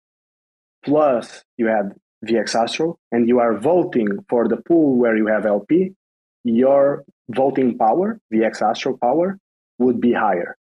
plus 0.84 1.42
you 1.56 1.66
had 1.66 1.92
VX 2.26 2.54
Astro 2.54 2.98
and 3.12 3.26
you 3.28 3.38
are 3.38 3.56
voting 3.58 4.08
for 4.28 4.46
the 4.46 4.58
pool 4.58 4.96
where 4.96 5.16
you 5.16 5.26
have 5.26 5.46
LP, 5.46 5.92
your 6.44 7.04
voting 7.30 7.78
power, 7.78 8.20
VX 8.32 8.60
Astro 8.62 8.96
power, 8.98 9.38
would 9.78 10.00
be 10.00 10.12
higher 10.12 10.56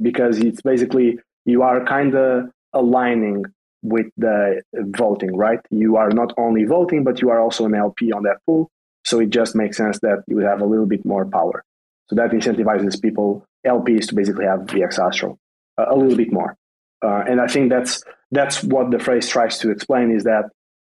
because 0.00 0.38
it's 0.38 0.62
basically 0.62 1.18
you 1.44 1.62
are 1.62 1.84
kind 1.84 2.14
of 2.14 2.50
aligning 2.72 3.44
with 3.82 4.06
the 4.16 4.62
voting, 4.74 5.36
right? 5.36 5.60
You 5.70 5.96
are 5.96 6.08
not 6.08 6.32
only 6.38 6.64
voting, 6.64 7.04
but 7.04 7.20
you 7.20 7.28
are 7.28 7.40
also 7.40 7.66
an 7.66 7.74
LP 7.74 8.12
on 8.12 8.22
that 8.22 8.38
pool. 8.46 8.70
So 9.04 9.20
it 9.20 9.30
just 9.30 9.54
makes 9.54 9.76
sense 9.76 9.98
that 10.00 10.24
you 10.26 10.36
would 10.36 10.46
have 10.46 10.60
a 10.60 10.66
little 10.66 10.86
bit 10.86 11.04
more 11.04 11.26
power. 11.26 11.64
So 12.08 12.16
that 12.16 12.30
incentivizes 12.30 13.00
people, 13.00 13.44
LPs, 13.66 14.08
to 14.08 14.14
basically 14.14 14.46
have 14.46 14.60
VX 14.60 14.98
Astro 14.98 15.38
a 15.78 15.94
little 15.94 16.16
bit 16.16 16.32
more. 16.32 16.56
Uh, 17.04 17.22
and 17.28 17.40
I 17.40 17.46
think 17.46 17.70
that's 17.70 18.02
that's 18.30 18.62
what 18.62 18.90
the 18.90 18.98
phrase 18.98 19.28
tries 19.28 19.58
to 19.58 19.70
explain 19.70 20.10
is 20.10 20.24
that 20.24 20.44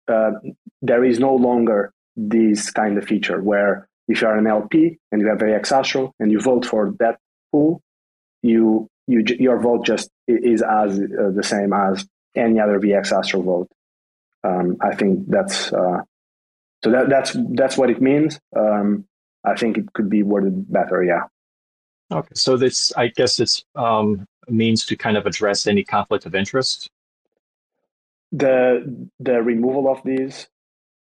uh, 0.07 0.31
there 0.81 1.03
is 1.03 1.19
no 1.19 1.35
longer 1.35 1.93
this 2.15 2.71
kind 2.71 2.97
of 2.97 3.05
feature 3.05 3.41
where 3.41 3.87
if 4.07 4.21
you 4.21 4.27
are 4.27 4.37
an 4.37 4.47
LP 4.47 4.97
and 5.11 5.21
you 5.21 5.27
have 5.27 5.37
VX 5.37 5.71
Astro 5.71 6.13
and 6.19 6.31
you 6.31 6.39
vote 6.39 6.65
for 6.65 6.93
that 6.99 7.19
pool, 7.51 7.81
you 8.41 8.87
you 9.07 9.23
your 9.39 9.59
vote 9.59 9.85
just 9.85 10.09
is 10.27 10.61
as 10.61 10.99
uh, 10.99 11.31
the 11.35 11.43
same 11.43 11.73
as 11.73 12.07
any 12.35 12.59
other 12.59 12.79
VX 12.79 13.11
Astro 13.11 13.41
vote. 13.41 13.67
Um, 14.43 14.77
I 14.81 14.95
think 14.95 15.27
that's 15.27 15.71
uh, 15.73 16.01
so 16.83 16.91
that 16.91 17.09
that's 17.09 17.35
that's 17.51 17.77
what 17.77 17.89
it 17.89 18.01
means. 18.01 18.39
Um, 18.55 19.05
I 19.43 19.55
think 19.55 19.77
it 19.77 19.93
could 19.93 20.09
be 20.09 20.23
worded 20.23 20.71
better. 20.71 21.03
Yeah. 21.03 21.23
Okay, 22.11 22.33
so 22.33 22.57
this 22.57 22.91
I 22.97 23.07
guess 23.07 23.39
it's 23.39 23.63
um, 23.75 24.25
means 24.47 24.85
to 24.87 24.95
kind 24.95 25.17
of 25.17 25.25
address 25.25 25.67
any 25.67 25.83
conflict 25.83 26.25
of 26.25 26.35
interest? 26.35 26.89
The 28.31 29.07
the 29.19 29.41
removal 29.41 29.91
of 29.91 30.01
these 30.03 30.47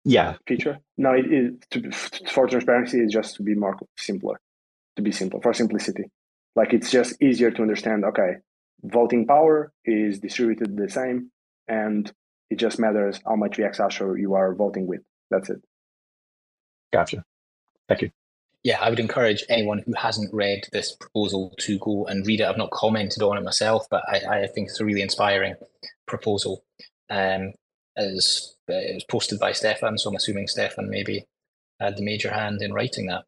yeah 0.05 0.35
feature 0.47 0.79
no 0.97 1.13
it 1.13 1.27
is 1.33 1.53
to, 1.71 1.91
for 2.29 2.49
transparency 2.49 2.99
is 2.99 3.13
just 3.13 3.37
to 3.37 3.43
be 3.43 3.55
more 3.55 3.79
simpler 3.97 4.41
to 4.97 5.03
be 5.03 5.13
simple 5.13 5.41
for 5.41 5.55
simplicity 5.55 6.05
like 6.57 6.73
it's 6.73 6.91
just 6.91 7.21
easier 7.23 7.51
to 7.51 7.63
understand 7.63 8.05
okay 8.05 8.37
voting 8.83 9.27
power 9.27 9.73
is 9.85 10.19
distributed 10.19 10.77
the 10.77 10.89
same 10.89 11.31
and 11.69 12.13
it 12.51 12.57
just 12.57 12.79
matters 12.79 13.21
how 13.25 13.37
much 13.37 13.57
VX 13.57 13.81
Astro 13.81 14.15
you 14.15 14.35
are 14.35 14.55
voting 14.55 14.87
with 14.87 15.01
that's 15.33 15.51
it 15.51 15.61
gotcha 16.93 17.25
thank 17.89 18.03
you 18.03 18.11
yeah, 18.65 18.79
I 18.81 18.91
would 18.91 19.01
encourage 19.01 19.45
anyone 19.49 19.83
who 19.85 19.93
hasn't 19.95 20.33
read 20.33 20.69
this 20.71 20.93
proposal 20.95 21.53
to 21.61 21.79
go 21.79 22.07
and 22.07 22.25
read 22.25 22.41
it. 22.41 22.47
I've 22.47 22.57
not 22.57 22.71
commented 22.71 23.23
on 23.23 23.37
it 23.37 23.43
myself, 23.43 23.87
but 23.91 24.05
I, 24.09 24.43
I 24.43 24.47
think 24.47 24.69
it's 24.69 24.81
a 24.81 24.85
really 24.85 25.03
inspiring 25.03 25.57
proposal. 26.07 26.63
Um, 27.11 27.53
as 27.97 28.55
uh, 28.71 28.75
it 28.75 28.95
was 28.95 29.05
posted 29.05 29.41
by 29.41 29.53
Stefan, 29.53 29.99
so 29.99 30.11
I'm 30.11 30.17
assuming 30.17 30.47
Stefan 30.47 30.89
maybe 30.89 31.25
had 31.81 31.97
the 31.97 32.05
major 32.05 32.33
hand 32.33 32.63
in 32.63 32.73
writing 32.73 33.07
that. 33.07 33.25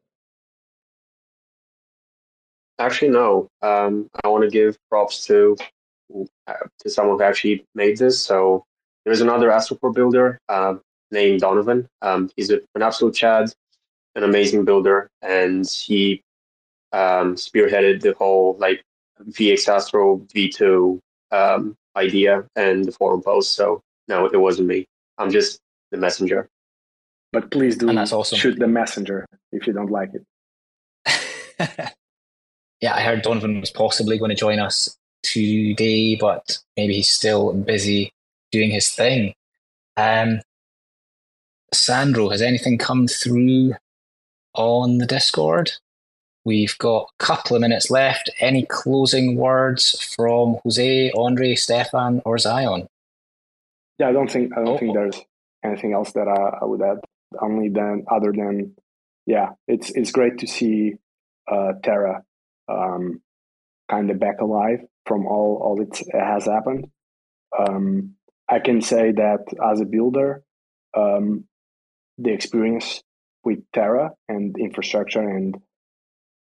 Actually, 2.79 3.11
no. 3.11 3.49
Um, 3.61 4.09
I 4.23 4.29
want 4.29 4.43
to 4.43 4.49
give 4.49 4.77
props 4.89 5.25
to 5.27 5.57
uh, 6.47 6.53
to 6.79 6.89
someone 6.89 7.17
who 7.17 7.23
actually 7.23 7.65
made 7.75 7.97
this. 7.97 8.19
So 8.19 8.63
there's 9.03 9.21
another 9.21 9.49
Astroport 9.49 9.93
builder 9.93 10.39
uh, 10.49 10.75
named 11.11 11.41
Donovan. 11.41 11.87
Um, 12.01 12.29
he's 12.35 12.49
a, 12.49 12.59
an 12.75 12.81
absolute 12.81 13.15
Chad, 13.15 13.51
an 14.15 14.23
amazing 14.23 14.65
builder, 14.65 15.09
and 15.21 15.67
he 15.67 16.21
um, 16.91 17.35
spearheaded 17.35 18.01
the 18.01 18.13
whole 18.13 18.55
like 18.59 18.83
VX 19.29 19.67
Astro 19.67 20.17
V2 20.33 20.99
um, 21.31 21.75
idea 21.95 22.45
and 22.55 22.85
the 22.85 22.91
forum 22.91 23.21
post. 23.21 23.55
So 23.55 23.81
no, 24.07 24.25
it 24.25 24.37
wasn't 24.37 24.67
me. 24.67 24.85
I'm 25.17 25.31
just 25.31 25.59
the 25.91 25.97
messenger. 25.97 26.49
But 27.31 27.51
please 27.51 27.77
do 27.77 27.89
And 27.89 27.97
that's 27.97 28.13
awesome. 28.13 28.37
shoot 28.37 28.59
the 28.59 28.67
messenger 28.67 29.25
if 29.51 29.67
you 29.67 29.73
don't 29.73 29.91
like 29.91 30.11
it. 30.13 30.25
yeah, 32.81 32.95
I 32.95 33.01
heard 33.01 33.21
Donovan 33.21 33.59
was 33.59 33.71
possibly 33.71 34.17
going 34.17 34.29
to 34.29 34.35
join 34.35 34.59
us 34.59 34.97
today, 35.23 36.15
but 36.15 36.59
maybe 36.77 36.93
he's 36.93 37.11
still 37.11 37.53
busy 37.53 38.11
doing 38.51 38.71
his 38.71 38.89
thing. 38.89 39.33
Um, 39.97 40.41
Sandro, 41.79 42.29
has 42.29 42.41
anything 42.41 42.77
come 42.77 43.07
through 43.07 43.73
on 44.53 44.97
the 44.97 45.05
Discord? 45.05 45.71
We've 46.43 46.77
got 46.77 47.09
a 47.19 47.23
couple 47.23 47.55
of 47.55 47.61
minutes 47.61 47.89
left. 47.89 48.29
Any 48.39 48.65
closing 48.65 49.35
words 49.35 49.99
from 50.15 50.57
Jose, 50.63 51.11
Andre, 51.17 51.55
Stefan, 51.55 52.21
or 52.23 52.37
Zion? 52.37 52.87
Yeah, 53.97 54.09
I 54.09 54.11
don't 54.11 54.31
think 54.31 54.53
I 54.53 54.57
don't 54.63 54.75
Oh. 54.75 54.77
think 54.77 54.93
there's 54.93 55.19
anything 55.63 55.93
else 55.93 56.11
that 56.13 56.27
I, 56.27 56.59
I 56.61 56.65
would 56.65 56.81
add. 56.81 56.99
Only 57.41 57.69
than 57.69 58.05
other 58.09 58.31
than 58.31 58.75
yeah, 59.25 59.53
it's 59.67 59.89
it's 59.91 60.11
great 60.11 60.37
to 60.39 60.47
see 60.47 60.93
uh, 61.51 61.73
Terra 61.83 62.23
um, 62.69 63.21
kind 63.89 64.11
of 64.11 64.19
back 64.19 64.39
alive 64.41 64.79
from 65.05 65.25
all 65.25 65.59
all 65.63 65.81
it 65.81 65.99
has 66.13 66.45
happened. 66.45 66.87
Um, 67.57 68.15
I 68.47 68.59
can 68.59 68.81
say 68.81 69.11
that 69.13 69.39
as 69.71 69.81
a 69.81 69.85
builder, 69.85 70.43
um, 70.95 71.45
the 72.17 72.31
experience 72.31 73.03
with 73.43 73.59
Terra 73.73 74.11
and 74.27 74.55
infrastructure 74.57 75.21
and 75.21 75.55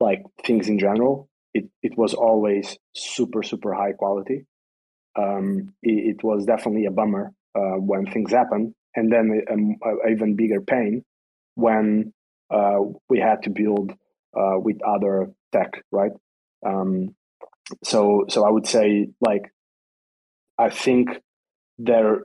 like 0.01 0.23
things 0.45 0.69
in 0.69 0.79
general, 0.79 1.29
it, 1.53 1.65
it 1.83 1.97
was 1.97 2.15
always 2.15 2.77
super 2.95 3.43
super 3.43 3.73
high 3.75 3.93
quality. 3.93 4.47
Um, 5.17 5.75
it, 5.83 6.17
it 6.17 6.25
was 6.25 6.45
definitely 6.45 6.87
a 6.87 6.91
bummer 6.91 7.33
uh, 7.55 7.79
when 7.79 8.07
things 8.07 8.33
happen, 8.33 8.75
and 8.95 9.13
then 9.13 9.43
a, 9.49 9.89
a, 9.89 10.09
a 10.09 10.11
even 10.11 10.37
bigger 10.37 10.61
pain 10.61 11.05
when 11.55 12.13
uh, 12.51 12.81
we 13.09 13.21
had 13.21 13.43
to 13.45 13.51
build 13.51 13.93
uh, 14.37 14.59
with 14.59 14.79
other 14.83 15.31
tech, 15.53 15.71
right? 15.93 16.13
Um, 16.67 17.15
so 17.83 18.25
so 18.29 18.45
I 18.45 18.51
would 18.51 18.67
say 18.67 19.09
like 19.21 19.53
I 20.59 20.71
think 20.71 21.09
there 21.79 22.25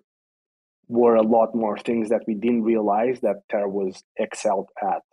were 0.89 1.15
a 1.15 1.23
lot 1.23 1.55
more 1.55 1.77
things 1.77 2.09
that 2.09 2.23
we 2.27 2.33
didn't 2.33 2.63
realize 2.63 3.21
that 3.21 3.47
Terra 3.49 3.69
was 3.69 4.03
excelled 4.17 4.69
at. 4.81 5.03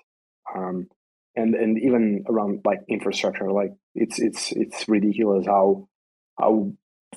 Um, 0.54 0.88
and 1.36 1.54
and 1.54 1.78
even 1.78 2.24
around 2.28 2.62
like 2.64 2.80
infrastructure, 2.88 3.52
like 3.52 3.72
it's 3.94 4.18
it's 4.18 4.52
it's 4.52 4.88
ridiculous 4.88 5.46
how 5.46 5.86
how 6.38 6.72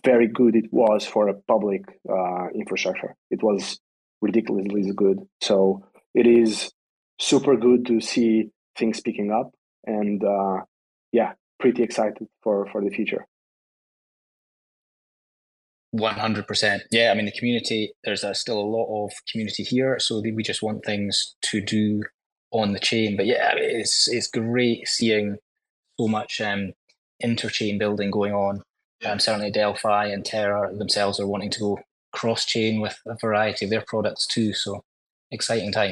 very 0.06 0.28
good 0.28 0.56
it 0.56 0.66
was 0.72 1.06
for 1.06 1.30
a 1.30 1.34
public 1.48 1.82
uh, 2.10 2.48
infrastructure. 2.54 3.16
It 3.32 3.42
was 3.42 3.80
ridiculously 4.22 4.92
good. 4.94 5.20
So 5.42 5.86
it 6.14 6.28
is 6.28 6.72
super 7.20 7.56
good 7.56 7.86
to 7.88 8.02
see 8.02 8.50
things 8.78 9.00
picking 9.00 9.32
up, 9.32 9.52
and 9.86 10.22
uh, 10.24 10.64
yeah, 11.14 11.34
pretty 11.60 11.84
excited 11.84 12.28
for 12.44 12.68
for 12.72 12.84
the 12.84 12.90
future. 12.90 13.26
One 15.92 16.16
hundred 16.16 16.48
percent. 16.48 16.84
Yeah, 16.92 17.12
I 17.12 17.16
mean 17.16 17.26
the 17.26 17.32
community. 17.32 17.94
There's 18.04 18.24
a, 18.24 18.36
still 18.36 18.60
a 18.60 18.62
lot 18.62 19.06
of 19.06 19.12
community 19.32 19.64
here, 19.64 19.98
so 19.98 20.22
we 20.22 20.44
just 20.44 20.62
want 20.62 20.86
things 20.86 21.36
to 21.44 21.62
do 21.62 22.04
on 22.52 22.74
the 22.74 22.80
chain. 22.80 23.18
But 23.18 23.26
yeah, 23.26 23.54
it's 23.56 24.08
it's 24.08 24.28
great 24.28 24.88
seeing 24.88 25.38
so 26.00 26.08
much 26.08 26.40
um, 26.42 26.74
interchain 27.24 27.80
building 27.80 28.12
going 28.12 28.34
on. 28.34 28.62
Um, 29.04 29.20
certainly, 29.20 29.50
Delphi 29.50 30.08
and 30.08 30.24
Terra 30.24 30.76
themselves 30.78 31.20
are 31.20 31.28
wanting 31.28 31.50
to 31.52 31.60
go 31.60 31.80
cross 32.14 32.46
chain 32.46 32.82
with 32.82 33.00
a 33.08 33.16
variety 33.20 33.66
of 33.66 33.72
their 33.72 33.84
products 33.88 34.28
too. 34.28 34.54
So 34.54 34.84
exciting 35.32 35.72
time. 35.72 35.92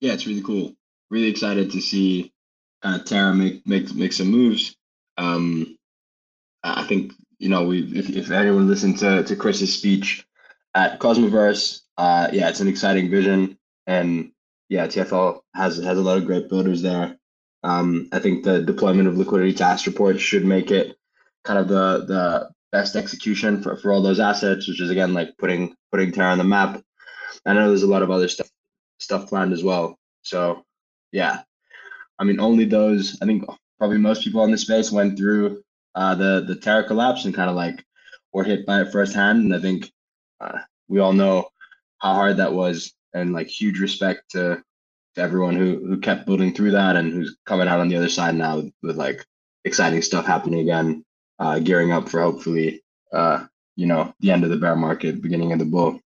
Yeah, 0.00 0.14
it's 0.14 0.26
really 0.26 0.42
cool. 0.42 0.72
Really 1.10 1.28
excited 1.28 1.70
to 1.72 1.80
see 1.82 2.32
uh, 2.82 2.98
Terra 3.00 3.34
make 3.34 3.66
make 3.66 3.94
make 3.94 4.14
some 4.14 4.30
moves. 4.30 4.74
Um, 5.18 5.76
I 6.62 6.86
think 6.86 7.12
you 7.44 7.50
know 7.50 7.64
we 7.64 7.82
if, 7.94 8.08
if 8.08 8.30
anyone 8.30 8.66
listened 8.66 8.98
to 9.00 9.22
to 9.22 9.36
Chris's 9.36 9.74
speech 9.74 10.26
at 10.74 10.98
Cosmoverse, 10.98 11.82
uh, 11.98 12.28
yeah, 12.32 12.48
it's 12.48 12.60
an 12.60 12.68
exciting 12.68 13.10
vision, 13.10 13.58
and 13.86 14.32
yeah, 14.70 14.86
TFL 14.86 15.40
has 15.54 15.76
has 15.76 15.98
a 15.98 16.02
lot 16.02 16.16
of 16.16 16.24
great 16.24 16.48
builders 16.48 16.80
there. 16.80 17.18
Um, 17.62 18.08
I 18.12 18.18
think 18.18 18.44
the 18.44 18.62
deployment 18.62 19.08
of 19.08 19.18
liquidity 19.18 19.52
task 19.52 19.84
Astroport 19.84 20.18
should 20.18 20.46
make 20.46 20.70
it 20.70 20.96
kind 21.44 21.58
of 21.58 21.68
the 21.68 22.06
the 22.06 22.50
best 22.72 22.96
execution 22.96 23.62
for, 23.62 23.76
for 23.76 23.92
all 23.92 24.00
those 24.00 24.20
assets, 24.20 24.66
which 24.66 24.80
is 24.80 24.88
again 24.88 25.12
like 25.12 25.36
putting 25.36 25.76
putting 25.92 26.12
Terra 26.12 26.32
on 26.32 26.38
the 26.38 26.44
map. 26.44 26.82
I 27.44 27.52
know 27.52 27.68
there's 27.68 27.82
a 27.82 27.86
lot 27.86 28.02
of 28.02 28.10
other 28.10 28.28
stuff 28.28 28.48
stuff 29.00 29.28
planned 29.28 29.52
as 29.52 29.62
well. 29.62 29.98
So 30.22 30.64
yeah, 31.12 31.42
I 32.18 32.24
mean 32.24 32.40
only 32.40 32.64
those. 32.64 33.18
I 33.20 33.26
think 33.26 33.44
probably 33.78 33.98
most 33.98 34.24
people 34.24 34.42
in 34.44 34.50
this 34.50 34.62
space 34.62 34.90
went 34.90 35.18
through 35.18 35.63
uh, 35.94 36.14
the 36.14 36.44
the 36.46 36.56
Terra 36.56 36.84
collapse 36.84 37.24
and 37.24 37.34
kind 37.34 37.50
of 37.50 37.56
like 37.56 37.84
were 38.32 38.44
hit 38.44 38.66
by 38.66 38.80
it 38.80 38.92
firsthand. 38.92 39.44
And 39.44 39.54
I 39.54 39.60
think 39.60 39.90
uh, 40.40 40.58
we 40.88 41.00
all 41.00 41.12
know 41.12 41.48
how 41.98 42.14
hard 42.14 42.38
that 42.38 42.52
was, 42.52 42.92
and 43.12 43.32
like 43.32 43.46
huge 43.46 43.80
respect 43.80 44.30
to 44.32 44.62
to 45.14 45.20
everyone 45.20 45.56
who 45.56 45.84
who 45.86 45.98
kept 45.98 46.26
building 46.26 46.52
through 46.52 46.72
that 46.72 46.96
and 46.96 47.12
who's 47.12 47.36
coming 47.46 47.68
out 47.68 47.80
on 47.80 47.88
the 47.88 47.96
other 47.96 48.08
side 48.08 48.34
now 48.34 48.56
with, 48.56 48.72
with 48.82 48.96
like 48.96 49.24
exciting 49.64 50.02
stuff 50.02 50.26
happening 50.26 50.60
again, 50.60 51.04
uh, 51.38 51.58
gearing 51.58 51.92
up 51.92 52.08
for 52.08 52.20
hopefully 52.20 52.82
uh, 53.12 53.44
you 53.76 53.86
know 53.86 54.12
the 54.20 54.30
end 54.30 54.44
of 54.44 54.50
the 54.50 54.56
bear 54.56 54.76
market, 54.76 55.22
beginning 55.22 55.52
of 55.52 55.58
the 55.58 55.64
bull. 55.64 56.00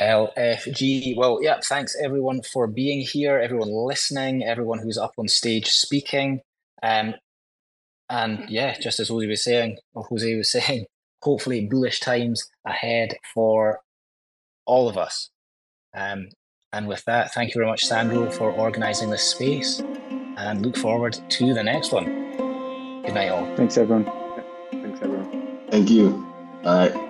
LFG. 0.00 1.14
Well, 1.16 1.40
yeah, 1.42 1.60
thanks 1.62 1.94
everyone 2.02 2.40
for 2.42 2.66
being 2.66 3.00
here, 3.00 3.38
everyone 3.38 3.68
listening, 3.70 4.42
everyone 4.42 4.78
who's 4.78 4.96
up 4.96 5.12
on 5.18 5.28
stage 5.28 5.68
speaking. 5.68 6.40
Um, 6.82 7.14
and 8.10 8.50
yeah, 8.50 8.76
just 8.78 9.00
as 9.00 9.08
Jose 9.08 9.26
was 9.26 9.44
saying, 9.44 9.78
or 9.94 10.02
Jose 10.04 10.36
was 10.36 10.52
saying, 10.52 10.86
hopefully 11.22 11.66
bullish 11.66 12.00
times 12.00 12.50
ahead 12.66 13.16
for 13.32 13.80
all 14.66 14.88
of 14.88 14.98
us. 14.98 15.30
Um, 15.94 16.28
and 16.72 16.86
with 16.86 17.04
that, 17.04 17.32
thank 17.32 17.54
you 17.54 17.58
very 17.58 17.66
much, 17.66 17.84
Sandro, 17.84 18.30
for 18.30 18.52
organizing 18.52 19.10
this 19.10 19.22
space 19.22 19.80
and 20.36 20.64
look 20.64 20.76
forward 20.76 21.18
to 21.28 21.54
the 21.54 21.64
next 21.64 21.92
one. 21.92 22.04
Good 23.02 23.14
night, 23.14 23.30
all. 23.30 23.56
Thanks, 23.56 23.76
everyone. 23.76 24.04
Thanks, 24.70 25.00
everyone. 25.02 25.58
Thank 25.70 25.90
you. 25.90 26.26
All 26.64 26.88
right. 26.88 27.09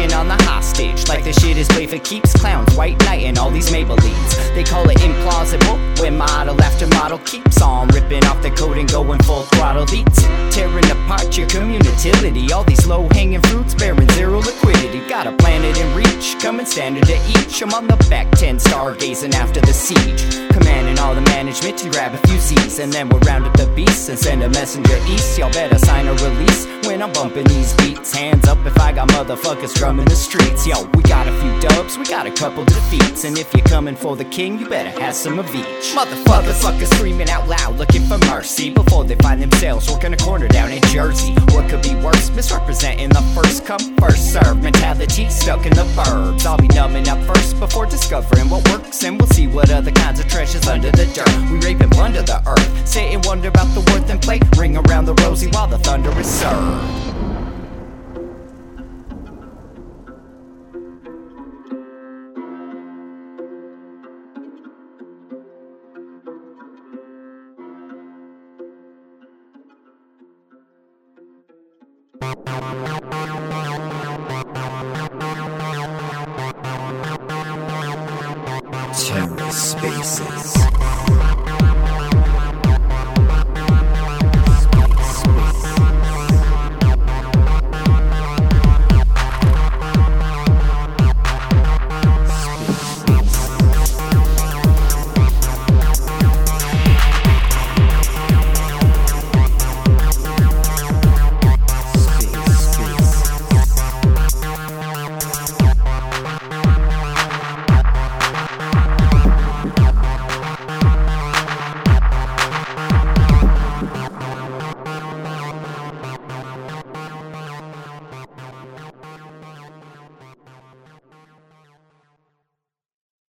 On 0.00 0.26
the 0.26 0.42
hostage, 0.44 1.08
like 1.08 1.24
the 1.24 1.32
shit 1.34 1.58
is 1.58 1.68
play 1.68 1.86
for 1.86 1.98
keeps. 1.98 2.32
Clowns, 2.32 2.74
white 2.74 2.98
knight, 3.04 3.24
and 3.24 3.38
all 3.38 3.50
these 3.50 3.70
Maybellines. 3.70 4.54
They 4.54 4.64
call 4.64 4.88
it 4.88 4.96
implausible 4.98 5.78
when 6.00 6.16
model 6.16 6.56
model 7.00 7.18
keeps 7.20 7.62
on 7.62 7.88
ripping 7.88 8.22
off 8.26 8.42
the 8.42 8.50
coat 8.50 8.76
and 8.76 8.90
going 8.92 9.22
full 9.22 9.42
throttle 9.52 9.86
beats. 9.86 10.20
Tearing 10.54 10.84
apart 10.90 11.36
your 11.38 11.48
community. 11.48 12.52
All 12.52 12.64
these 12.64 12.86
low 12.86 13.08
hanging 13.12 13.40
fruits 13.48 13.74
bearing 13.74 14.08
zero 14.10 14.38
liquidity. 14.40 15.00
Got 15.08 15.26
a 15.26 15.32
planet 15.32 15.78
in 15.80 15.88
reach, 15.96 16.36
coming 16.40 16.66
standard 16.66 17.06
to 17.06 17.16
each. 17.36 17.62
I'm 17.62 17.72
on 17.72 17.86
the 17.86 17.96
back 18.10 18.30
10, 18.32 18.58
stargazing 18.58 19.32
after 19.32 19.60
the 19.62 19.72
siege. 19.72 20.22
Commanding 20.50 20.98
all 20.98 21.14
the 21.14 21.22
management 21.22 21.78
to 21.78 21.88
grab 21.90 22.12
a 22.12 22.18
few 22.28 22.38
Z's. 22.38 22.78
And 22.78 22.92
then 22.92 23.08
we'll 23.08 23.20
round 23.20 23.46
up 23.46 23.56
the 23.56 23.66
beasts 23.74 24.10
and 24.10 24.18
send 24.18 24.42
a 24.42 24.50
messenger 24.50 24.98
east. 25.08 25.38
Y'all 25.38 25.52
better 25.52 25.78
sign 25.78 26.06
a 26.06 26.12
release 26.12 26.66
when 26.86 27.02
I'm 27.02 27.12
bumping 27.12 27.46
these 27.46 27.72
beats. 27.74 28.14
Hands 28.14 28.46
up 28.46 28.58
if 28.66 28.78
I 28.78 28.92
got 28.92 29.08
motherfuckers 29.08 29.74
drumming 29.74 30.06
the 30.06 30.16
streets. 30.16 30.66
Yo, 30.66 30.84
we 30.94 31.02
got 31.04 31.26
a 31.26 31.32
few 31.40 31.60
dubs, 31.60 31.96
we 31.96 32.04
got 32.04 32.26
a 32.26 32.30
couple 32.30 32.64
defeats. 32.64 33.24
And 33.24 33.38
if 33.38 33.54
you're 33.54 33.66
coming 33.66 33.96
for 33.96 34.16
the 34.16 34.24
king, 34.26 34.58
you 34.58 34.68
better 34.68 34.90
have 35.00 35.14
some 35.14 35.38
of 35.38 35.46
each. 35.54 35.94
Motherfuckers, 35.94 36.60
fuckers 36.60 36.89
screaming 36.94 37.30
out 37.30 37.48
loud, 37.48 37.76
looking 37.76 38.02
for 38.02 38.18
mercy 38.18 38.70
before 38.70 39.04
they 39.04 39.16
find 39.16 39.40
themselves 39.40 39.90
working 39.90 40.12
a 40.12 40.16
corner 40.16 40.48
down 40.48 40.70
in 40.70 40.82
Jersey. 40.82 41.32
What 41.52 41.68
could 41.68 41.82
be 41.82 41.94
worse? 41.96 42.30
Misrepresenting 42.30 43.08
the 43.10 43.22
first 43.34 43.64
come, 43.64 43.96
first 43.96 44.32
serve 44.32 44.62
mentality 44.62 45.28
stuck 45.28 45.66
in 45.66 45.72
the 45.74 45.84
burbs. 45.96 46.46
I'll 46.46 46.58
be 46.58 46.68
numbing 46.68 47.08
up 47.08 47.20
first 47.26 47.58
before 47.58 47.86
discovering 47.86 48.48
what 48.48 48.68
works, 48.70 49.02
and 49.04 49.18
we'll 49.18 49.28
see 49.28 49.46
what 49.46 49.70
other 49.70 49.92
kinds 49.92 50.20
of 50.20 50.28
treasures 50.28 50.66
under 50.66 50.90
the 50.90 51.06
dirt. 51.06 51.50
We 51.50 51.58
rape 51.66 51.80
and 51.80 51.90
plunder 51.90 52.22
the 52.22 52.42
earth, 52.48 52.86
sit 52.86 53.12
and 53.12 53.24
wonder 53.24 53.48
about 53.48 53.72
the 53.74 53.80
worth 53.92 54.08
and 54.10 54.20
play. 54.20 54.40
Ring 54.56 54.76
around 54.76 55.06
the 55.06 55.14
rosy 55.14 55.48
while 55.48 55.66
the 55.66 55.78
thunder 55.78 56.10
is 56.18 56.26
served. 56.26 57.19